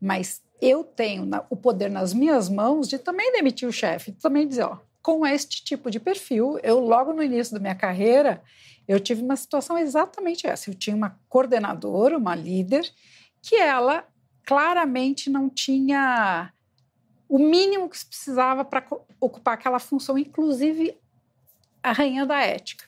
mas 0.00 0.42
eu 0.60 0.84
tenho 0.84 1.24
na- 1.26 1.44
o 1.50 1.56
poder 1.56 1.90
nas 1.90 2.12
minhas 2.14 2.48
mãos 2.48 2.88
de 2.88 2.98
também 2.98 3.32
demitir 3.32 3.68
o 3.68 3.72
chefe, 3.72 4.12
de 4.12 4.18
também 4.20 4.46
dizer, 4.46 4.62
ó, 4.64 4.78
com 5.02 5.26
este 5.26 5.64
tipo 5.64 5.90
de 5.90 5.98
perfil, 5.98 6.58
eu 6.62 6.78
logo 6.78 7.12
no 7.12 7.22
início 7.22 7.54
da 7.54 7.60
minha 7.60 7.74
carreira, 7.74 8.42
eu 8.86 8.98
tive 9.00 9.22
uma 9.22 9.36
situação 9.36 9.76
exatamente 9.78 10.46
essa. 10.46 10.68
Eu 10.70 10.74
tinha 10.74 10.94
uma 10.94 11.18
coordenadora, 11.28 12.16
uma 12.18 12.34
líder, 12.34 12.88
que 13.42 13.54
ela 13.56 14.04
claramente 14.44 15.28
não 15.30 15.48
tinha 15.48 16.52
o 17.28 17.38
mínimo 17.38 17.88
que 17.88 17.98
se 17.98 18.06
precisava 18.06 18.64
para 18.64 18.84
ocupar 19.20 19.54
aquela 19.54 19.78
função, 19.78 20.16
inclusive 20.18 20.96
a 21.82 21.92
rainha 21.92 22.26
da 22.26 22.40
ética. 22.40 22.84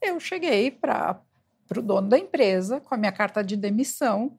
Eu 0.00 0.18
cheguei 0.20 0.70
para 0.70 1.20
o 1.76 1.82
dono 1.82 2.08
da 2.08 2.18
empresa 2.18 2.80
com 2.80 2.94
a 2.94 2.98
minha 2.98 3.12
carta 3.12 3.42
de 3.42 3.56
demissão. 3.56 4.36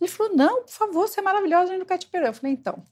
Ele 0.00 0.10
falou: 0.10 0.34
Não, 0.34 0.62
por 0.62 0.72
favor, 0.72 1.08
você 1.08 1.20
é 1.20 1.22
maravilhosa, 1.22 1.74
a 1.74 1.78
não 1.78 1.86
te 1.86 2.06
perder. 2.06 2.28
Eu 2.28 2.34
falei: 2.34 2.52
Então, 2.52 2.82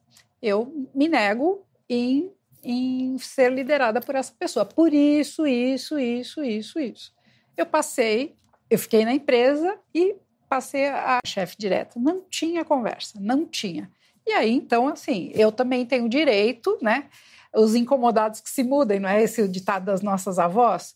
eu 0.43 0.89
me 0.95 1.09
nego 1.09 1.65
em, 1.89 2.31
em 2.63 3.19
ser 3.19 3.53
liderada 3.53 4.01
por 4.01 4.15
essa 4.15 4.33
pessoa. 4.39 4.65
Por 4.65 4.93
isso, 4.93 5.47
isso, 5.47 5.99
isso, 5.99 6.45
isso, 6.45 6.79
isso. 6.79 7.13
Eu 7.57 7.67
passei, 7.67 8.37
eu 8.69 8.79
fiquei 8.79 9.05
na 9.05 9.15
empresa 9.15 9.79
e 9.95 10.17
passei 10.49 10.89
a 10.89 11.21
chefe 11.27 11.57
direta. 11.59 11.99
Não 11.99 12.23
tinha 12.29 12.65
conversa, 12.65 13.19
não 13.21 13.47
tinha. 13.47 13.91
E 14.27 14.33
aí, 14.33 14.51
então, 14.51 14.87
assim, 14.89 15.31
eu 15.35 15.51
também 15.51 15.85
tenho 15.87 16.09
direito, 16.09 16.79
né? 16.81 17.09
Os 17.55 17.75
incomodados 17.75 18.41
que 18.41 18.51
se 18.51 18.63
mudem, 18.63 19.01
não 19.01 19.09
é 19.09 19.23
esse 19.23 19.43
o 19.43 19.49
ditado 19.49 19.85
das 19.85 20.03
nossas 20.03 20.39
avós? 20.39 20.95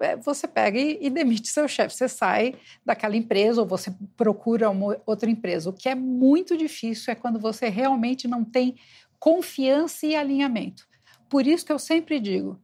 É, 0.00 0.16
você 0.16 0.46
pega 0.48 0.78
e, 0.78 0.98
e 1.00 1.10
demite 1.10 1.48
seu 1.48 1.66
chefe, 1.68 1.94
você 1.94 2.08
sai 2.08 2.54
daquela 2.84 3.16
empresa 3.16 3.60
ou 3.60 3.66
você 3.66 3.92
procura 4.16 4.70
uma 4.70 5.00
outra 5.06 5.30
empresa. 5.30 5.70
O 5.70 5.72
que 5.72 5.88
é 5.88 5.94
muito 5.94 6.56
difícil 6.56 7.12
é 7.12 7.16
quando 7.16 7.38
você 7.38 7.68
realmente 7.68 8.26
não 8.26 8.44
tem 8.44 8.76
confiança 9.18 10.06
e 10.06 10.16
alinhamento. 10.16 10.86
Por 11.28 11.46
isso 11.46 11.64
que 11.64 11.72
eu 11.72 11.78
sempre 11.78 12.20
digo, 12.20 12.60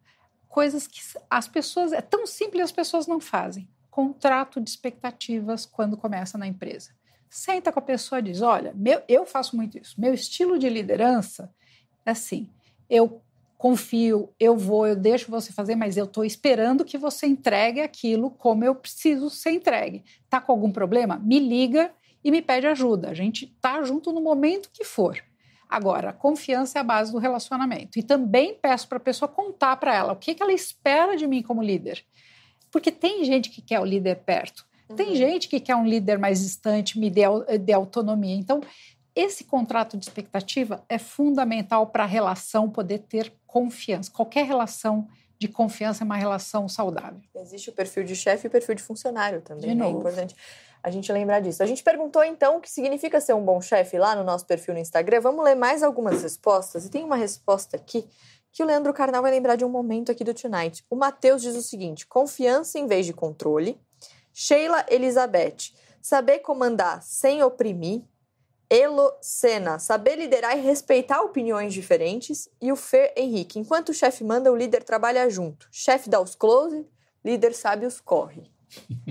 coisas 0.49 0.87
que 0.87 1.01
as 1.31 1.49
pessoas 1.49 1.93
é 1.93 2.01
tão 2.01 2.27
simples 2.27 2.65
as 2.65 2.73
pessoas 2.73 3.07
não 3.07 3.21
fazem. 3.21 3.69
Contrato 3.91 4.61
de 4.61 4.71
expectativas 4.71 5.67
quando 5.67 5.97
começa 5.97 6.39
na 6.39 6.47
empresa 6.47 6.91
senta 7.31 7.71
com 7.73 7.79
a 7.79 7.83
pessoa 7.83 8.19
e 8.19 8.23
diz: 8.23 8.43
Olha, 8.43 8.73
meu, 8.75 9.03
eu 9.09 9.27
faço 9.27 9.57
muito 9.57 9.79
isso. 9.79 10.01
Meu 10.01 10.15
estilo 10.15 10.59
de 10.59 10.69
liderança 10.69 11.53
é 12.05 12.11
assim: 12.11 12.49
eu 12.89 13.23
confio, 13.59 14.33
eu 14.39 14.57
vou, 14.57 14.87
eu 14.87 14.95
deixo 14.95 15.31
você 15.31 15.53
fazer, 15.53 15.75
mas 15.75 15.97
eu 15.97 16.05
estou 16.05 16.25
esperando 16.25 16.85
que 16.85 16.97
você 16.97 17.27
entregue 17.27 17.81
aquilo 17.81 18.31
como 18.31 18.65
eu 18.65 18.73
preciso 18.73 19.29
ser 19.29 19.51
entregue. 19.51 20.05
Tá 20.31 20.41
com 20.41 20.53
algum 20.53 20.71
problema? 20.71 21.19
Me 21.19 21.41
liga 21.41 21.91
e 22.23 22.31
me 22.31 22.41
pede 22.41 22.69
ajuda. 22.69 23.11
A 23.11 23.15
gente 23.15 23.49
tá 23.61 23.83
junto 23.83 24.13
no 24.13 24.21
momento 24.21 24.71
que 24.73 24.85
for. 24.85 25.21
Agora, 25.69 26.13
confiança 26.13 26.79
é 26.79 26.81
a 26.81 26.85
base 26.85 27.11
do 27.11 27.19
relacionamento. 27.19 27.99
E 27.99 28.03
também 28.03 28.55
peço 28.55 28.89
para 28.89 28.97
a 28.97 29.01
pessoa 29.01 29.29
contar 29.29 29.77
para 29.77 29.95
ela 29.95 30.13
o 30.13 30.17
que, 30.17 30.35
que 30.35 30.43
ela 30.43 30.53
espera 30.53 31.17
de 31.17 31.27
mim 31.27 31.43
como 31.43 31.61
líder. 31.61 32.05
Porque 32.71 32.93
tem 32.93 33.25
gente 33.25 33.51
que 33.51 33.61
quer 33.61 33.81
o 33.81 33.85
líder 33.85 34.21
perto. 34.25 34.65
Tem 34.97 35.09
uhum. 35.09 35.17
gente 35.17 35.49
que 35.49 35.61
quer 35.61 35.77
um 35.77 35.85
líder 35.85 36.19
mais 36.19 36.41
distante, 36.41 36.99
me 36.99 37.11
dê, 37.11 37.23
dê 37.61 37.73
autonomia. 37.73 38.35
Então, 38.35 38.61
esse 39.15 39.45
contrato 39.45 39.97
de 39.97 40.05
expectativa 40.05 40.85
é 40.89 40.97
fundamental 40.97 41.89
para 41.89 42.05
a 42.05 42.07
relação 42.07 42.71
poder 42.71 43.01
ter 43.01 43.33
confiança. 43.49 44.13
Qualquer 44.13 44.45
relação 44.45 45.09
de 45.39 45.49
confiança 45.49 46.05
é 46.05 46.05
uma 46.05 46.17
relação 46.17 46.69
saudável. 46.69 47.21
Existe 47.35 47.71
o 47.71 47.73
perfil 47.73 48.05
de 48.05 48.15
chefe 48.15 48.47
e 48.47 48.49
o 48.49 48.51
perfil 48.51 48.75
de 48.77 48.83
funcionário 48.83 49.41
também. 49.41 49.71
De 49.71 49.75
né? 49.75 49.87
É 49.87 49.91
importante 49.91 50.37
a 50.83 50.91
gente 50.91 51.11
lembrar 51.11 51.41
disso. 51.41 51.63
A 51.63 51.67
gente 51.67 51.83
perguntou 51.83 52.23
então 52.23 52.59
o 52.59 52.61
que 52.61 52.71
significa 52.71 53.21
ser 53.21 53.35
um 53.35 53.45
bom 53.45 53.61
chefe 53.61 53.99
lá 53.99 54.15
no 54.15 54.23
nosso 54.23 54.47
perfil 54.47 54.75
no 54.75 54.81
Instagram. 54.81 55.21
Vamos 55.21 55.45
ler 55.45 55.55
mais 55.55 55.83
algumas 55.83 56.23
respostas. 56.23 56.85
E 56.85 56.91
tem 56.91 57.05
uma 57.05 57.17
resposta 57.17 57.77
aqui 57.77 58.07
que 58.53 58.63
o 58.63 58.67
Leandro 58.67 58.93
Carnal 58.93 59.23
vai 59.23 59.31
lembrar 59.31 59.57
de 59.57 59.65
um 59.65 59.69
momento 59.69 60.13
aqui 60.13 60.25
do 60.25 60.35
Tonight. 60.35 60.85
O 60.91 60.97
Matheus 60.97 61.43
diz 61.43 61.57
o 61.57 61.63
seguinte: 61.63 62.07
confiança 62.07 62.79
em 62.79 62.87
vez 62.87 63.07
de 63.07 63.13
controle. 63.13 63.81
Sheila 64.33 64.85
Elizabeth, 64.89 65.73
saber 66.01 66.41
comandar 66.41 67.03
sem 67.03 67.43
oprimir. 67.43 68.03
Elo 68.71 69.13
Sena, 69.23 69.79
saber 69.79 70.17
liderar 70.17 70.57
e 70.57 70.61
respeitar 70.61 71.23
opiniões 71.23 71.73
diferentes. 71.73 72.49
E 72.61 72.71
o 72.71 72.77
Fer 72.77 73.13
Henrique, 73.17 73.59
enquanto 73.59 73.89
o 73.89 73.95
chefe 73.95 74.23
manda, 74.23 74.53
o 74.53 74.57
líder 74.57 74.83
trabalha 74.83 75.29
junto. 75.31 75.69
Chefe 75.73 76.11
dá 76.11 76.21
os 76.21 76.35
close, 76.35 76.87
líder 77.25 77.55
sabe 77.55 77.87
os 77.87 78.01
corre. 78.01 78.51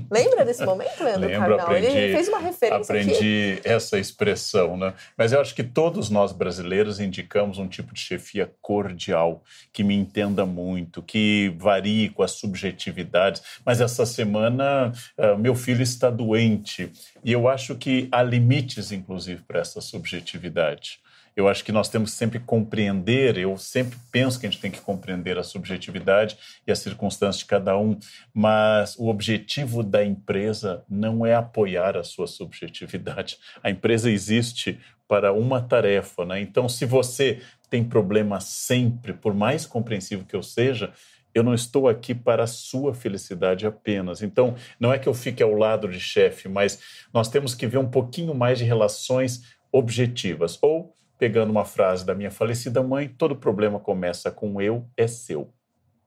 Lembra 0.10 0.46
desse 0.46 0.64
momento, 0.66 1.04
Leandro 1.04 1.28
Lembro, 1.28 1.40
Carnal? 1.40 1.68
Aprendi, 1.68 1.88
Ele 1.88 2.14
fez 2.14 2.28
uma 2.28 2.40
referência 2.40 2.96
Aprendi 2.96 3.58
aqui. 3.58 3.62
essa 3.64 3.98
expressão, 4.00 4.78
né? 4.78 4.94
Mas 5.18 5.34
eu 5.34 5.42
acho 5.42 5.54
que 5.56 5.64
todos 5.64 6.10
nós 6.10 6.32
brasileiros 6.32 7.00
indicamos 7.00 7.58
um 7.58 7.68
tipo 7.68 7.94
de 7.94 8.00
chefia 8.00 8.52
cordial, 8.62 9.44
que 9.74 9.84
me 9.84 9.96
entenda 9.96 10.46
muito, 10.46 11.02
que 11.02 11.54
varie 11.58 12.10
com 12.10 12.24
as 12.24 12.32
subjetividades. 12.32 13.42
Mas 13.66 13.82
essa 13.82 14.06
semana, 14.06 14.92
uh, 15.18 15.38
meu 15.38 15.56
filho 15.56 15.82
está 15.82 16.10
doente 16.10 16.92
e 17.24 17.32
eu 17.32 17.48
acho 17.48 17.76
que 17.76 18.08
há 18.12 18.22
limites, 18.22 18.92
inclusive, 18.92 19.42
para 19.44 19.60
essa 19.60 19.82
subjetividade. 19.82 21.00
Eu 21.38 21.48
acho 21.48 21.64
que 21.64 21.72
nós 21.72 21.88
temos 21.88 22.10
que 22.10 22.18
sempre 22.18 22.40
compreender, 22.40 23.38
eu 23.38 23.56
sempre 23.60 23.96
penso 24.12 24.40
que 24.40 24.48
a 24.48 24.50
gente 24.50 24.60
tem 24.60 24.72
que 24.72 24.82
compreender 24.82 25.38
a 25.38 25.44
subjetividade 25.44 26.36
e 26.66 26.72
as 26.72 26.80
circunstâncias 26.80 27.38
de 27.38 27.46
cada 27.46 27.78
um, 27.78 27.96
mas 28.34 28.98
o 28.98 29.08
objetivo 29.08 29.84
da 29.84 30.04
empresa 30.04 30.84
não 30.90 31.24
é 31.24 31.36
apoiar 31.36 31.96
a 31.96 32.04
sua 32.04 32.26
subjetividade. 32.26 33.38
A 33.64 33.70
empresa 33.70 34.10
existe 34.10 34.80
para 35.08 35.32
uma 35.32 35.62
tarefa, 35.62 36.26
né? 36.26 36.42
Então, 36.42 36.68
se 36.68 36.86
você 36.88 37.40
tem 37.70 37.84
problema 37.84 38.40
sempre, 38.40 39.14
por 39.14 39.36
mais 39.36 39.64
compreensivo 39.64 40.26
que 40.26 40.36
eu 40.36 40.42
seja, 40.42 40.92
eu 41.36 41.44
não 41.44 41.54
estou 41.54 41.88
aqui 41.88 42.16
para 42.16 42.46
a 42.46 42.48
sua 42.48 42.96
felicidade 42.96 43.68
apenas. 43.68 44.24
Então, 44.24 44.56
não 44.80 44.92
é 44.92 44.98
que 44.98 45.08
eu 45.08 45.14
fique 45.14 45.44
ao 45.44 45.54
lado 45.54 45.88
de 45.88 46.00
chefe, 46.00 46.50
mas 46.50 46.80
nós 47.14 47.30
temos 47.30 47.54
que 47.54 47.68
ver 47.68 47.78
um 47.78 47.88
pouquinho 47.88 48.34
mais 48.34 48.58
de 48.58 48.64
relações 48.64 49.44
objetivas. 49.72 50.58
Ou 50.64 50.97
pegando 51.18 51.50
uma 51.50 51.66
frase 51.66 52.06
da 52.06 52.14
minha 52.14 52.32
falecida 52.32 52.82
mãe, 52.84 53.08
todo 53.08 53.36
problema 53.36 53.80
começa 53.80 54.32
com 54.32 54.62
eu 54.62 54.86
é 54.96 55.08
seu. 55.08 55.52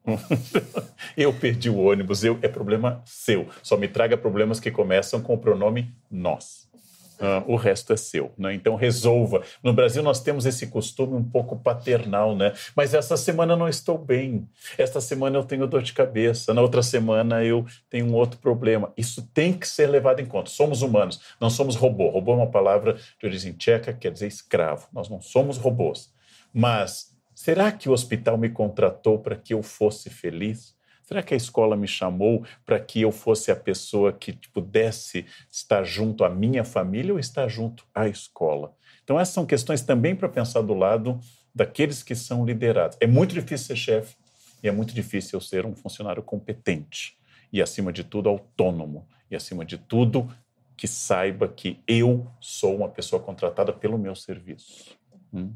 eu 1.17 1.33
perdi 1.33 1.69
o 1.69 1.79
ônibus, 1.79 2.25
eu 2.25 2.39
é 2.43 2.49
problema 2.49 3.03
seu. 3.05 3.49
Só 3.63 3.77
me 3.77 3.89
traga 3.89 4.17
problemas 4.17 4.59
que 4.59 4.71
começam 4.71 5.21
com 5.21 5.35
o 5.35 5.39
pronome 5.39 5.95
nós. 6.11 6.60
Uh, 7.21 7.53
o 7.53 7.57
resto 7.57 7.93
é 7.93 7.99
seu, 7.99 8.33
né? 8.39 8.55
Então 8.55 8.77
resolva. 8.77 9.43
No 9.63 9.75
Brasil 9.75 10.03
nós 10.03 10.23
temos 10.23 10.47
esse 10.47 10.69
costume 10.69 11.15
um 11.15 11.23
pouco 11.23 11.55
paternal, 11.55 12.35
né? 12.35 12.55
Mas 12.75 12.95
essa 12.95 13.15
semana 13.15 13.55
não 13.55 13.69
estou 13.69 13.99
bem. 13.99 14.49
Esta 14.79 15.03
semana 15.03 15.37
eu 15.37 15.45
tenho 15.45 15.67
dor 15.67 15.83
de 15.83 15.93
cabeça. 15.93 16.55
Na 16.55 16.63
outra 16.63 16.83
semana 16.83 17.45
eu 17.45 17.67
tenho 17.91 18.07
um 18.07 18.15
outro 18.15 18.39
problema. 18.39 18.91
Isso 18.97 19.29
tem 19.35 19.53
que 19.53 19.69
ser 19.69 19.89
levado 19.89 20.21
em 20.21 20.25
conta. 20.25 20.49
Somos 20.49 20.81
humanos, 20.81 21.21
não 21.39 21.51
somos 21.51 21.77
robô. 21.77 22.09
Robô 22.09 22.33
é 22.33 22.37
uma 22.37 22.51
palavra 22.51 22.95
de 22.95 23.27
origem 23.27 23.53
tcheca, 23.53 23.93
quer 23.93 24.13
dizer 24.13 24.27
escravo. 24.27 24.89
Nós 24.91 25.11
não 25.11 25.21
somos 25.21 25.59
robôs. 25.59 26.11
Mas 26.55 27.15
será 27.35 27.71
que 27.71 27.91
o 27.91 27.93
hospital 27.93 28.39
me 28.39 28.49
contratou 28.49 29.19
para 29.19 29.37
que 29.37 29.53
eu 29.53 29.63
fosse 29.63 30.09
feliz? 30.09 30.75
Será 31.11 31.25
que 31.25 31.35
a 31.35 31.37
escola 31.37 31.77
me 31.77 31.89
chamou 31.89 32.45
para 32.65 32.79
que 32.79 33.01
eu 33.01 33.11
fosse 33.11 33.51
a 33.51 33.57
pessoa 33.57 34.13
que 34.13 34.33
pudesse 34.53 35.27
estar 35.51 35.83
junto 35.83 36.23
à 36.23 36.31
minha 36.31 36.63
família 36.63 37.13
ou 37.13 37.19
estar 37.19 37.49
junto 37.49 37.85
à 37.93 38.07
escola? 38.07 38.77
Então, 39.03 39.19
essas 39.19 39.35
são 39.35 39.45
questões 39.45 39.83
também 39.83 40.15
para 40.15 40.29
pensar 40.29 40.63
do 40.63 40.73
lado 40.73 41.19
daqueles 41.53 42.05
que 42.05 42.15
são 42.15 42.45
liderados. 42.47 42.97
É 43.01 43.09
muito 43.09 43.35
difícil 43.35 43.67
ser 43.67 43.77
chefe 43.77 44.17
e 44.63 44.69
é 44.69 44.71
muito 44.71 44.95
difícil 44.95 45.41
ser 45.41 45.67
um 45.67 45.75
funcionário 45.75 46.23
competente 46.23 47.19
e, 47.53 47.61
acima 47.61 47.93
de 47.93 48.05
tudo, 48.05 48.29
autônomo 48.29 49.05
e, 49.29 49.35
acima 49.35 49.65
de 49.65 49.79
tudo, 49.79 50.33
que 50.77 50.87
saiba 50.87 51.49
que 51.49 51.81
eu 51.89 52.25
sou 52.41 52.77
uma 52.77 52.89
pessoa 52.89 53.21
contratada 53.21 53.73
pelo 53.73 53.99
meu 53.99 54.15
serviço. 54.15 54.97
Hum? 55.35 55.53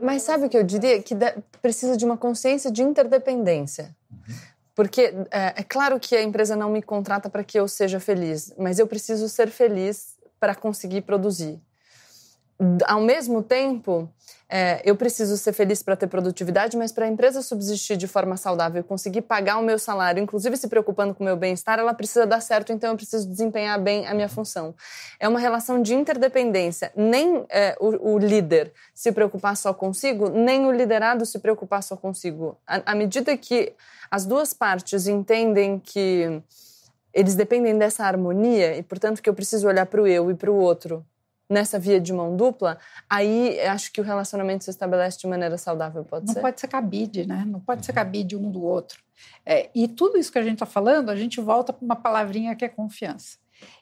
Mas 0.00 0.22
sabe 0.22 0.46
o 0.46 0.48
que 0.48 0.56
eu 0.56 0.62
diria? 0.62 1.02
Que 1.02 1.16
precisa 1.60 1.96
de 1.96 2.04
uma 2.04 2.16
consciência 2.16 2.70
de 2.70 2.84
interdependência. 2.84 3.96
Uhum. 4.08 4.51
Porque 4.74 5.12
é, 5.30 5.60
é, 5.60 5.62
claro 5.62 6.00
que 6.00 6.16
a 6.16 6.22
empresa 6.22 6.56
não 6.56 6.70
me 6.70 6.82
contrata 6.82 7.28
para 7.28 7.44
que 7.44 7.58
eu 7.58 7.68
seja 7.68 8.00
feliz, 8.00 8.54
mas 8.58 8.78
eu 8.78 8.86
preciso 8.86 9.28
ser 9.28 9.50
feliz 9.50 10.16
para 10.40 10.54
conseguir 10.54 11.02
produzir. 11.02 11.60
Ao 12.86 13.00
mesmo 13.00 13.42
tempo, 13.42 14.08
é, 14.48 14.82
eu 14.84 14.94
preciso 14.94 15.36
ser 15.36 15.52
feliz 15.52 15.82
para 15.82 15.96
ter 15.96 16.06
produtividade, 16.06 16.76
mas 16.76 16.92
para 16.92 17.06
a 17.06 17.08
empresa 17.08 17.42
subsistir 17.42 17.96
de 17.96 18.06
forma 18.06 18.36
saudável 18.36 18.80
e 18.80 18.84
conseguir 18.84 19.22
pagar 19.22 19.58
o 19.58 19.62
meu 19.62 19.78
salário, 19.78 20.22
inclusive 20.22 20.56
se 20.56 20.68
preocupando 20.68 21.14
com 21.14 21.24
o 21.24 21.26
meu 21.26 21.36
bem-estar, 21.36 21.78
ela 21.78 21.94
precisa 21.94 22.26
dar 22.26 22.40
certo, 22.40 22.72
então 22.72 22.90
eu 22.90 22.96
preciso 22.96 23.28
desempenhar 23.28 23.80
bem 23.80 24.06
a 24.06 24.14
minha 24.14 24.28
função. 24.28 24.74
É 25.18 25.26
uma 25.26 25.40
relação 25.40 25.82
de 25.82 25.94
interdependência. 25.94 26.92
Nem 26.94 27.44
é, 27.48 27.76
o, 27.80 28.12
o, 28.12 28.18
líder 28.18 28.72
se 28.94 29.10
preocupar 29.10 29.56
só 29.56 29.72
consigo, 29.72 30.28
nem 30.28 30.66
o 30.66 30.70
liderado 30.70 31.26
se 31.26 31.38
preocupar 31.38 31.82
só 31.82 31.96
consigo. 31.96 32.58
À, 32.66 32.92
à 32.92 32.94
medida 32.94 33.36
que 33.36 33.72
as 34.10 34.24
duas 34.24 34.52
partes 34.52 35.08
entendem 35.08 35.80
que 35.80 36.42
eles 37.12 37.34
dependem 37.34 37.76
dessa 37.76 38.04
harmonia 38.04 38.76
e, 38.76 38.82
portanto, 38.82 39.22
que 39.22 39.28
eu 39.28 39.34
preciso 39.34 39.66
olhar 39.66 39.86
para 39.86 40.02
o 40.02 40.06
eu 40.06 40.30
e 40.30 40.34
para 40.34 40.50
o 40.50 40.54
outro 40.54 41.04
nessa 41.52 41.78
via 41.78 42.00
de 42.00 42.12
mão 42.12 42.36
dupla, 42.36 42.78
aí 43.08 43.60
acho 43.60 43.92
que 43.92 44.00
o 44.00 44.04
relacionamento 44.04 44.64
se 44.64 44.70
estabelece 44.70 45.18
de 45.18 45.26
maneira 45.26 45.58
saudável, 45.58 46.04
pode 46.04 46.26
Não 46.26 46.32
ser? 46.32 46.40
Não 46.40 46.42
pode 46.42 46.60
ser 46.60 46.68
cabide, 46.68 47.26
né? 47.26 47.44
Não 47.46 47.60
pode 47.60 47.84
ser 47.84 47.92
cabide 47.92 48.36
um 48.36 48.50
do 48.50 48.62
outro. 48.62 49.00
É, 49.44 49.70
e 49.74 49.86
tudo 49.86 50.18
isso 50.18 50.32
que 50.32 50.38
a 50.38 50.42
gente 50.42 50.54
está 50.54 50.66
falando, 50.66 51.10
a 51.10 51.16
gente 51.16 51.40
volta 51.40 51.72
para 51.72 51.84
uma 51.84 51.96
palavrinha 51.96 52.56
que 52.56 52.64
é 52.64 52.68
confiança. 52.68 53.38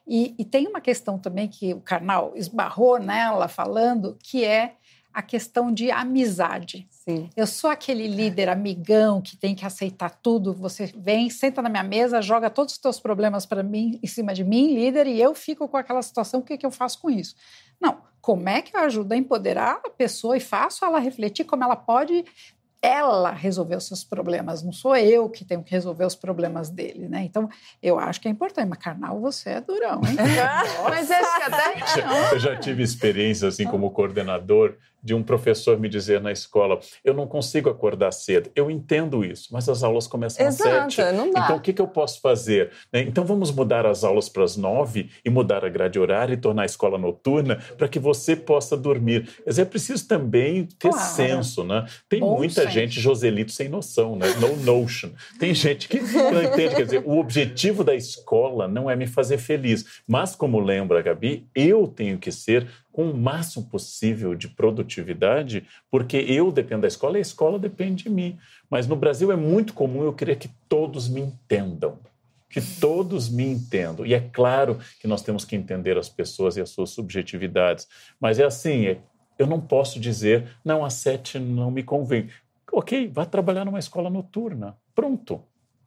E, 0.07 0.35
e 0.37 0.45
tem 0.45 0.67
uma 0.67 0.81
questão 0.81 1.17
também 1.17 1.47
que 1.47 1.73
o 1.73 1.81
Karnal 1.81 2.33
esbarrou 2.35 2.99
nela 2.99 3.47
falando, 3.47 4.17
que 4.21 4.43
é 4.45 4.75
a 5.13 5.21
questão 5.21 5.71
de 5.71 5.91
amizade. 5.91 6.87
Sim. 6.89 7.29
Eu 7.35 7.47
sou 7.47 7.69
aquele 7.69 8.07
líder 8.07 8.49
amigão 8.49 9.21
que 9.21 9.35
tem 9.35 9.55
que 9.55 9.65
aceitar 9.65 10.09
tudo. 10.09 10.53
Você 10.53 10.91
vem, 10.95 11.29
senta 11.29 11.61
na 11.61 11.69
minha 11.69 11.83
mesa, 11.83 12.21
joga 12.21 12.49
todos 12.49 12.73
os 12.73 12.79
teus 12.79 12.99
problemas 12.99 13.45
para 13.45 13.63
mim, 13.63 13.99
em 14.01 14.07
cima 14.07 14.33
de 14.33 14.43
mim, 14.43 14.73
líder, 14.73 15.07
e 15.07 15.19
eu 15.19 15.33
fico 15.33 15.67
com 15.67 15.77
aquela 15.77 16.01
situação. 16.01 16.39
O 16.39 16.43
que, 16.43 16.57
que 16.57 16.65
eu 16.65 16.71
faço 16.71 16.99
com 16.99 17.09
isso? 17.09 17.35
Não. 17.79 18.09
Como 18.21 18.47
é 18.47 18.61
que 18.61 18.77
eu 18.77 18.81
ajudo 18.81 19.13
a 19.13 19.17
empoderar 19.17 19.81
a 19.83 19.89
pessoa 19.89 20.37
e 20.37 20.39
faço 20.39 20.85
ela 20.85 20.99
refletir 20.99 21.43
como 21.43 21.63
ela 21.63 21.75
pode 21.75 22.23
ela 22.81 23.31
resolver 23.31 23.75
os 23.75 23.85
seus 23.85 24.03
problemas, 24.03 24.63
não 24.63 24.71
sou 24.73 24.95
eu 24.95 25.29
que 25.29 25.45
tenho 25.45 25.63
que 25.63 25.69
resolver 25.69 26.03
os 26.03 26.15
problemas 26.15 26.69
dele, 26.69 27.07
né? 27.07 27.23
Então, 27.23 27.47
eu 27.81 27.99
acho 27.99 28.19
que 28.19 28.27
é 28.27 28.31
importante, 28.31 28.67
mas 28.67 28.79
carnal, 28.79 29.19
você 29.21 29.51
é 29.51 29.61
durão, 29.61 30.01
hein? 30.03 30.15
Mas 30.89 31.11
acho 31.11 31.37
que 31.37 31.43
até. 31.43 32.33
Eu 32.33 32.39
já 32.39 32.55
tive 32.55 32.81
experiência, 32.81 33.47
assim, 33.47 33.65
como 33.65 33.91
coordenador, 33.91 34.77
de 35.03 35.13
um 35.13 35.23
professor 35.23 35.79
me 35.79 35.89
dizer 35.89 36.21
na 36.21 36.31
escola: 36.31 36.79
eu 37.03 37.13
não 37.13 37.27
consigo 37.27 37.69
acordar 37.69 38.11
cedo. 38.11 38.49
Eu 38.55 38.69
entendo 38.69 39.23
isso, 39.25 39.49
mas 39.51 39.67
as 39.69 39.83
aulas 39.83 40.07
começam 40.07 40.45
Exato, 40.45 40.69
às 40.87 40.93
sete. 40.93 41.15
não 41.15 41.31
dá. 41.31 41.41
Então, 41.45 41.55
o 41.57 41.59
que, 41.61 41.73
que 41.73 41.81
eu 41.81 41.87
posso 41.87 42.19
fazer? 42.21 42.71
Né? 42.91 43.01
Então, 43.01 43.25
vamos 43.25 43.51
mudar 43.51 43.85
as 43.85 44.03
aulas 44.03 44.29
para 44.29 44.43
as 44.43 44.55
nove 44.57 45.09
e 45.25 45.29
mudar 45.29 45.65
a 45.65 45.69
grade 45.69 45.99
horária 45.99 46.33
e 46.33 46.37
tornar 46.37 46.63
a 46.63 46.65
escola 46.65 46.97
noturna 46.97 47.57
para 47.77 47.87
que 47.87 47.99
você 47.99 48.35
possa 48.35 48.75
dormir. 48.77 49.29
Mas 49.45 49.57
é 49.59 49.65
preciso 49.65 50.07
também 50.07 50.65
ter 50.79 50.89
Claro. 50.89 51.15
senso, 51.15 51.63
né? 51.63 51.85
Tem 52.09 52.19
Bom 52.19 52.37
muita 52.37 52.61
senso. 52.61 52.73
gente 52.73 52.99
Joselito 52.99 53.51
sem 53.51 53.69
noção, 53.69 54.15
né? 54.15 54.27
No 54.39 54.55
notion. 54.57 55.09
Tem 55.39 55.53
gente 55.53 55.87
que 55.87 55.99
não 55.99 56.41
entende. 56.43 56.75
Quer 56.75 56.85
dizer, 56.85 57.03
o 57.05 57.17
objetivo 57.17 57.83
da 57.83 57.95
escola 57.95 58.67
não 58.67 58.89
é 58.89 58.95
me 58.95 59.07
fazer 59.07 59.37
feliz. 59.37 59.85
Mas, 60.07 60.35
como 60.35 60.59
lembra 60.59 60.99
a 60.99 61.01
Gabi, 61.01 61.45
eu 61.55 61.87
tenho 61.87 62.17
que 62.17 62.31
ser 62.31 62.67
com 62.91 63.09
o 63.09 63.17
máximo 63.17 63.65
possível 63.65 64.35
de 64.35 64.47
produtividade, 64.47 65.65
porque 65.89 66.17
eu 66.17 66.51
dependo 66.51 66.81
da 66.81 66.87
escola 66.87 67.17
e 67.17 67.19
a 67.19 67.21
escola 67.21 67.57
depende 67.57 68.03
de 68.03 68.09
mim. 68.09 68.37
Mas 68.69 68.87
no 68.87 68.95
Brasil 68.95 69.31
é 69.31 69.35
muito 69.35 69.73
comum 69.73 70.03
eu 70.03 70.13
querer 70.13 70.35
que 70.37 70.49
todos 70.67 71.07
me 71.07 71.21
entendam. 71.21 71.99
Que 72.49 72.61
todos 72.61 73.29
me 73.29 73.45
entendam. 73.45 74.05
E 74.05 74.13
é 74.13 74.19
claro 74.19 74.77
que 74.99 75.07
nós 75.07 75.21
temos 75.21 75.45
que 75.45 75.55
entender 75.55 75.97
as 75.97 76.09
pessoas 76.09 76.57
e 76.57 76.61
as 76.61 76.69
suas 76.69 76.89
subjetividades. 76.89 77.87
Mas 78.19 78.39
é 78.39 78.45
assim, 78.45 78.87
é- 78.87 78.99
eu 79.39 79.47
não 79.47 79.59
posso 79.59 79.99
dizer, 79.99 80.47
não, 80.63 80.83
às 80.83 80.95
sete 80.95 81.39
não 81.39 81.71
me 81.71 81.81
convém. 81.81 82.29
Ok, 82.71 83.09
vá 83.13 83.25
trabalhar 83.25 83.65
numa 83.65 83.79
escola 83.79 84.09
noturna. 84.09 84.77
Pronto. 84.93 85.41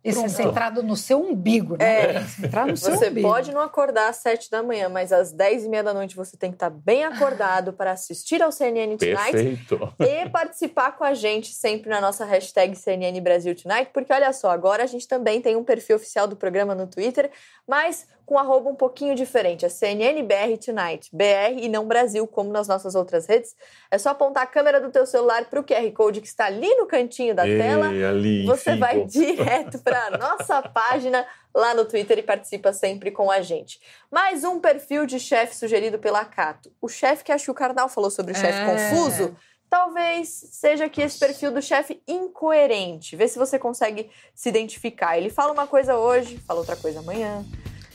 Isso 0.04 0.18
é 0.18 0.22
Pronto. 0.24 0.36
centrado 0.36 0.82
no 0.82 0.96
seu 0.96 1.18
umbigo, 1.18 1.78
né? 1.78 2.16
É. 2.16 2.24
Centrado 2.24 2.70
no 2.72 2.76
seu 2.76 2.94
Você 2.94 3.08
umbigo. 3.08 3.26
pode 3.26 3.52
não 3.52 3.62
acordar 3.62 4.10
às 4.10 4.16
sete 4.16 4.50
da 4.50 4.62
manhã, 4.62 4.88
mas 4.90 5.12
às 5.12 5.32
dez 5.32 5.64
e 5.64 5.68
meia 5.68 5.82
da 5.82 5.94
noite 5.94 6.14
você 6.14 6.36
tem 6.36 6.50
que 6.50 6.56
estar 6.56 6.68
bem 6.68 7.04
acordado 7.04 7.72
para 7.72 7.92
assistir 7.92 8.42
ao 8.42 8.52
CNN 8.52 8.98
Tonight 8.98 9.32
Perfeito. 9.32 9.94
e 10.00 10.28
participar 10.28 10.92
com 10.92 11.04
a 11.04 11.14
gente 11.14 11.54
sempre 11.54 11.88
na 11.88 12.02
nossa 12.02 12.24
hashtag 12.26 12.76
CNN 12.76 13.18
Brasil 13.22 13.54
Tonight, 13.54 13.90
porque 13.94 14.12
olha 14.12 14.30
só, 14.34 14.50
agora 14.50 14.82
a 14.82 14.86
gente 14.86 15.08
também 15.08 15.40
tem 15.40 15.56
um 15.56 15.64
perfil 15.64 15.96
oficial 15.96 16.26
do 16.26 16.36
programa 16.36 16.74
no 16.74 16.86
Twitter, 16.86 17.30
mas 17.66 18.06
com 18.26 18.38
arroba 18.38 18.70
um 18.70 18.74
pouquinho 18.74 19.14
diferente, 19.14 19.66
é 19.66 19.68
CNNBR 19.68 20.56
Tonight, 20.56 21.10
BR 21.12 21.60
e 21.60 21.68
não 21.68 21.86
Brasil, 21.86 22.26
como 22.26 22.50
nas 22.50 22.66
nossas 22.66 22.94
outras 22.94 23.26
redes. 23.26 23.54
É 23.90 23.98
só 23.98 24.10
apontar 24.10 24.44
a 24.44 24.46
câmera 24.46 24.80
do 24.80 24.90
teu 24.90 25.06
celular 25.06 25.44
para 25.44 25.60
o 25.60 25.64
QR 25.64 25.90
Code 25.92 26.20
que 26.22 26.26
está 26.26 26.46
ali 26.46 26.74
no 26.76 26.86
cantinho 26.86 27.34
da 27.34 27.46
Ei, 27.46 27.58
tela 27.58 27.88
ali, 27.88 28.46
você 28.46 28.70
enfim, 28.70 28.80
vai 28.80 29.04
direto 29.04 29.78
para 29.80 29.93
a 29.94 30.10
nossa 30.18 30.60
página 30.62 31.26
lá 31.54 31.72
no 31.74 31.84
Twitter 31.84 32.18
e 32.18 32.22
participa 32.22 32.72
sempre 32.72 33.10
com 33.10 33.30
a 33.30 33.40
gente. 33.40 33.80
Mais 34.10 34.44
um 34.44 34.58
perfil 34.60 35.06
de 35.06 35.18
chefe 35.20 35.54
sugerido 35.56 35.98
pela 35.98 36.24
Cato. 36.24 36.72
O 36.80 36.88
chefe 36.88 37.24
que 37.24 37.32
acho 37.32 37.44
que 37.44 37.50
o 37.50 37.54
Karnal 37.54 37.88
falou 37.88 38.10
sobre 38.10 38.32
o 38.32 38.36
chefe 38.36 38.58
É. 38.58 38.66
confuso. 38.66 39.36
Talvez 39.70 40.28
seja 40.28 40.84
aqui 40.84 41.02
esse 41.02 41.18
perfil 41.18 41.50
do 41.50 41.60
chefe 41.62 42.00
incoerente. 42.06 43.16
Vê 43.16 43.26
se 43.26 43.38
você 43.38 43.58
consegue 43.58 44.10
se 44.34 44.48
identificar. 44.48 45.16
Ele 45.18 45.30
fala 45.30 45.52
uma 45.52 45.66
coisa 45.66 45.96
hoje, 45.96 46.38
fala 46.46 46.60
outra 46.60 46.76
coisa 46.76 47.00
amanhã. 47.00 47.44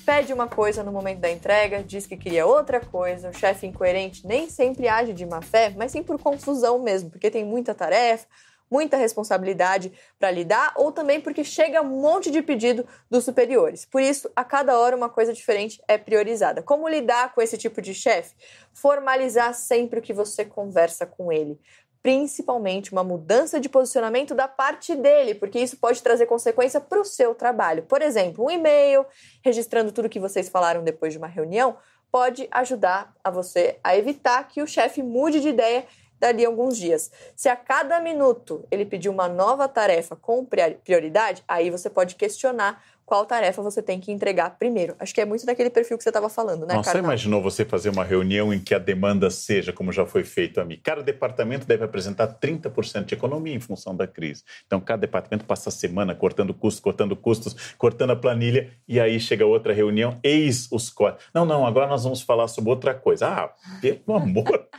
Pede 0.06 0.34
uma 0.34 0.48
coisa 0.48 0.84
no 0.84 0.92
momento 0.92 1.20
da 1.20 1.30
entrega, 1.30 1.84
diz 1.84 2.08
que 2.08 2.18
queria 2.18 2.46
outra 2.46 2.80
coisa. 2.80 3.30
O 3.30 3.34
chefe 3.34 3.68
incoerente 3.68 4.26
nem 4.26 4.50
sempre 4.50 4.88
age 4.88 5.14
de 5.14 5.26
má 5.26 5.42
fé, 5.42 5.74
mas 5.78 5.92
sim 5.92 6.02
por 6.02 6.20
confusão 6.20 6.80
mesmo, 6.80 7.12
porque 7.12 7.30
tem 7.30 7.46
muita 7.46 7.76
tarefa, 7.76 8.26
muita 8.70 8.98
responsabilidade 8.98 9.92
para 10.20 10.32
lidar, 10.32 10.74
ou 10.76 10.92
também 10.92 11.20
porque 11.20 11.44
chega 11.44 11.82
um 11.82 12.02
monte 12.02 12.30
de 12.30 12.42
pedido 12.42 12.86
dos 13.10 13.26
superiores. 13.26 13.86
Por 13.86 14.02
isso, 14.02 14.30
a 14.36 14.44
cada 14.44 14.78
hora 14.78 14.96
uma 14.96 15.10
coisa 15.10 15.34
diferente 15.34 15.82
é 15.88 15.98
priorizada. 15.98 16.62
Como 16.62 16.88
lidar 16.88 17.34
com 17.34 17.42
esse 17.42 17.58
tipo 17.58 17.82
de 17.82 17.94
chefe? 17.94 18.36
Formalizar 18.74 19.54
sempre 19.54 20.00
o 20.00 20.02
que 20.02 20.14
você 20.14 20.46
conversa 20.46 21.06
com 21.06 21.32
ele. 21.32 21.60
Principalmente 22.02 22.94
uma 22.94 23.04
mudança 23.04 23.60
de 23.60 23.68
posicionamento 23.68 24.34
da 24.34 24.48
parte 24.48 24.96
dele, 24.96 25.36
porque 25.36 25.60
isso 25.60 25.78
pode 25.78 26.02
trazer 26.02 26.28
consequência 26.28 26.80
para 26.80 27.02
o 27.02 27.06
seu 27.06 27.36
trabalho. 27.36 27.84
Por 27.84 28.02
exemplo, 28.02 28.46
um 28.46 28.50
e-mail 28.50 29.06
registrando 29.44 29.92
tudo 29.92 30.08
que 30.08 30.20
vocês 30.20 30.48
falaram 30.48 30.84
depois 30.84 31.12
de 31.12 31.20
uma 31.20 31.28
reunião 31.28 31.76
pode 32.12 32.48
ajudar 32.52 33.14
a 33.24 33.30
você 33.30 33.78
a 33.84 33.96
evitar 33.96 34.48
que 34.48 34.62
o 34.62 34.68
chefe 34.68 35.04
mude 35.04 35.42
de 35.42 35.50
ideia 35.50 35.86
dali 36.20 36.46
a 36.46 36.48
alguns 36.48 36.78
dias. 36.78 37.12
Se 37.36 37.48
a 37.48 37.56
cada 37.56 38.00
minuto 38.00 38.66
ele 38.70 38.86
pedir 38.86 39.10
uma 39.10 39.28
nova 39.28 39.68
tarefa 39.68 40.16
com 40.16 40.46
priori- 40.46 40.78
prioridade, 40.84 41.44
aí 41.48 41.70
você 41.70 41.90
pode 41.90 42.16
questionar 42.16 42.84
qual 43.10 43.26
tarefa 43.26 43.60
você 43.64 43.82
tem 43.82 44.00
que 44.00 44.12
entregar 44.12 44.52
primeiro. 44.60 44.96
Acho 45.00 45.16
que 45.16 45.20
é 45.20 45.26
muito 45.26 45.44
daquele 45.44 45.72
perfil 45.72 45.98
que 45.98 46.04
você 46.04 46.12
estava 46.12 46.30
falando, 46.30 46.68
né, 46.68 46.76
Nossa, 46.76 46.92
você 46.92 47.00
imaginou 47.00 47.42
você 47.42 47.66
fazer 47.66 47.90
uma 47.90 48.04
reunião 48.04 48.54
em 48.54 48.60
que 48.60 48.76
a 48.76 48.78
demanda 48.78 49.32
seja, 49.32 49.74
como 49.74 49.92
já 49.92 50.06
foi 50.06 50.24
feito 50.24 50.62
a 50.62 50.66
mim? 50.66 50.80
Cada 50.84 51.02
departamento 51.02 51.66
deve 51.66 51.84
apresentar 51.84 52.28
30% 52.28 53.06
de 53.06 53.16
economia 53.16 53.56
em 53.56 53.60
função 53.60 53.96
da 53.96 54.06
crise. 54.06 54.44
Então, 54.68 54.80
cada 54.80 55.02
departamento 55.02 55.44
passa 55.44 55.70
a 55.70 55.72
semana 55.72 56.14
cortando 56.14 56.54
custos, 56.54 56.80
cortando 56.80 57.16
custos, 57.16 57.74
cortando 57.80 58.12
a 58.12 58.16
planilha, 58.16 58.72
e 58.88 59.00
aí 59.00 59.20
chega 59.20 59.44
outra 59.44 59.74
reunião, 59.74 60.20
eis 60.22 60.72
os 60.72 60.92
cortes. 60.92 61.26
Não, 61.34 61.46
não, 61.46 61.66
agora 61.66 61.88
nós 61.88 62.04
vamos 62.04 62.22
falar 62.22 62.48
sobre 62.48 62.70
outra 62.70 62.94
coisa. 62.94 63.28
Ah, 63.28 63.56
pelo 63.82 64.18
amor... 64.18 64.70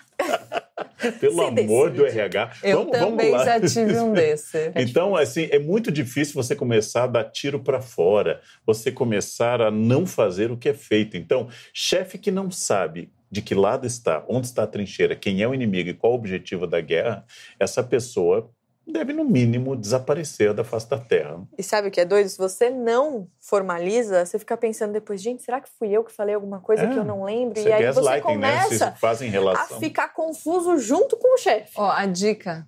pelo 1.21 1.41
amor 1.43 1.91
do. 1.91 2.07
RH. 2.07 2.53
Eu 2.63 2.79
vamos, 2.79 2.99
vamos 2.99 3.11
também 3.11 3.31
lá. 3.31 3.45
já 3.45 3.61
tive 3.61 3.99
um 3.99 4.13
desse. 4.15 4.73
Então, 4.77 5.17
assim, 5.17 5.49
é 5.51 5.59
muito 5.59 5.91
difícil 5.91 6.35
você 6.35 6.55
começar 6.55 7.05
a 7.05 7.07
dar 7.07 7.25
tiro 7.25 7.61
para 7.61 7.81
fora, 7.81 8.41
você 8.67 8.91
começar 8.91 9.61
a 9.61 9.71
não 9.71 10.07
fazer 10.07 10.51
o 10.51 10.57
que 10.57 10.69
é 10.69 10.75
feito. 10.75 11.17
Então, 11.17 11.49
chefe 11.73 12.19
que 12.19 12.31
não 12.31 12.51
sabe 12.51 13.11
de 13.31 13.41
que 13.41 13.55
lado 13.55 13.87
está, 13.87 14.25
onde 14.29 14.47
está 14.47 14.65
a 14.65 14.67
trincheira, 14.67 15.15
quem 15.15 15.41
é 15.41 15.49
o 15.49 15.55
inimigo 15.55 15.89
e 15.89 15.95
qual 15.95 16.13
o 16.13 16.17
objetivo 16.17 16.67
da 16.67 16.81
guerra, 16.81 17.25
essa 17.59 17.83
pessoa 17.83 18.51
deve, 18.91 19.13
no 19.13 19.25
mínimo, 19.25 19.77
desaparecer 19.77 20.53
da 20.53 20.63
face 20.65 20.89
da 20.89 20.99
terra. 20.99 21.41
E 21.57 21.63
sabe 21.63 21.89
o 21.89 21.91
que 21.91 22.01
é 22.01 22.05
doido? 22.05 22.29
Se 22.29 22.37
você 22.39 22.69
não 22.71 23.29
formaliza, 23.41 24.25
você 24.25 24.39
fica 24.39 24.57
pensando 24.57 24.93
depois, 24.93 25.21
gente, 25.23 25.43
será 25.43 25.61
que 25.61 25.69
fui 25.79 25.91
eu 25.91 26.05
que 26.05 26.13
falei 26.13 26.35
alguma 26.35 26.61
coisa 26.61 26.85
É, 26.85 26.87
que 26.93 26.99
eu 26.99 27.05
não 27.05 27.25
lembro? 27.25 27.59
E 27.59 27.73
aí 27.73 27.93
você 27.93 28.01
né? 28.01 28.21
Começa 28.21 28.93
fazem 28.93 29.29
a 29.29 29.33
relação. 29.33 29.79
ficar 29.79 30.09
confuso 30.09 30.79
junto 30.79 31.17
com 31.17 31.35
o 31.35 31.39
chefe. 31.39 31.73
Ó, 31.77 31.91
a 31.91 32.07
dica 32.07 32.67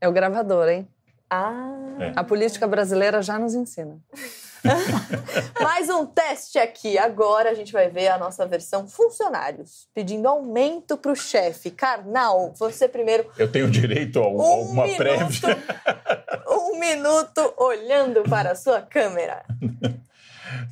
é 0.00 0.08
o 0.08 0.12
gravador, 0.12 0.68
hein? 0.68 0.88
Ah, 1.28 1.76
É. 2.00 2.12
A 2.16 2.24
política 2.24 2.66
brasileira 2.66 3.22
já 3.22 3.38
nos 3.38 3.54
ensina. 3.54 3.98
mais 5.60 5.88
um 5.88 6.06
teste 6.06 6.58
aqui. 6.58 6.98
Agora 6.98 7.50
a 7.50 7.54
gente 7.54 7.72
vai 7.72 7.88
ver 7.88 8.08
a 8.08 8.18
nossa 8.18 8.46
versão 8.46 8.86
funcionários, 8.86 9.88
pedindo 9.94 10.28
aumento 10.28 10.96
para 10.96 11.12
o 11.12 11.16
chefe. 11.16 11.70
Karnal, 11.70 12.52
você 12.58 12.88
primeiro 12.88 13.30
Eu 13.38 13.50
tenho 13.50 13.70
direito 13.70 14.18
a 14.18 14.22
um 14.22 14.40
alguma 14.40 14.84
minuto, 14.84 14.98
prévia. 14.98 15.58
um 16.48 16.78
minuto 16.78 17.54
olhando 17.56 18.22
para 18.24 18.52
a 18.52 18.54
sua 18.54 18.80
câmera. 18.80 19.44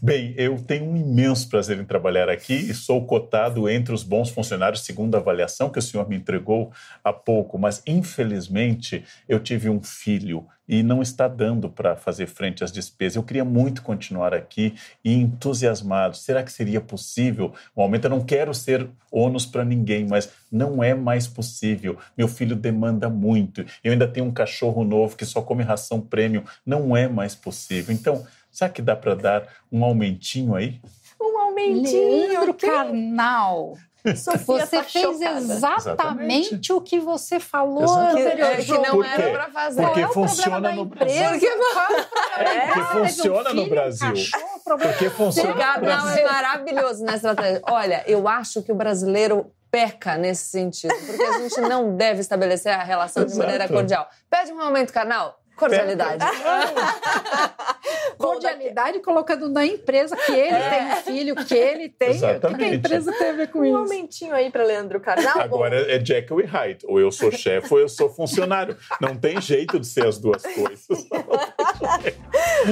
Bem, 0.03 0.35
eu 0.37 0.61
tenho 0.61 0.85
um 0.85 0.97
imenso 0.97 1.49
prazer 1.49 1.79
em 1.79 1.85
trabalhar 1.85 2.29
aqui 2.29 2.55
e 2.55 2.75
sou 2.75 3.07
cotado 3.07 3.69
entre 3.69 3.95
os 3.95 4.03
bons 4.03 4.29
funcionários, 4.29 4.85
segundo 4.85 5.15
a 5.15 5.19
avaliação 5.19 5.71
que 5.71 5.79
o 5.79 5.83
senhor 5.83 6.09
me 6.09 6.17
entregou 6.17 6.73
há 7.03 7.13
pouco, 7.13 7.59
mas 7.59 7.83
infelizmente 7.87 9.05
eu 9.29 9.39
tive 9.39 9.69
um 9.69 9.81
filho 9.83 10.47
e 10.69 10.83
não 10.83 11.01
está 11.01 11.27
dando 11.27 11.69
para 11.71 11.97
fazer 11.97 12.27
frente 12.27 12.63
às 12.63 12.71
despesas. 12.71 13.17
Eu 13.17 13.23
queria 13.23 13.45
muito 13.45 13.81
continuar 13.83 14.35
aqui 14.35 14.75
e 15.03 15.15
entusiasmado. 15.15 16.17
Será 16.17 16.43
que 16.43 16.53
seria 16.53 16.81
possível 16.81 17.53
um 17.77 17.83
aumento? 17.83 18.05
Eu 18.05 18.11
não 18.11 18.25
quero 18.25 18.53
ser 18.53 18.89
ônus 19.11 19.47
para 19.47 19.65
ninguém, 19.65 20.07
mas 20.07 20.31
não 20.53 20.83
é 20.83 20.95
mais 20.95 21.27
possível. 21.27 21.97
Meu 22.17 22.29
filho 22.29 22.55
demanda 22.55 23.09
muito. 23.09 23.65
Eu 23.83 23.93
ainda 23.93 24.07
tenho 24.07 24.27
um 24.27 24.33
cachorro 24.33 24.85
novo 24.85 25.17
que 25.17 25.25
só 25.25 25.41
come 25.41 25.63
ração 25.63 26.01
premium. 26.01 26.43
Não 26.67 26.97
é 26.97 27.09
mais 27.09 27.35
possível. 27.35 27.95
Então, 27.95 28.27
será 28.51 28.69
que 28.71 28.83
dá 28.83 28.95
para 28.95 29.15
dar 29.15 29.49
um 29.73 29.83
aumentinho 29.85 30.55
aí? 30.55 30.81
Um 31.21 31.39
aumentinho. 31.39 32.29
Leandro 32.29 32.55
que- 32.55 32.67
Carnal, 32.67 33.77
Sofia 34.17 34.45
você 34.67 34.77
tá 34.79 34.83
fez 34.85 35.05
chocada. 35.05 35.39
exatamente, 35.39 35.79
Exatamente. 35.79 36.73
o 36.73 36.81
que 36.81 36.99
você 37.01 37.39
falou 37.41 37.83
no 38.13 38.19
É, 38.19 38.57
que 38.57 38.73
não 38.79 38.91
Por 38.97 39.07
era 39.07 39.31
pra 39.31 39.49
fazer. 39.51 39.83
Porque 39.83 40.01
Qual 40.01 40.07
é 40.07 40.11
o 40.11 40.13
funciona 40.13 40.51
problema 40.51 40.69
da 40.69 40.75
no 40.75 40.83
empresa? 40.83 41.29
Brasil. 41.29 41.51
Qual 41.73 41.87
é 41.91 42.43
É, 42.43 42.61
porque 42.61 42.73
Teve 42.81 42.81
um 43.01 43.07
funciona 43.09 43.55
no 43.55 43.63
um 43.63 43.69
Brasil. 43.69 44.09
cachorro. 44.09 44.61
Porque 44.65 45.07
O 45.07 45.11
funciona. 45.11 45.53
Gabriel 45.55 46.09
é 46.09 46.25
maravilhoso 46.25 47.05
nessa 47.05 47.31
estratégia. 47.31 47.63
Olha, 47.69 48.05
eu 48.07 48.29
acho 48.29 48.63
que 48.63 48.71
o 48.71 48.75
brasileiro 48.75 49.51
peca 49.71 50.17
nesse 50.17 50.47
sentido, 50.47 50.95
porque 51.07 51.23
a 51.23 51.39
gente 51.41 51.61
não 51.61 51.95
deve 51.97 52.21
estabelecer 52.21 52.73
a 52.73 52.83
relação 52.83 53.25
de 53.25 53.31
Exato. 53.33 53.45
maneira 53.47 53.69
cordial. 53.69 54.09
Pede 54.31 54.51
um 54.53 54.61
aumento 54.61 54.93
carnal, 54.93 55.39
cordialidade. 55.57 56.25
Cordialidade 58.19 58.99
colocando 59.01 59.49
na 59.49 59.65
empresa 59.65 60.17
que 60.17 60.33
ele 60.33 60.57
tem 60.57 60.87
um 60.87 60.97
filho, 60.97 61.37
que 61.37 61.55
ele 61.55 61.89
tem. 61.89 62.11
O 62.17 62.19
que 62.19 62.25
a 62.25 62.31
Exatamente. 62.31 62.77
empresa 62.77 63.13
tem 63.13 63.29
a 63.31 63.33
ver 63.33 63.49
com 63.51 63.61
Um 63.61 63.65
isso? 63.65 63.77
aumentinho 63.77 64.35
aí 64.35 64.51
pra 64.51 64.65
Leandro 64.65 65.01
Carnal. 65.01 65.41
Agora 65.41 65.91
é 65.91 66.05
Jekyll 66.05 66.41
e 66.41 66.45
Hyde. 66.45 66.87
Ou 66.89 67.01
eu 67.01 67.11
sou 67.13 67.31
chefe 67.31 67.73
ou 67.73 67.81
eu 67.81 67.89
sou 67.89 68.09
funcionário. 68.11 68.77
Não 69.01 69.15
tem 69.17 69.41
jeito 69.41 69.79
de 69.79 69.87
ser 69.87 70.07
as 70.07 70.19
duas 70.19 70.43
coisas. 70.43 70.89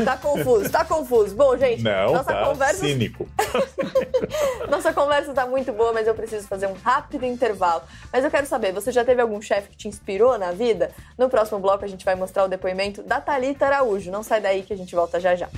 Tá 0.04 0.16
confuso, 0.16 0.70
tá 0.70 0.84
confuso. 0.84 1.34
Bom, 1.34 1.56
gente, 1.56 1.82
Não, 1.82 2.12
nossa 2.12 2.32
tá 2.32 2.44
conversa 2.44 2.80
cínico. 2.84 3.26
Nossa 4.68 4.92
conversa 4.92 5.32
tá 5.32 5.46
muito 5.46 5.72
boa, 5.72 5.92
mas 5.92 6.06
eu 6.08 6.14
preciso 6.14 6.46
fazer 6.48 6.66
um 6.66 6.72
rápido 6.72 7.24
intervalo. 7.24 7.82
Mas 8.12 8.24
eu 8.24 8.30
quero 8.30 8.46
saber, 8.46 8.72
você 8.72 8.90
já 8.90 9.04
teve 9.04 9.20
algum 9.22 9.40
chefe 9.40 9.68
que 9.70 9.76
te 9.76 9.88
inspirou 9.88 10.36
na 10.38 10.50
vida? 10.50 10.90
No 11.16 11.28
próximo 11.28 11.60
bloco 11.60 11.84
a 11.84 11.88
gente 11.88 12.04
vai 12.04 12.14
mostrar 12.16 12.44
o 12.44 12.48
depoimento 12.48 13.02
da 13.02 13.20
Thalita 13.20 13.66
Araújo. 13.66 14.10
Não 14.10 14.22
sai 14.24 14.40
daí 14.40 14.62
que 14.62 14.72
a 14.72 14.76
gente 14.76 14.94
volta 14.94 15.20
já 15.20 15.34
já. 15.36 15.48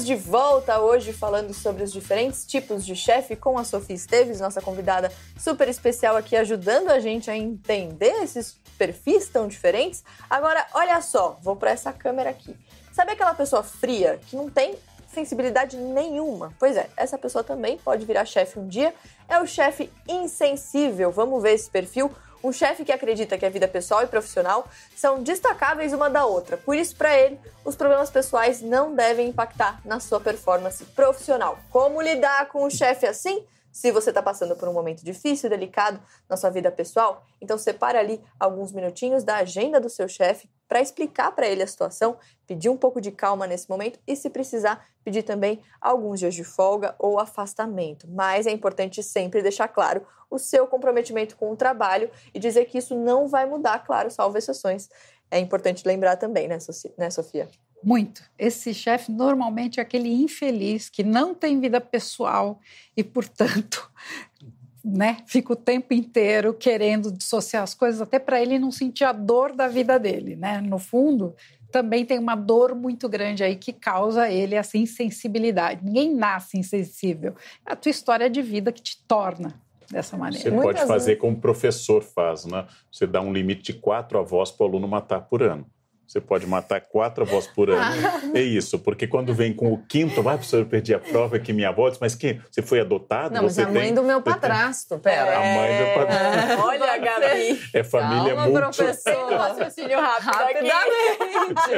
Estamos 0.00 0.04
de 0.06 0.14
volta 0.14 0.78
hoje 0.80 1.12
falando 1.12 1.52
sobre 1.52 1.82
os 1.82 1.92
diferentes 1.92 2.46
tipos 2.46 2.84
de 2.86 2.94
chefe 2.94 3.34
com 3.36 3.58
a 3.58 3.64
Sofia 3.64 3.96
Esteves, 3.96 4.40
nossa 4.40 4.60
convidada 4.60 5.12
super 5.38 5.68
especial 5.68 6.16
aqui, 6.16 6.36
ajudando 6.36 6.90
a 6.90 7.00
gente 7.00 7.30
a 7.30 7.36
entender 7.36 8.22
esses 8.22 8.58
perfis 8.78 9.28
tão 9.28 9.46
diferentes. 9.46 10.02
Agora, 10.28 10.66
olha 10.74 11.00
só, 11.02 11.38
vou 11.42 11.56
para 11.56 11.70
essa 11.70 11.92
câmera 11.92 12.30
aqui. 12.30 12.56
Sabe 12.92 13.12
aquela 13.12 13.34
pessoa 13.34 13.62
fria 13.62 14.18
que 14.26 14.36
não 14.36 14.50
tem 14.50 14.76
sensibilidade 15.12 15.76
nenhuma? 15.76 16.52
Pois 16.58 16.76
é, 16.76 16.88
essa 16.96 17.18
pessoa 17.18 17.44
também 17.44 17.78
pode 17.78 18.04
virar 18.04 18.24
chefe 18.24 18.58
um 18.58 18.66
dia. 18.66 18.94
É 19.28 19.38
o 19.40 19.46
chefe 19.46 19.90
insensível. 20.08 21.10
Vamos 21.10 21.42
ver 21.42 21.52
esse 21.52 21.70
perfil. 21.70 22.10
Um 22.42 22.52
chefe 22.52 22.84
que 22.84 22.92
acredita 22.92 23.36
que 23.36 23.44
a 23.44 23.50
vida 23.50 23.68
pessoal 23.68 24.02
e 24.02 24.06
profissional 24.06 24.66
são 24.96 25.22
destacáveis 25.22 25.92
uma 25.92 26.08
da 26.08 26.24
outra. 26.24 26.56
Por 26.56 26.74
isso, 26.74 26.96
para 26.96 27.14
ele, 27.14 27.38
os 27.64 27.76
problemas 27.76 28.10
pessoais 28.10 28.62
não 28.62 28.94
devem 28.94 29.28
impactar 29.28 29.80
na 29.84 30.00
sua 30.00 30.20
performance 30.20 30.82
profissional. 30.86 31.58
Como 31.70 32.00
lidar 32.00 32.48
com 32.48 32.64
um 32.64 32.70
chefe 32.70 33.06
assim? 33.06 33.44
Se 33.72 33.92
você 33.92 34.10
está 34.10 34.22
passando 34.22 34.56
por 34.56 34.68
um 34.68 34.72
momento 34.72 35.04
difícil, 35.04 35.48
delicado 35.48 36.00
na 36.28 36.36
sua 36.36 36.50
vida 36.50 36.70
pessoal, 36.70 37.24
então 37.40 37.56
separe 37.56 37.98
ali 37.98 38.20
alguns 38.38 38.72
minutinhos 38.72 39.22
da 39.22 39.36
agenda 39.36 39.80
do 39.80 39.88
seu 39.88 40.08
chefe 40.08 40.48
para 40.68 40.80
explicar 40.80 41.32
para 41.32 41.48
ele 41.48 41.62
a 41.62 41.66
situação, 41.66 42.16
pedir 42.46 42.68
um 42.68 42.76
pouco 42.76 43.00
de 43.00 43.10
calma 43.10 43.46
nesse 43.46 43.68
momento 43.68 43.98
e, 44.06 44.14
se 44.14 44.30
precisar, 44.30 44.86
pedir 45.04 45.22
também 45.22 45.62
alguns 45.80 46.20
dias 46.20 46.34
de 46.34 46.44
folga 46.44 46.94
ou 46.98 47.18
afastamento. 47.18 48.06
Mas 48.08 48.46
é 48.46 48.50
importante 48.52 49.02
sempre 49.02 49.42
deixar 49.42 49.68
claro 49.68 50.06
o 50.30 50.38
seu 50.38 50.66
comprometimento 50.66 51.36
com 51.36 51.50
o 51.50 51.56
trabalho 51.56 52.10
e 52.32 52.38
dizer 52.38 52.66
que 52.66 52.78
isso 52.78 52.94
não 52.94 53.26
vai 53.26 53.46
mudar, 53.46 53.80
claro, 53.80 54.10
salvo 54.10 54.38
exceções. 54.38 54.88
É 55.30 55.38
importante 55.38 55.86
lembrar 55.86 56.16
também, 56.16 56.46
né, 56.46 56.58
né 56.96 57.10
Sofia? 57.10 57.48
Muito. 57.82 58.22
Esse 58.38 58.74
chefe 58.74 59.10
normalmente 59.10 59.80
é 59.80 59.82
aquele 59.82 60.10
infeliz 60.12 60.88
que 60.88 61.02
não 61.02 61.34
tem 61.34 61.60
vida 61.60 61.80
pessoal 61.80 62.60
e, 62.96 63.02
portanto, 63.02 63.90
né, 64.84 65.18
fica 65.26 65.52
o 65.52 65.56
tempo 65.56 65.94
inteiro 65.94 66.54
querendo 66.54 67.10
dissociar 67.10 67.62
as 67.62 67.74
coisas, 67.74 68.00
até 68.00 68.18
para 68.18 68.40
ele 68.40 68.58
não 68.58 68.70
sentir 68.70 69.04
a 69.04 69.12
dor 69.12 69.54
da 69.54 69.68
vida 69.68 69.98
dele, 69.98 70.36
né? 70.36 70.60
No 70.60 70.78
fundo, 70.78 71.34
também 71.70 72.04
tem 72.04 72.18
uma 72.18 72.34
dor 72.34 72.74
muito 72.74 73.08
grande 73.08 73.44
aí 73.44 73.56
que 73.56 73.72
causa 73.72 74.28
ele 74.28 74.54
essa 74.54 74.76
insensibilidade. 74.76 75.84
Ninguém 75.84 76.14
nasce 76.14 76.58
insensível. 76.58 77.34
É 77.66 77.72
a 77.72 77.76
tua 77.76 77.90
história 77.90 78.28
de 78.28 78.42
vida 78.42 78.72
que 78.72 78.82
te 78.82 79.02
torna 79.06 79.54
dessa 79.90 80.16
maneira. 80.16 80.42
Você 80.42 80.50
Muitas 80.50 80.80
pode 80.80 80.86
fazer 80.86 81.16
como 81.16 81.36
o 81.36 81.40
professor 81.40 82.02
faz, 82.02 82.44
né? 82.44 82.66
Você 82.90 83.06
dá 83.06 83.20
um 83.20 83.32
limite 83.32 83.72
de 83.72 83.74
quatro 83.74 84.18
avós 84.18 84.50
para 84.50 84.64
o 84.64 84.68
aluno 84.68 84.88
matar 84.88 85.22
por 85.22 85.42
ano. 85.42 85.66
Você 86.10 86.20
pode 86.20 86.44
matar 86.44 86.80
quatro 86.80 87.22
avós 87.22 87.46
por 87.46 87.70
ano. 87.70 88.34
É 88.34 88.40
isso, 88.40 88.80
porque 88.80 89.06
quando 89.06 89.32
vem 89.32 89.54
com 89.54 89.72
o 89.72 89.78
quinto, 89.86 90.20
vai, 90.24 90.34
professor, 90.34 90.58
eu 90.58 90.66
perdi 90.66 90.92
a 90.92 90.98
prova 90.98 91.38
que 91.38 91.52
minha 91.52 91.68
avó 91.68 91.88
disse, 91.88 92.00
mas 92.00 92.16
que 92.16 92.40
você 92.50 92.60
foi 92.62 92.80
adotado? 92.80 93.32
Não, 93.32 93.44
mas 93.44 93.56
a 93.60 93.68
mãe 93.68 93.82
tem... 93.84 93.94
do 93.94 94.02
meu 94.02 94.18
você 94.18 94.24
tem- 94.24 94.32
padrasto, 94.32 94.98
pera. 94.98 95.36
A 95.36 95.40
mãe 95.40 95.78
do 95.78 95.94
padrasto. 95.94 96.62
Olha, 96.66 96.98
Gabi. 96.98 97.60
É 97.72 97.84
família 97.84 98.34
Calma, 98.34 98.60
multi... 98.60 98.76
professor. 98.76 99.32
Raciocínio 99.34 100.00
rápido. 100.00 100.30
Rapidamente. 100.32 101.70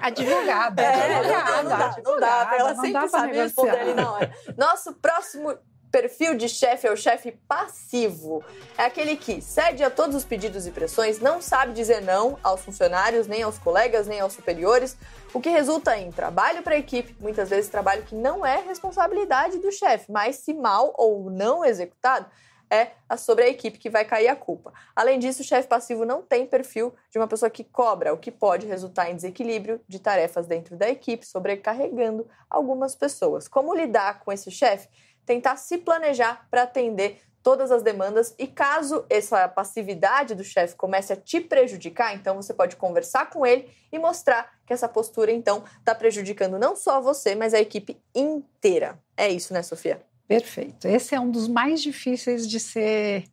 Advogada. 0.00 0.82
É, 0.82 1.16
advogada, 1.16 1.62
não 1.62 1.68
dá, 1.68 1.96
não 2.04 2.20
dá, 2.20 2.50
ela 2.56 2.74
não 2.74 2.84
sempre 2.84 3.08
sabe 3.08 3.36
responder 3.36 3.80
ali 3.80 3.94
na 3.94 4.12
hora. 4.12 4.32
Nosso 4.56 4.92
próximo 4.94 5.58
perfil 5.92 6.34
de 6.34 6.48
chefe 6.48 6.86
é 6.86 6.90
o 6.90 6.96
chefe 6.96 7.32
passivo. 7.46 8.42
É 8.78 8.84
aquele 8.84 9.14
que 9.14 9.42
cede 9.42 9.84
a 9.84 9.90
todos 9.90 10.16
os 10.16 10.24
pedidos 10.24 10.66
e 10.66 10.70
pressões, 10.70 11.20
não 11.20 11.42
sabe 11.42 11.74
dizer 11.74 12.00
não 12.00 12.38
aos 12.42 12.62
funcionários, 12.62 13.26
nem 13.26 13.42
aos 13.42 13.58
colegas, 13.58 14.06
nem 14.06 14.18
aos 14.18 14.32
superiores, 14.32 14.96
o 15.34 15.40
que 15.40 15.50
resulta 15.50 15.96
em 15.98 16.10
trabalho 16.10 16.62
para 16.62 16.74
a 16.74 16.78
equipe, 16.78 17.14
muitas 17.20 17.50
vezes 17.50 17.70
trabalho 17.70 18.04
que 18.04 18.14
não 18.14 18.44
é 18.44 18.62
responsabilidade 18.62 19.58
do 19.58 19.70
chefe, 19.70 20.10
mas 20.10 20.36
se 20.36 20.54
mal 20.54 20.94
ou 20.96 21.30
não 21.30 21.62
executado, 21.62 22.26
é 22.70 22.92
sobre 23.18 23.44
a 23.44 23.48
equipe 23.48 23.78
que 23.78 23.90
vai 23.90 24.02
cair 24.02 24.28
a 24.28 24.34
culpa. 24.34 24.72
Além 24.96 25.18
disso, 25.18 25.42
o 25.42 25.44
chefe 25.44 25.68
passivo 25.68 26.06
não 26.06 26.22
tem 26.22 26.46
perfil 26.46 26.94
de 27.10 27.18
uma 27.18 27.28
pessoa 27.28 27.50
que 27.50 27.62
cobra, 27.62 28.14
o 28.14 28.16
que 28.16 28.30
pode 28.30 28.66
resultar 28.66 29.10
em 29.10 29.14
desequilíbrio 29.14 29.78
de 29.86 29.98
tarefas 29.98 30.46
dentro 30.46 30.74
da 30.74 30.88
equipe, 30.88 31.26
sobrecarregando 31.26 32.26
algumas 32.48 32.94
pessoas. 32.96 33.46
Como 33.46 33.74
lidar 33.74 34.20
com 34.20 34.32
esse 34.32 34.50
chefe? 34.50 34.88
Tentar 35.32 35.56
se 35.56 35.78
planejar 35.78 36.46
para 36.50 36.64
atender 36.64 37.22
todas 37.42 37.72
as 37.72 37.82
demandas 37.82 38.34
e 38.38 38.46
caso 38.46 39.06
essa 39.08 39.48
passividade 39.48 40.34
do 40.34 40.44
chefe 40.44 40.76
comece 40.76 41.10
a 41.10 41.16
te 41.16 41.40
prejudicar, 41.40 42.14
então 42.14 42.36
você 42.36 42.52
pode 42.52 42.76
conversar 42.76 43.30
com 43.30 43.46
ele 43.46 43.66
e 43.90 43.98
mostrar 43.98 44.52
que 44.66 44.74
essa 44.74 44.86
postura 44.86 45.32
então 45.32 45.64
está 45.78 45.94
prejudicando 45.94 46.58
não 46.58 46.76
só 46.76 47.00
você, 47.00 47.34
mas 47.34 47.54
a 47.54 47.60
equipe 47.60 47.96
inteira. 48.14 48.98
É 49.16 49.30
isso, 49.30 49.54
né, 49.54 49.62
Sofia? 49.62 50.02
Perfeito. 50.28 50.86
Esse 50.86 51.14
é 51.14 51.20
um 51.20 51.30
dos 51.30 51.48
mais 51.48 51.80
difíceis 51.80 52.46
de 52.46 52.60
ser 52.60 53.24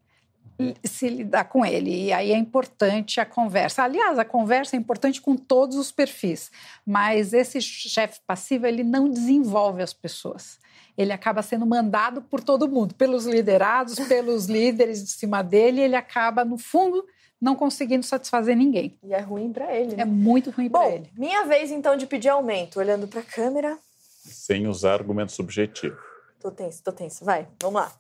se 0.86 1.10
lidar 1.10 1.50
com 1.50 1.66
ele. 1.66 2.06
E 2.06 2.14
aí 2.14 2.32
é 2.32 2.38
importante 2.38 3.20
a 3.20 3.26
conversa. 3.26 3.84
Aliás, 3.84 4.18
a 4.18 4.24
conversa 4.24 4.78
é 4.78 4.80
importante 4.80 5.20
com 5.20 5.36
todos 5.36 5.76
os 5.76 5.92
perfis, 5.92 6.50
mas 6.86 7.34
esse 7.34 7.60
chefe 7.62 8.22
passivo 8.26 8.66
ele 8.66 8.86
não 8.86 9.10
desenvolve 9.10 9.84
as 9.84 9.94
pessoas. 9.94 10.60
Ele 11.00 11.14
acaba 11.14 11.42
sendo 11.42 11.66
mandado 11.66 12.22
por 12.22 12.44
todo 12.44 12.68
mundo, 12.68 12.94
pelos 12.94 13.26
liderados, 13.26 13.96
pelos 14.10 14.48
líderes 14.48 15.02
de 15.02 15.12
cima 15.12 15.42
dele, 15.42 15.80
e 15.80 15.84
ele 15.86 15.96
acaba 15.96 16.44
no 16.44 16.58
fundo 16.58 17.06
não 17.40 17.56
conseguindo 17.56 18.06
satisfazer 18.06 18.54
ninguém. 18.54 19.00
E 19.02 19.14
é 19.14 19.20
ruim 19.22 19.54
para 19.54 19.74
ele. 19.74 19.96
Né? 19.96 20.04
É 20.04 20.06
muito 20.06 20.52
ruim 20.52 20.70
para 20.70 20.82
Bom, 20.82 20.92
ele. 20.92 21.10
minha 21.18 21.46
vez 21.46 21.72
então 21.72 21.96
de 21.96 22.06
pedir 22.06 22.28
aumento, 22.28 22.80
olhando 22.80 23.08
para 23.08 23.22
a 23.22 23.24
câmera. 23.24 23.80
Sem 24.26 24.68
usar 24.68 24.96
argumento 24.96 25.32
subjetivo. 25.32 25.98
Tô 26.38 26.52
tenso, 26.52 26.84
tô 26.84 26.92
tenso. 26.92 27.24
Vai, 27.24 27.48
vamos 27.62 27.82
lá. 27.82 27.94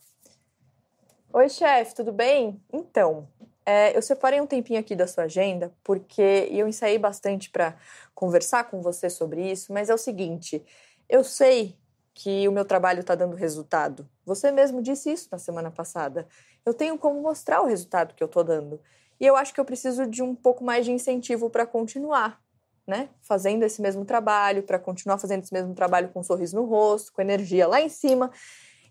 Oi, 1.31 1.47
chefe, 1.47 1.95
tudo 1.95 2.11
bem? 2.11 2.61
Então, 2.73 3.29
é, 3.65 3.95
eu 3.95 4.01
separei 4.01 4.41
um 4.41 4.45
tempinho 4.45 4.79
aqui 4.79 4.93
da 4.93 5.07
sua 5.07 5.23
agenda, 5.23 5.71
porque 5.85 6.49
eu 6.51 6.67
ensaiei 6.67 6.99
bastante 6.99 7.49
para 7.49 7.77
conversar 8.13 8.65
com 8.65 8.81
você 8.81 9.09
sobre 9.09 9.49
isso, 9.49 9.71
mas 9.71 9.89
é 9.89 9.93
o 9.93 9.97
seguinte: 9.97 10.61
eu 11.07 11.23
sei 11.23 11.77
que 12.19 12.45
o 12.49 12.51
meu 12.51 12.65
trabalho 12.65 12.99
está 12.99 13.15
dando 13.15 13.33
resultado. 13.33 14.05
Você 14.25 14.51
mesmo 14.51 14.81
disse 14.81 15.09
isso 15.09 15.29
na 15.31 15.37
semana 15.37 15.71
passada. 15.71 16.27
Eu 16.65 16.73
tenho 16.73 16.97
como 16.97 17.21
mostrar 17.21 17.61
o 17.61 17.65
resultado 17.65 18.13
que 18.13 18.21
eu 18.21 18.25
estou 18.25 18.43
dando. 18.43 18.81
E 19.17 19.25
eu 19.25 19.37
acho 19.37 19.53
que 19.53 19.59
eu 19.59 19.63
preciso 19.63 20.05
de 20.05 20.21
um 20.21 20.35
pouco 20.35 20.61
mais 20.61 20.85
de 20.85 20.91
incentivo 20.91 21.49
para 21.49 21.65
continuar, 21.65 22.41
né? 22.85 23.07
Fazendo 23.21 23.63
esse 23.63 23.81
mesmo 23.81 24.03
trabalho, 24.03 24.63
para 24.63 24.77
continuar 24.77 25.17
fazendo 25.17 25.43
esse 25.43 25.53
mesmo 25.53 25.73
trabalho 25.73 26.09
com 26.09 26.19
um 26.19 26.23
sorriso 26.23 26.57
no 26.57 26.65
rosto, 26.65 27.13
com 27.13 27.21
energia 27.21 27.65
lá 27.65 27.79
em 27.79 27.87
cima. 27.87 28.29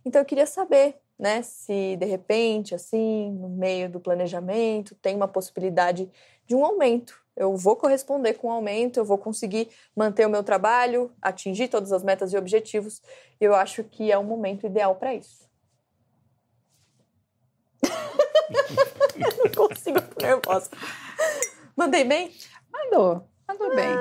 Então 0.06 0.22
eu 0.22 0.24
queria 0.24 0.46
saber, 0.46 0.96
né, 1.18 1.42
se 1.42 1.98
de 1.98 2.06
repente, 2.06 2.74
assim, 2.74 3.30
no 3.32 3.50
meio 3.50 3.90
do 3.90 4.00
planejamento, 4.00 4.94
tem 4.94 5.14
uma 5.14 5.28
possibilidade 5.28 6.10
de 6.46 6.54
um 6.54 6.64
aumento. 6.64 7.22
Eu 7.38 7.56
vou 7.56 7.76
corresponder 7.76 8.34
com 8.34 8.48
o 8.48 8.50
um 8.50 8.54
aumento, 8.54 8.98
eu 8.98 9.04
vou 9.04 9.16
conseguir 9.16 9.68
manter 9.94 10.26
o 10.26 10.30
meu 10.30 10.42
trabalho, 10.42 11.12
atingir 11.22 11.68
todas 11.68 11.92
as 11.92 12.02
metas 12.02 12.32
e 12.32 12.36
objetivos. 12.36 13.00
Eu 13.40 13.54
acho 13.54 13.84
que 13.84 14.10
é 14.10 14.18
o 14.18 14.24
momento 14.24 14.66
ideal 14.66 14.96
para 14.96 15.14
isso. 15.14 15.48
não 19.38 19.68
consigo 19.68 20.00
ficar 20.00 20.26
nervosa. 20.26 20.68
Mandei 21.76 22.02
bem? 22.02 22.34
Mandou, 22.72 23.24
mandou 23.46 23.74
bem. 23.74 23.96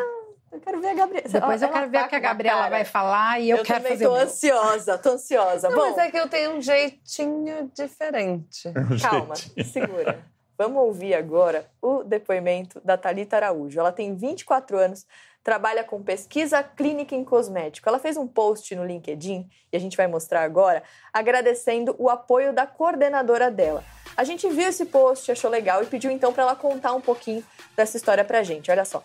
Eu 0.51 0.59
quero 0.61 0.81
ver 0.81 0.87
a 0.87 0.93
Gabriela. 0.95 1.27
Depois 1.27 1.61
eu 1.61 1.69
quero 1.69 1.89
ver 1.91 2.03
o 2.03 2.07
que 2.07 2.15
a 2.15 2.19
Gabriela 2.19 2.69
vai 2.69 2.85
falar 2.85 3.39
e 3.39 3.51
eu, 3.51 3.57
Eu, 3.57 3.63
quero 3.63 3.83
fazer 3.83 4.05
tô 4.05 4.11
o 4.11 4.15
meu. 4.15 4.23
ansiosa, 4.23 4.97
tô 4.97 5.09
ansiosa. 5.11 5.69
Não, 5.69 5.77
Bom, 5.77 5.89
mas 5.89 5.97
é 5.99 6.09
que 6.09 6.17
eu 6.17 6.27
tenho 6.27 6.51
um 6.55 6.61
jeitinho 6.61 7.71
diferente. 7.75 8.71
calma, 9.01 9.35
segura. 9.35 10.25
Vamos 10.57 10.81
ouvir 10.81 11.13
agora 11.13 11.69
o 11.79 12.03
depoimento 12.03 12.81
da 12.83 12.97
Thalita 12.97 13.35
Araújo. 13.35 13.79
Ela 13.79 13.91
tem 13.91 14.15
24 14.15 14.75
anos, 14.75 15.05
trabalha 15.43 15.83
com 15.83 16.01
pesquisa 16.01 16.63
clínica 16.63 17.13
em 17.13 17.23
cosmético. 17.23 17.87
Ela 17.87 17.99
fez 17.99 18.17
um 18.17 18.25
post 18.25 18.75
no 18.75 18.83
LinkedIn, 18.83 19.47
e 19.71 19.77
a 19.77 19.79
gente 19.79 19.95
vai 19.95 20.07
mostrar 20.07 20.41
agora, 20.41 20.81
agradecendo 21.13 21.95
o 21.99 22.09
apoio 22.09 22.51
da 22.53 22.65
coordenadora 22.65 23.51
dela. 23.51 23.83
A 24.15 24.23
gente 24.23 24.49
viu 24.49 24.67
esse 24.67 24.85
post, 24.85 25.31
achou 25.31 25.51
legal 25.51 25.83
e 25.83 25.85
pediu 25.85 26.09
então 26.09 26.33
para 26.33 26.41
ela 26.41 26.55
contar 26.55 26.93
um 26.93 27.01
pouquinho 27.01 27.43
dessa 27.75 27.95
história 27.95 28.25
pra 28.25 28.41
gente. 28.41 28.71
Olha 28.71 28.83
só. 28.83 29.03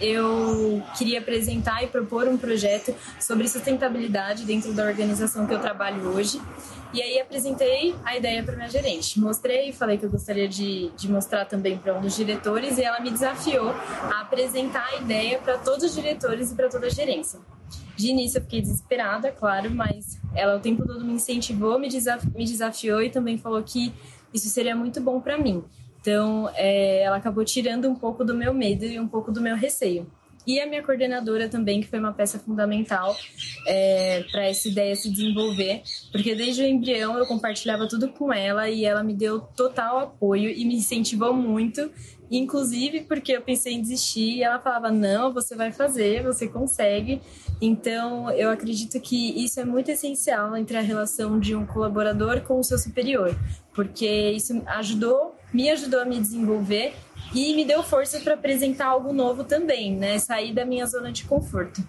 eu 0.00 0.80
queria 0.96 1.18
apresentar 1.18 1.82
e 1.82 1.88
propor 1.88 2.28
um 2.28 2.38
projeto 2.38 2.94
sobre 3.18 3.48
sustentabilidade 3.48 4.44
dentro 4.44 4.72
da 4.72 4.84
organização 4.84 5.44
que 5.44 5.52
eu 5.52 5.60
trabalho 5.60 6.14
hoje. 6.14 6.40
E 6.92 7.02
aí 7.02 7.20
apresentei 7.20 7.94
a 8.02 8.16
ideia 8.16 8.42
para 8.42 8.56
minha 8.56 8.68
gerente. 8.68 9.20
Mostrei, 9.20 9.72
falei 9.72 9.98
que 9.98 10.06
eu 10.06 10.10
gostaria 10.10 10.48
de, 10.48 10.90
de 10.96 11.10
mostrar 11.10 11.44
também 11.44 11.76
para 11.76 11.96
um 11.96 12.00
dos 12.00 12.16
diretores 12.16 12.78
e 12.78 12.82
ela 12.82 12.98
me 13.00 13.10
desafiou 13.10 13.70
a 13.70 14.22
apresentar 14.22 14.86
a 14.92 14.96
ideia 14.96 15.38
para 15.38 15.58
todos 15.58 15.84
os 15.84 15.94
diretores 15.94 16.50
e 16.50 16.54
para 16.54 16.68
toda 16.68 16.86
a 16.86 16.90
gerência. 16.90 17.40
De 17.94 18.08
início 18.08 18.38
eu 18.38 18.42
fiquei 18.42 18.62
desesperada, 18.62 19.30
claro, 19.30 19.70
mas 19.70 20.18
ela 20.34 20.56
o 20.56 20.60
tempo 20.60 20.86
todo 20.86 21.04
me 21.04 21.12
incentivou, 21.12 21.78
me, 21.78 21.88
desaf 21.88 22.26
me 22.34 22.44
desafiou 22.44 23.02
e 23.02 23.10
também 23.10 23.36
falou 23.36 23.62
que 23.62 23.92
isso 24.32 24.48
seria 24.48 24.74
muito 24.74 25.00
bom 25.00 25.20
para 25.20 25.36
mim. 25.36 25.64
Então, 26.00 26.48
é, 26.54 27.02
ela 27.02 27.16
acabou 27.16 27.44
tirando 27.44 27.88
um 27.88 27.94
pouco 27.94 28.24
do 28.24 28.34
meu 28.34 28.54
medo 28.54 28.84
e 28.84 28.98
um 28.98 29.08
pouco 29.08 29.32
do 29.32 29.40
meu 29.40 29.56
receio. 29.56 30.10
E 30.46 30.60
a 30.60 30.66
minha 30.66 30.82
coordenadora 30.82 31.48
também, 31.48 31.80
que 31.80 31.86
foi 31.86 31.98
uma 31.98 32.12
peça 32.12 32.38
fundamental 32.38 33.16
é, 33.66 34.24
para 34.30 34.46
essa 34.46 34.68
ideia 34.68 34.96
se 34.96 35.10
desenvolver, 35.10 35.82
porque 36.10 36.34
desde 36.34 36.62
o 36.62 36.66
embrião 36.66 37.18
eu 37.18 37.26
compartilhava 37.26 37.86
tudo 37.86 38.08
com 38.08 38.32
ela 38.32 38.68
e 38.68 38.84
ela 38.84 39.02
me 39.02 39.14
deu 39.14 39.40
total 39.40 39.98
apoio 39.98 40.50
e 40.50 40.64
me 40.64 40.76
incentivou 40.76 41.34
muito, 41.34 41.90
inclusive 42.30 43.02
porque 43.02 43.32
eu 43.32 43.42
pensei 43.42 43.74
em 43.74 43.82
desistir 43.82 44.36
e 44.36 44.42
ela 44.42 44.58
falava: 44.58 44.90
não, 44.90 45.32
você 45.32 45.54
vai 45.54 45.72
fazer, 45.72 46.22
você 46.22 46.48
consegue. 46.48 47.20
Então 47.60 48.30
eu 48.30 48.50
acredito 48.50 49.00
que 49.00 49.44
isso 49.44 49.60
é 49.60 49.64
muito 49.64 49.90
essencial 49.90 50.56
entre 50.56 50.76
a 50.76 50.82
relação 50.82 51.38
de 51.38 51.54
um 51.54 51.66
colaborador 51.66 52.40
com 52.42 52.58
o 52.58 52.64
seu 52.64 52.78
superior, 52.78 53.36
porque 53.74 54.30
isso 54.30 54.62
ajudou, 54.66 55.36
me 55.52 55.68
ajudou 55.70 56.00
a 56.00 56.04
me 56.04 56.18
desenvolver 56.18 56.94
e 57.34 57.54
me 57.54 57.64
deu 57.64 57.82
força 57.82 58.20
para 58.20 58.34
apresentar 58.34 58.86
algo 58.86 59.12
novo 59.12 59.44
também, 59.44 59.94
né? 59.94 60.18
Sair 60.18 60.52
da 60.52 60.64
minha 60.64 60.86
zona 60.86 61.12
de 61.12 61.24
conforto. 61.24 61.82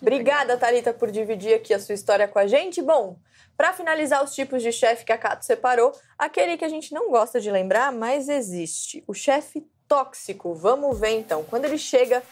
Obrigada, 0.00 0.56
Thalita, 0.56 0.92
por 0.92 1.10
dividir 1.10 1.54
aqui 1.54 1.74
a 1.74 1.78
sua 1.78 1.94
história 1.94 2.28
com 2.28 2.38
a 2.38 2.46
gente. 2.46 2.80
Bom, 2.80 3.16
para 3.56 3.72
finalizar 3.72 4.22
os 4.22 4.34
tipos 4.34 4.62
de 4.62 4.70
chefe 4.70 5.04
que 5.04 5.12
a 5.12 5.18
Cato 5.18 5.44
separou, 5.44 5.92
aquele 6.16 6.56
que 6.56 6.64
a 6.64 6.68
gente 6.68 6.94
não 6.94 7.10
gosta 7.10 7.40
de 7.40 7.50
lembrar, 7.50 7.92
mas 7.92 8.28
existe, 8.28 9.02
o 9.06 9.12
chefe 9.12 9.66
tóxico. 9.88 10.54
Vamos 10.54 10.98
ver 10.98 11.18
então. 11.18 11.42
Quando 11.42 11.64
ele 11.64 11.78
chega, 11.78 12.22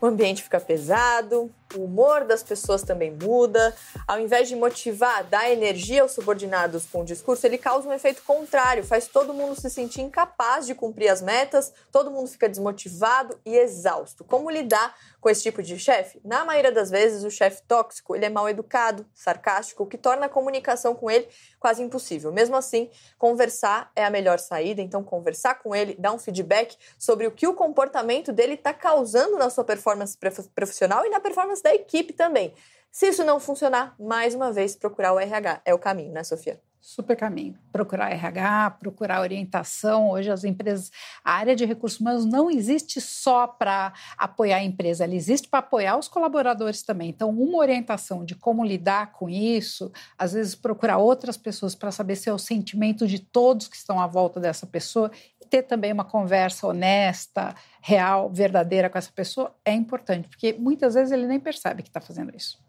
o 0.00 0.06
ambiente 0.06 0.42
fica 0.42 0.60
pesado, 0.60 1.50
o 1.74 1.84
humor 1.84 2.24
das 2.24 2.42
pessoas 2.42 2.82
também 2.82 3.10
muda. 3.10 3.74
Ao 4.06 4.20
invés 4.20 4.48
de 4.48 4.56
motivar, 4.56 5.24
dar 5.24 5.50
energia 5.50 6.02
aos 6.02 6.12
subordinados 6.12 6.86
com 6.86 7.02
o 7.02 7.04
discurso, 7.04 7.46
ele 7.46 7.58
causa 7.58 7.88
um 7.88 7.92
efeito 7.92 8.22
contrário, 8.22 8.84
faz 8.84 9.06
todo 9.06 9.34
mundo 9.34 9.58
se 9.60 9.68
sentir 9.70 10.00
incapaz 10.00 10.66
de 10.66 10.74
cumprir 10.74 11.08
as 11.08 11.22
metas, 11.22 11.72
todo 11.90 12.10
mundo 12.10 12.28
fica 12.28 12.48
desmotivado 12.48 13.38
e 13.44 13.56
exausto. 13.56 14.24
Como 14.24 14.50
lidar 14.50 14.94
com 15.20 15.30
esse 15.30 15.42
tipo 15.42 15.62
de 15.62 15.78
chefe? 15.78 16.20
Na 16.24 16.44
maioria 16.44 16.72
das 16.72 16.90
vezes, 16.90 17.24
o 17.24 17.30
chefe 17.30 17.62
tóxico 17.62 18.14
ele 18.14 18.24
é 18.24 18.30
mal 18.30 18.48
educado, 18.48 19.06
sarcástico, 19.14 19.84
o 19.84 19.86
que 19.86 19.96
torna 19.96 20.26
a 20.26 20.28
comunicação 20.28 20.94
com 20.94 21.10
ele 21.10 21.28
quase 21.62 21.80
impossível. 21.80 22.32
Mesmo 22.32 22.56
assim, 22.56 22.90
conversar 23.16 23.92
é 23.94 24.04
a 24.04 24.10
melhor 24.10 24.38
saída, 24.38 24.82
então 24.82 25.04
conversar 25.04 25.54
com 25.56 25.74
ele, 25.74 25.94
dar 25.96 26.12
um 26.12 26.18
feedback 26.18 26.76
sobre 26.98 27.26
o 27.26 27.30
que 27.30 27.46
o 27.46 27.54
comportamento 27.54 28.32
dele 28.32 28.54
está 28.54 28.74
causando 28.74 29.38
na 29.38 29.48
sua 29.48 29.62
performance 29.62 30.18
profissional 30.54 31.06
e 31.06 31.10
na 31.10 31.20
performance 31.20 31.61
da 31.62 31.74
equipe 31.74 32.12
também. 32.12 32.54
Se 32.90 33.08
isso 33.08 33.24
não 33.24 33.40
funcionar, 33.40 33.94
mais 33.98 34.34
uma 34.34 34.52
vez, 34.52 34.76
procurar 34.76 35.12
o 35.14 35.18
RH 35.18 35.62
é 35.64 35.72
o 35.74 35.78
caminho, 35.78 36.12
né, 36.12 36.22
Sofia? 36.22 36.60
Super 36.82 37.16
caminho. 37.16 37.54
Procurar 37.70 38.10
RH, 38.10 38.70
procurar 38.80 39.20
orientação. 39.20 40.10
Hoje 40.10 40.32
as 40.32 40.42
empresas, 40.42 40.90
a 41.24 41.34
área 41.34 41.54
de 41.54 41.64
recursos 41.64 42.00
humanos 42.00 42.24
não 42.24 42.50
existe 42.50 43.00
só 43.00 43.46
para 43.46 43.92
apoiar 44.18 44.56
a 44.56 44.64
empresa, 44.64 45.04
ela 45.04 45.14
existe 45.14 45.46
para 45.46 45.60
apoiar 45.60 45.96
os 45.96 46.08
colaboradores 46.08 46.82
também. 46.82 47.10
Então, 47.10 47.30
uma 47.30 47.58
orientação 47.58 48.24
de 48.24 48.34
como 48.34 48.64
lidar 48.64 49.12
com 49.12 49.30
isso, 49.30 49.92
às 50.18 50.32
vezes 50.32 50.56
procurar 50.56 50.98
outras 50.98 51.36
pessoas 51.36 51.76
para 51.76 51.92
saber 51.92 52.16
se 52.16 52.28
é 52.28 52.32
o 52.34 52.38
sentimento 52.38 53.06
de 53.06 53.20
todos 53.20 53.68
que 53.68 53.76
estão 53.76 54.00
à 54.00 54.08
volta 54.08 54.40
dessa 54.40 54.66
pessoa 54.66 55.08
e 55.40 55.46
ter 55.46 55.62
também 55.62 55.92
uma 55.92 56.04
conversa 56.04 56.66
honesta, 56.66 57.54
real, 57.80 58.28
verdadeira 58.28 58.90
com 58.90 58.98
essa 58.98 59.12
pessoa 59.12 59.54
é 59.64 59.72
importante, 59.72 60.28
porque 60.28 60.52
muitas 60.54 60.94
vezes 60.94 61.12
ele 61.12 61.28
nem 61.28 61.38
percebe 61.38 61.84
que 61.84 61.90
está 61.90 62.00
fazendo 62.00 62.36
isso. 62.36 62.60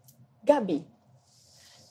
Gabi, 0.44 0.86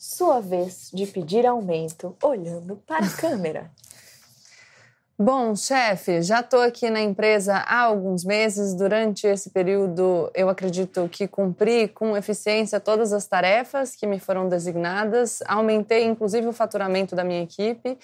sua 0.04 0.42
vez 0.42 0.92
de 0.94 1.08
pedir 1.08 1.46
aumento 1.46 2.14
olhando 2.22 2.76
para 2.86 3.06
a 3.06 3.10
câmera. 3.10 3.72
Bom, 5.18 5.56
chefe, 5.56 6.22
já 6.22 6.42
estou 6.42 6.60
aqui 6.60 6.90
na 6.90 7.00
empresa 7.00 7.56
há 7.56 7.84
alguns 7.84 8.26
meses. 8.26 8.74
Durante 8.74 9.26
esse 9.28 9.50
período, 9.52 10.30
eu 10.36 10.50
acredito 10.50 11.08
que 11.08 11.26
cumpri 11.26 11.88
com 11.88 12.18
eficiência 12.18 12.82
todas 12.82 13.14
as 13.14 13.28
tarefas 13.28 13.96
que 13.96 14.06
me 14.06 14.20
foram 14.20 14.50
designadas. 14.50 15.42
Aumentei, 15.46 16.04
inclusive, 16.04 16.48
o 16.48 16.52
faturamento 16.52 17.16
da 17.16 17.24
minha 17.24 17.42
equipe. 17.42 17.98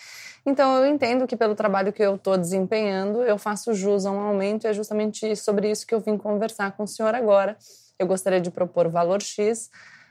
Então, 0.46 0.78
eu 0.78 0.86
entendo 0.86 1.28
que, 1.28 1.36
pelo 1.36 1.54
trabalho 1.54 1.92
que 1.92 2.02
eu 2.02 2.16
estou 2.16 2.38
desempenhando, 2.38 3.24
eu 3.24 3.38
faço 3.38 3.74
jus 3.74 4.06
a 4.06 4.12
um 4.12 4.20
aumento. 4.22 4.66
E 4.66 4.68
é 4.70 4.74
justamente 4.74 5.36
sobre 5.36 5.70
isso 5.70 5.86
que 5.86 5.94
eu 5.94 6.00
vim 6.00 6.18
conversar 6.18 6.72
com 6.78 6.84
o 6.84 6.88
senhor 6.88 7.14
agora. 7.14 7.58
Eu 7.98 8.08
gostaria 8.08 8.40
de 8.40 8.50
propor 8.50 8.88
valor 8.88 9.22
X 9.22 9.70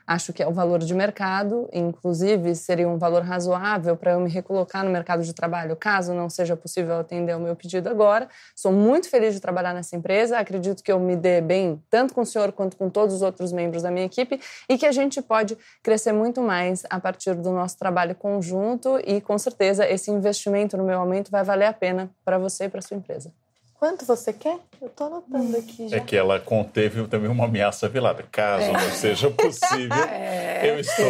acho 0.08 0.32
que 0.32 0.42
é 0.42 0.48
o 0.48 0.52
valor 0.52 0.78
de 0.78 0.94
mercado, 0.94 1.68
inclusive 1.70 2.54
seria 2.54 2.88
um 2.88 2.96
valor 2.96 3.22
razoável 3.22 3.94
para 3.94 4.12
eu 4.12 4.20
me 4.20 4.30
recolocar 4.30 4.82
no 4.82 4.90
mercado 4.90 5.22
de 5.22 5.34
trabalho, 5.34 5.76
caso 5.76 6.14
não 6.14 6.30
seja 6.30 6.56
possível 6.56 6.96
atender 6.96 7.36
o 7.36 7.40
meu 7.40 7.54
pedido 7.54 7.90
agora. 7.90 8.26
Sou 8.56 8.72
muito 8.72 9.10
feliz 9.10 9.34
de 9.34 9.40
trabalhar 9.40 9.74
nessa 9.74 9.94
empresa, 9.94 10.38
acredito 10.38 10.82
que 10.82 10.90
eu 10.90 10.98
me 10.98 11.14
dê 11.14 11.42
bem 11.42 11.82
tanto 11.90 12.14
com 12.14 12.22
o 12.22 12.26
senhor 12.26 12.52
quanto 12.52 12.74
com 12.78 12.88
todos 12.88 13.16
os 13.16 13.20
outros 13.20 13.52
membros 13.52 13.82
da 13.82 13.90
minha 13.90 14.06
equipe 14.06 14.40
e 14.66 14.78
que 14.78 14.86
a 14.86 14.92
gente 14.92 15.20
pode 15.20 15.58
crescer 15.82 16.12
muito 16.12 16.40
mais 16.40 16.84
a 16.88 16.98
partir 16.98 17.34
do 17.34 17.52
nosso 17.52 17.78
trabalho 17.78 18.14
conjunto 18.14 18.98
e 19.04 19.20
com 19.20 19.36
certeza 19.36 19.86
esse 19.86 20.10
investimento 20.10 20.74
no 20.78 20.84
meu 20.84 20.98
aumento 20.98 21.30
vai 21.30 21.44
valer 21.44 21.66
a 21.66 21.72
pena 21.74 22.10
para 22.24 22.38
você 22.38 22.64
e 22.64 22.68
para 22.70 22.80
sua 22.80 22.96
empresa. 22.96 23.30
Quanto 23.78 24.04
você 24.04 24.32
quer? 24.32 24.58
Eu 24.82 24.88
tô 24.88 25.04
anotando 25.04 25.56
aqui 25.56 25.88
já. 25.88 25.98
É 25.98 26.00
que 26.00 26.16
ela 26.16 26.40
conteve 26.40 27.06
também 27.06 27.30
uma 27.30 27.44
ameaça 27.44 27.88
velada. 27.88 28.24
Caso 28.24 28.64
é. 28.64 28.72
não 28.72 28.90
seja 28.90 29.30
possível, 29.30 29.94
É, 30.10 30.68
eu 30.68 30.80
estou, 30.80 31.04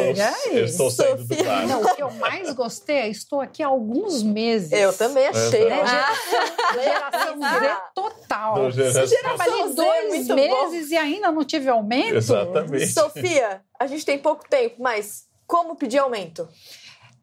eu 0.53 0.65
estou 0.67 0.91
saindo 0.91 1.25
do 1.25 1.45
bar. 1.45 1.67
Não, 1.67 1.83
o 1.83 1.95
que 1.97 2.03
eu 2.03 2.11
mais 2.11 2.53
gostei 2.53 2.97
é 2.97 3.09
estou 3.09 3.41
aqui 3.41 3.63
há 3.63 3.69
alguns 3.69 4.23
meses. 4.23 4.71
Eu 4.73 4.93
também 4.93 5.27
achei. 5.27 5.65
Né? 5.65 5.81
Ah, 5.81 6.75
Geração 6.75 7.39
Z 7.41 7.77
total. 7.95 8.55
Do 8.65 8.71
geração- 8.71 9.19
Trabalhei 9.19 9.69
Z 9.69 9.71
é 9.71 9.75
dois 9.75 10.29
meses 10.29 10.91
e 10.91 10.97
ainda 10.99 11.33
não 11.33 11.45
tive 11.45 11.71
aumento. 11.71 12.17
Exatamente. 12.17 12.89
Sofia, 12.89 13.63
a 13.81 13.87
gente 13.87 14.05
tem 14.05 14.19
pouco 14.19 14.47
tempo, 14.47 14.77
mas 14.83 15.27
como 15.47 15.75
pedir 15.75 15.99
aumento? 15.99 16.47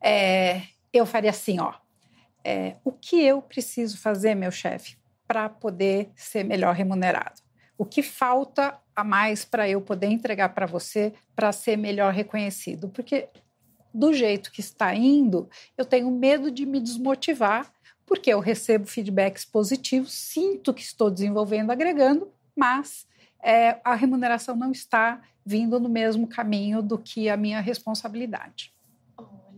É, 0.02 0.64
eu 0.92 1.06
faria 1.06 1.30
assim, 1.30 1.60
ó. 1.60 1.72
É, 2.44 2.76
o 2.84 2.92
que 2.92 3.24
eu 3.24 3.44
preciso 3.44 4.00
fazer, 4.00 4.34
meu 4.34 4.52
chefe, 4.52 4.98
para 5.28 5.50
poder 5.50 6.10
ser 6.16 6.44
melhor 6.44 6.74
remunerado? 6.76 7.42
O 7.78 7.86
que 7.86 8.02
falta 8.02 8.78
a 8.96 9.04
mais 9.04 9.44
para 9.44 9.68
eu 9.68 9.82
poder 9.82 10.08
entregar 10.08 10.50
para 10.50 10.66
você 10.66 11.14
para 11.36 11.52
ser 11.52 11.78
melhor 11.78 12.14
reconhecido? 12.14 12.88
Porque 12.90 13.28
do 13.94 14.14
jeito 14.14 14.52
que 14.52 14.60
está 14.60 14.94
indo, 14.94 15.50
eu 15.78 15.86
tenho 15.86 16.12
medo 16.12 16.52
de 16.52 16.66
me 16.66 16.80
desmotivar, 16.80 17.72
porque 18.06 18.30
eu 18.30 18.40
recebo 18.40 18.86
feedbacks 18.86 19.46
positivos, 19.46 20.14
sinto 20.14 20.74
que 20.74 20.82
estou 20.82 21.10
desenvolvendo, 21.10 21.72
agregando, 21.72 22.30
mas 22.56 23.08
é, 23.42 23.80
a 23.84 23.96
remuneração 23.96 24.56
não 24.56 24.72
está 24.72 25.22
vindo 25.46 25.80
no 25.80 25.88
mesmo 25.88 26.28
caminho 26.28 26.82
do 26.82 26.98
que 26.98 27.30
a 27.30 27.38
minha 27.38 27.62
responsabilidade. 27.62 28.75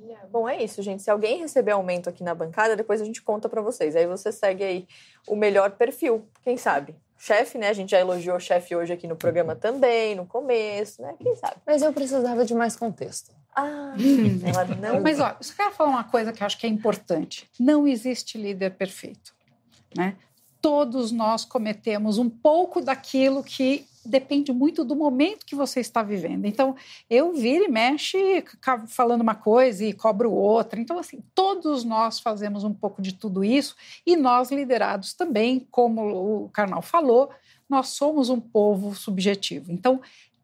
Olha, 0.07 0.19
bom, 0.31 0.47
é 0.47 0.63
isso, 0.63 0.81
gente. 0.81 1.03
Se 1.03 1.11
alguém 1.11 1.39
receber 1.39 1.71
aumento 1.71 2.07
aqui 2.07 2.23
na 2.23 2.33
bancada, 2.33 2.77
depois 2.77 3.01
a 3.01 3.05
gente 3.05 3.21
conta 3.21 3.49
pra 3.49 3.61
vocês. 3.61 3.93
Aí 3.93 4.07
você 4.07 4.31
segue 4.31 4.63
aí 4.63 4.87
o 5.27 5.35
melhor 5.35 5.71
perfil, 5.71 6.25
quem 6.43 6.55
sabe? 6.55 6.95
Chefe, 7.17 7.57
né? 7.57 7.67
A 7.67 7.73
gente 7.73 7.91
já 7.91 7.99
elogiou 7.99 8.37
o 8.37 8.39
chefe 8.39 8.73
hoje 8.73 8.93
aqui 8.93 9.05
no 9.05 9.17
programa 9.17 9.53
também, 9.55 10.15
no 10.15 10.25
começo, 10.25 11.01
né? 11.01 11.13
Quem 11.19 11.35
sabe? 11.35 11.55
Mas 11.65 11.81
eu 11.81 11.91
precisava 11.91 12.45
de 12.45 12.53
mais 12.53 12.75
contexto. 12.75 13.35
Ah, 13.53 13.95
ela 14.45 14.65
não. 14.75 15.01
Mas, 15.03 15.19
ó, 15.19 15.29
eu 15.29 15.43
só 15.43 15.53
quero 15.55 15.71
falar 15.71 15.89
uma 15.89 16.03
coisa 16.03 16.31
que 16.31 16.41
eu 16.41 16.45
acho 16.45 16.57
que 16.57 16.67
é 16.67 16.69
importante. 16.69 17.49
Não 17.59 17.87
existe 17.87 18.37
líder 18.37 18.75
perfeito, 18.75 19.35
né? 19.95 20.15
Todos 20.67 21.13
nós 21.13 21.45
cometemos 21.45 22.17
um 22.17 22.29
pouco 22.29 22.81
daquilo 22.81 23.41
que 23.41 23.85
depende 24.03 24.51
muito 24.51 24.83
do 24.83 24.97
momento 24.97 25.45
que 25.45 25.55
você 25.55 25.79
está 25.79 26.03
vivendo. 26.03 26.43
Então, 26.43 26.75
eu 27.09 27.33
viro 27.33 27.63
e 27.63 27.69
mexe 27.69 28.43
falando 28.89 29.21
uma 29.21 29.33
coisa 29.33 29.85
e 29.85 29.93
cobro 29.93 30.29
outra. 30.29 30.77
Então, 30.77 30.99
assim, 30.99 31.23
todos 31.33 31.85
nós 31.85 32.19
fazemos 32.19 32.65
um 32.65 32.73
pouco 32.73 33.01
de 33.01 33.13
tudo 33.13 33.45
isso 33.45 33.77
e 34.05 34.17
nós, 34.17 34.51
liderados 34.51 35.13
também, 35.13 35.65
como 35.71 36.43
o 36.43 36.49
Carnal 36.49 36.81
falou, 36.81 37.29
nós 37.69 37.87
somos 37.87 38.29
um 38.29 38.41
povo 38.41 38.93
subjetivo. 38.93 39.71
Então, 39.71 40.01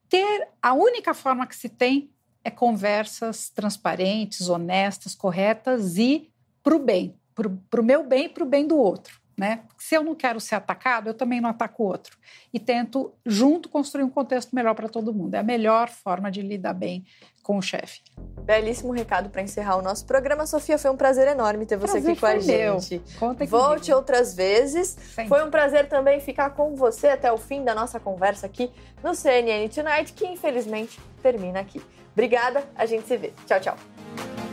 ter 0.07 0.47
a 0.61 0.73
única 0.73 1.13
forma 1.13 1.45
que 1.45 1.55
se 1.57 1.67
tem 1.67 2.09
é 2.45 2.49
conversas 2.49 3.49
transparentes, 3.49 4.47
honestas, 4.47 5.15
corretas 5.15 5.97
e 5.97 6.29
para 6.63 6.77
o 6.77 6.79
bem, 6.79 7.13
para 7.35 7.81
o 7.81 7.83
meu 7.83 8.07
bem 8.07 8.27
e 8.27 8.29
para 8.29 8.45
o 8.45 8.47
bem 8.47 8.65
do 8.65 8.77
outro. 8.77 9.21
Né? 9.37 9.61
Se 9.77 9.95
eu 9.95 10.03
não 10.03 10.13
quero 10.13 10.39
ser 10.39 10.55
atacado, 10.55 11.09
eu 11.09 11.13
também 11.13 11.41
não 11.41 11.49
ataco 11.49 11.83
o 11.83 11.87
outro. 11.87 12.17
E 12.53 12.59
tento, 12.59 13.11
junto, 13.25 13.67
construir 13.67 14.03
um 14.03 14.09
contexto 14.09 14.55
melhor 14.55 14.75
para 14.75 14.87
todo 14.87 15.13
mundo. 15.13 15.33
É 15.33 15.39
a 15.39 15.43
melhor 15.43 15.89
forma 15.89 16.29
de 16.29 16.41
lidar 16.41 16.73
bem 16.73 17.03
com 17.41 17.57
o 17.57 17.61
chefe. 17.61 18.01
Belíssimo 18.43 18.91
recado 18.91 19.29
para 19.29 19.41
encerrar 19.41 19.77
o 19.77 19.81
nosso 19.81 20.05
programa. 20.05 20.45
Sofia, 20.45 20.77
foi 20.77 20.89
um 20.91 20.97
prazer 20.97 21.27
enorme 21.27 21.65
ter 21.65 21.77
você 21.77 21.93
prazer 21.93 22.11
aqui 22.11 22.19
com 22.19 22.25
a 22.25 22.39
gente. 22.39 23.01
Conta 23.19 23.45
Volte 23.45 23.81
comigo. 23.81 23.97
outras 23.97 24.33
vezes. 24.33 24.89
Sempre. 24.89 25.27
Foi 25.27 25.43
um 25.43 25.51
prazer 25.51 25.87
também 25.87 26.19
ficar 26.19 26.51
com 26.51 26.75
você 26.75 27.09
até 27.09 27.31
o 27.31 27.37
fim 27.37 27.63
da 27.63 27.75
nossa 27.75 27.99
conversa 27.99 28.45
aqui 28.45 28.71
no 29.03 29.13
CNN 29.13 29.67
Tonight, 29.69 30.13
que 30.13 30.25
infelizmente 30.25 30.99
termina 31.21 31.59
aqui. 31.59 31.81
Obrigada, 32.13 32.63
a 32.75 32.85
gente 32.85 33.07
se 33.07 33.17
vê. 33.17 33.33
Tchau, 33.45 33.59
tchau. 33.59 34.52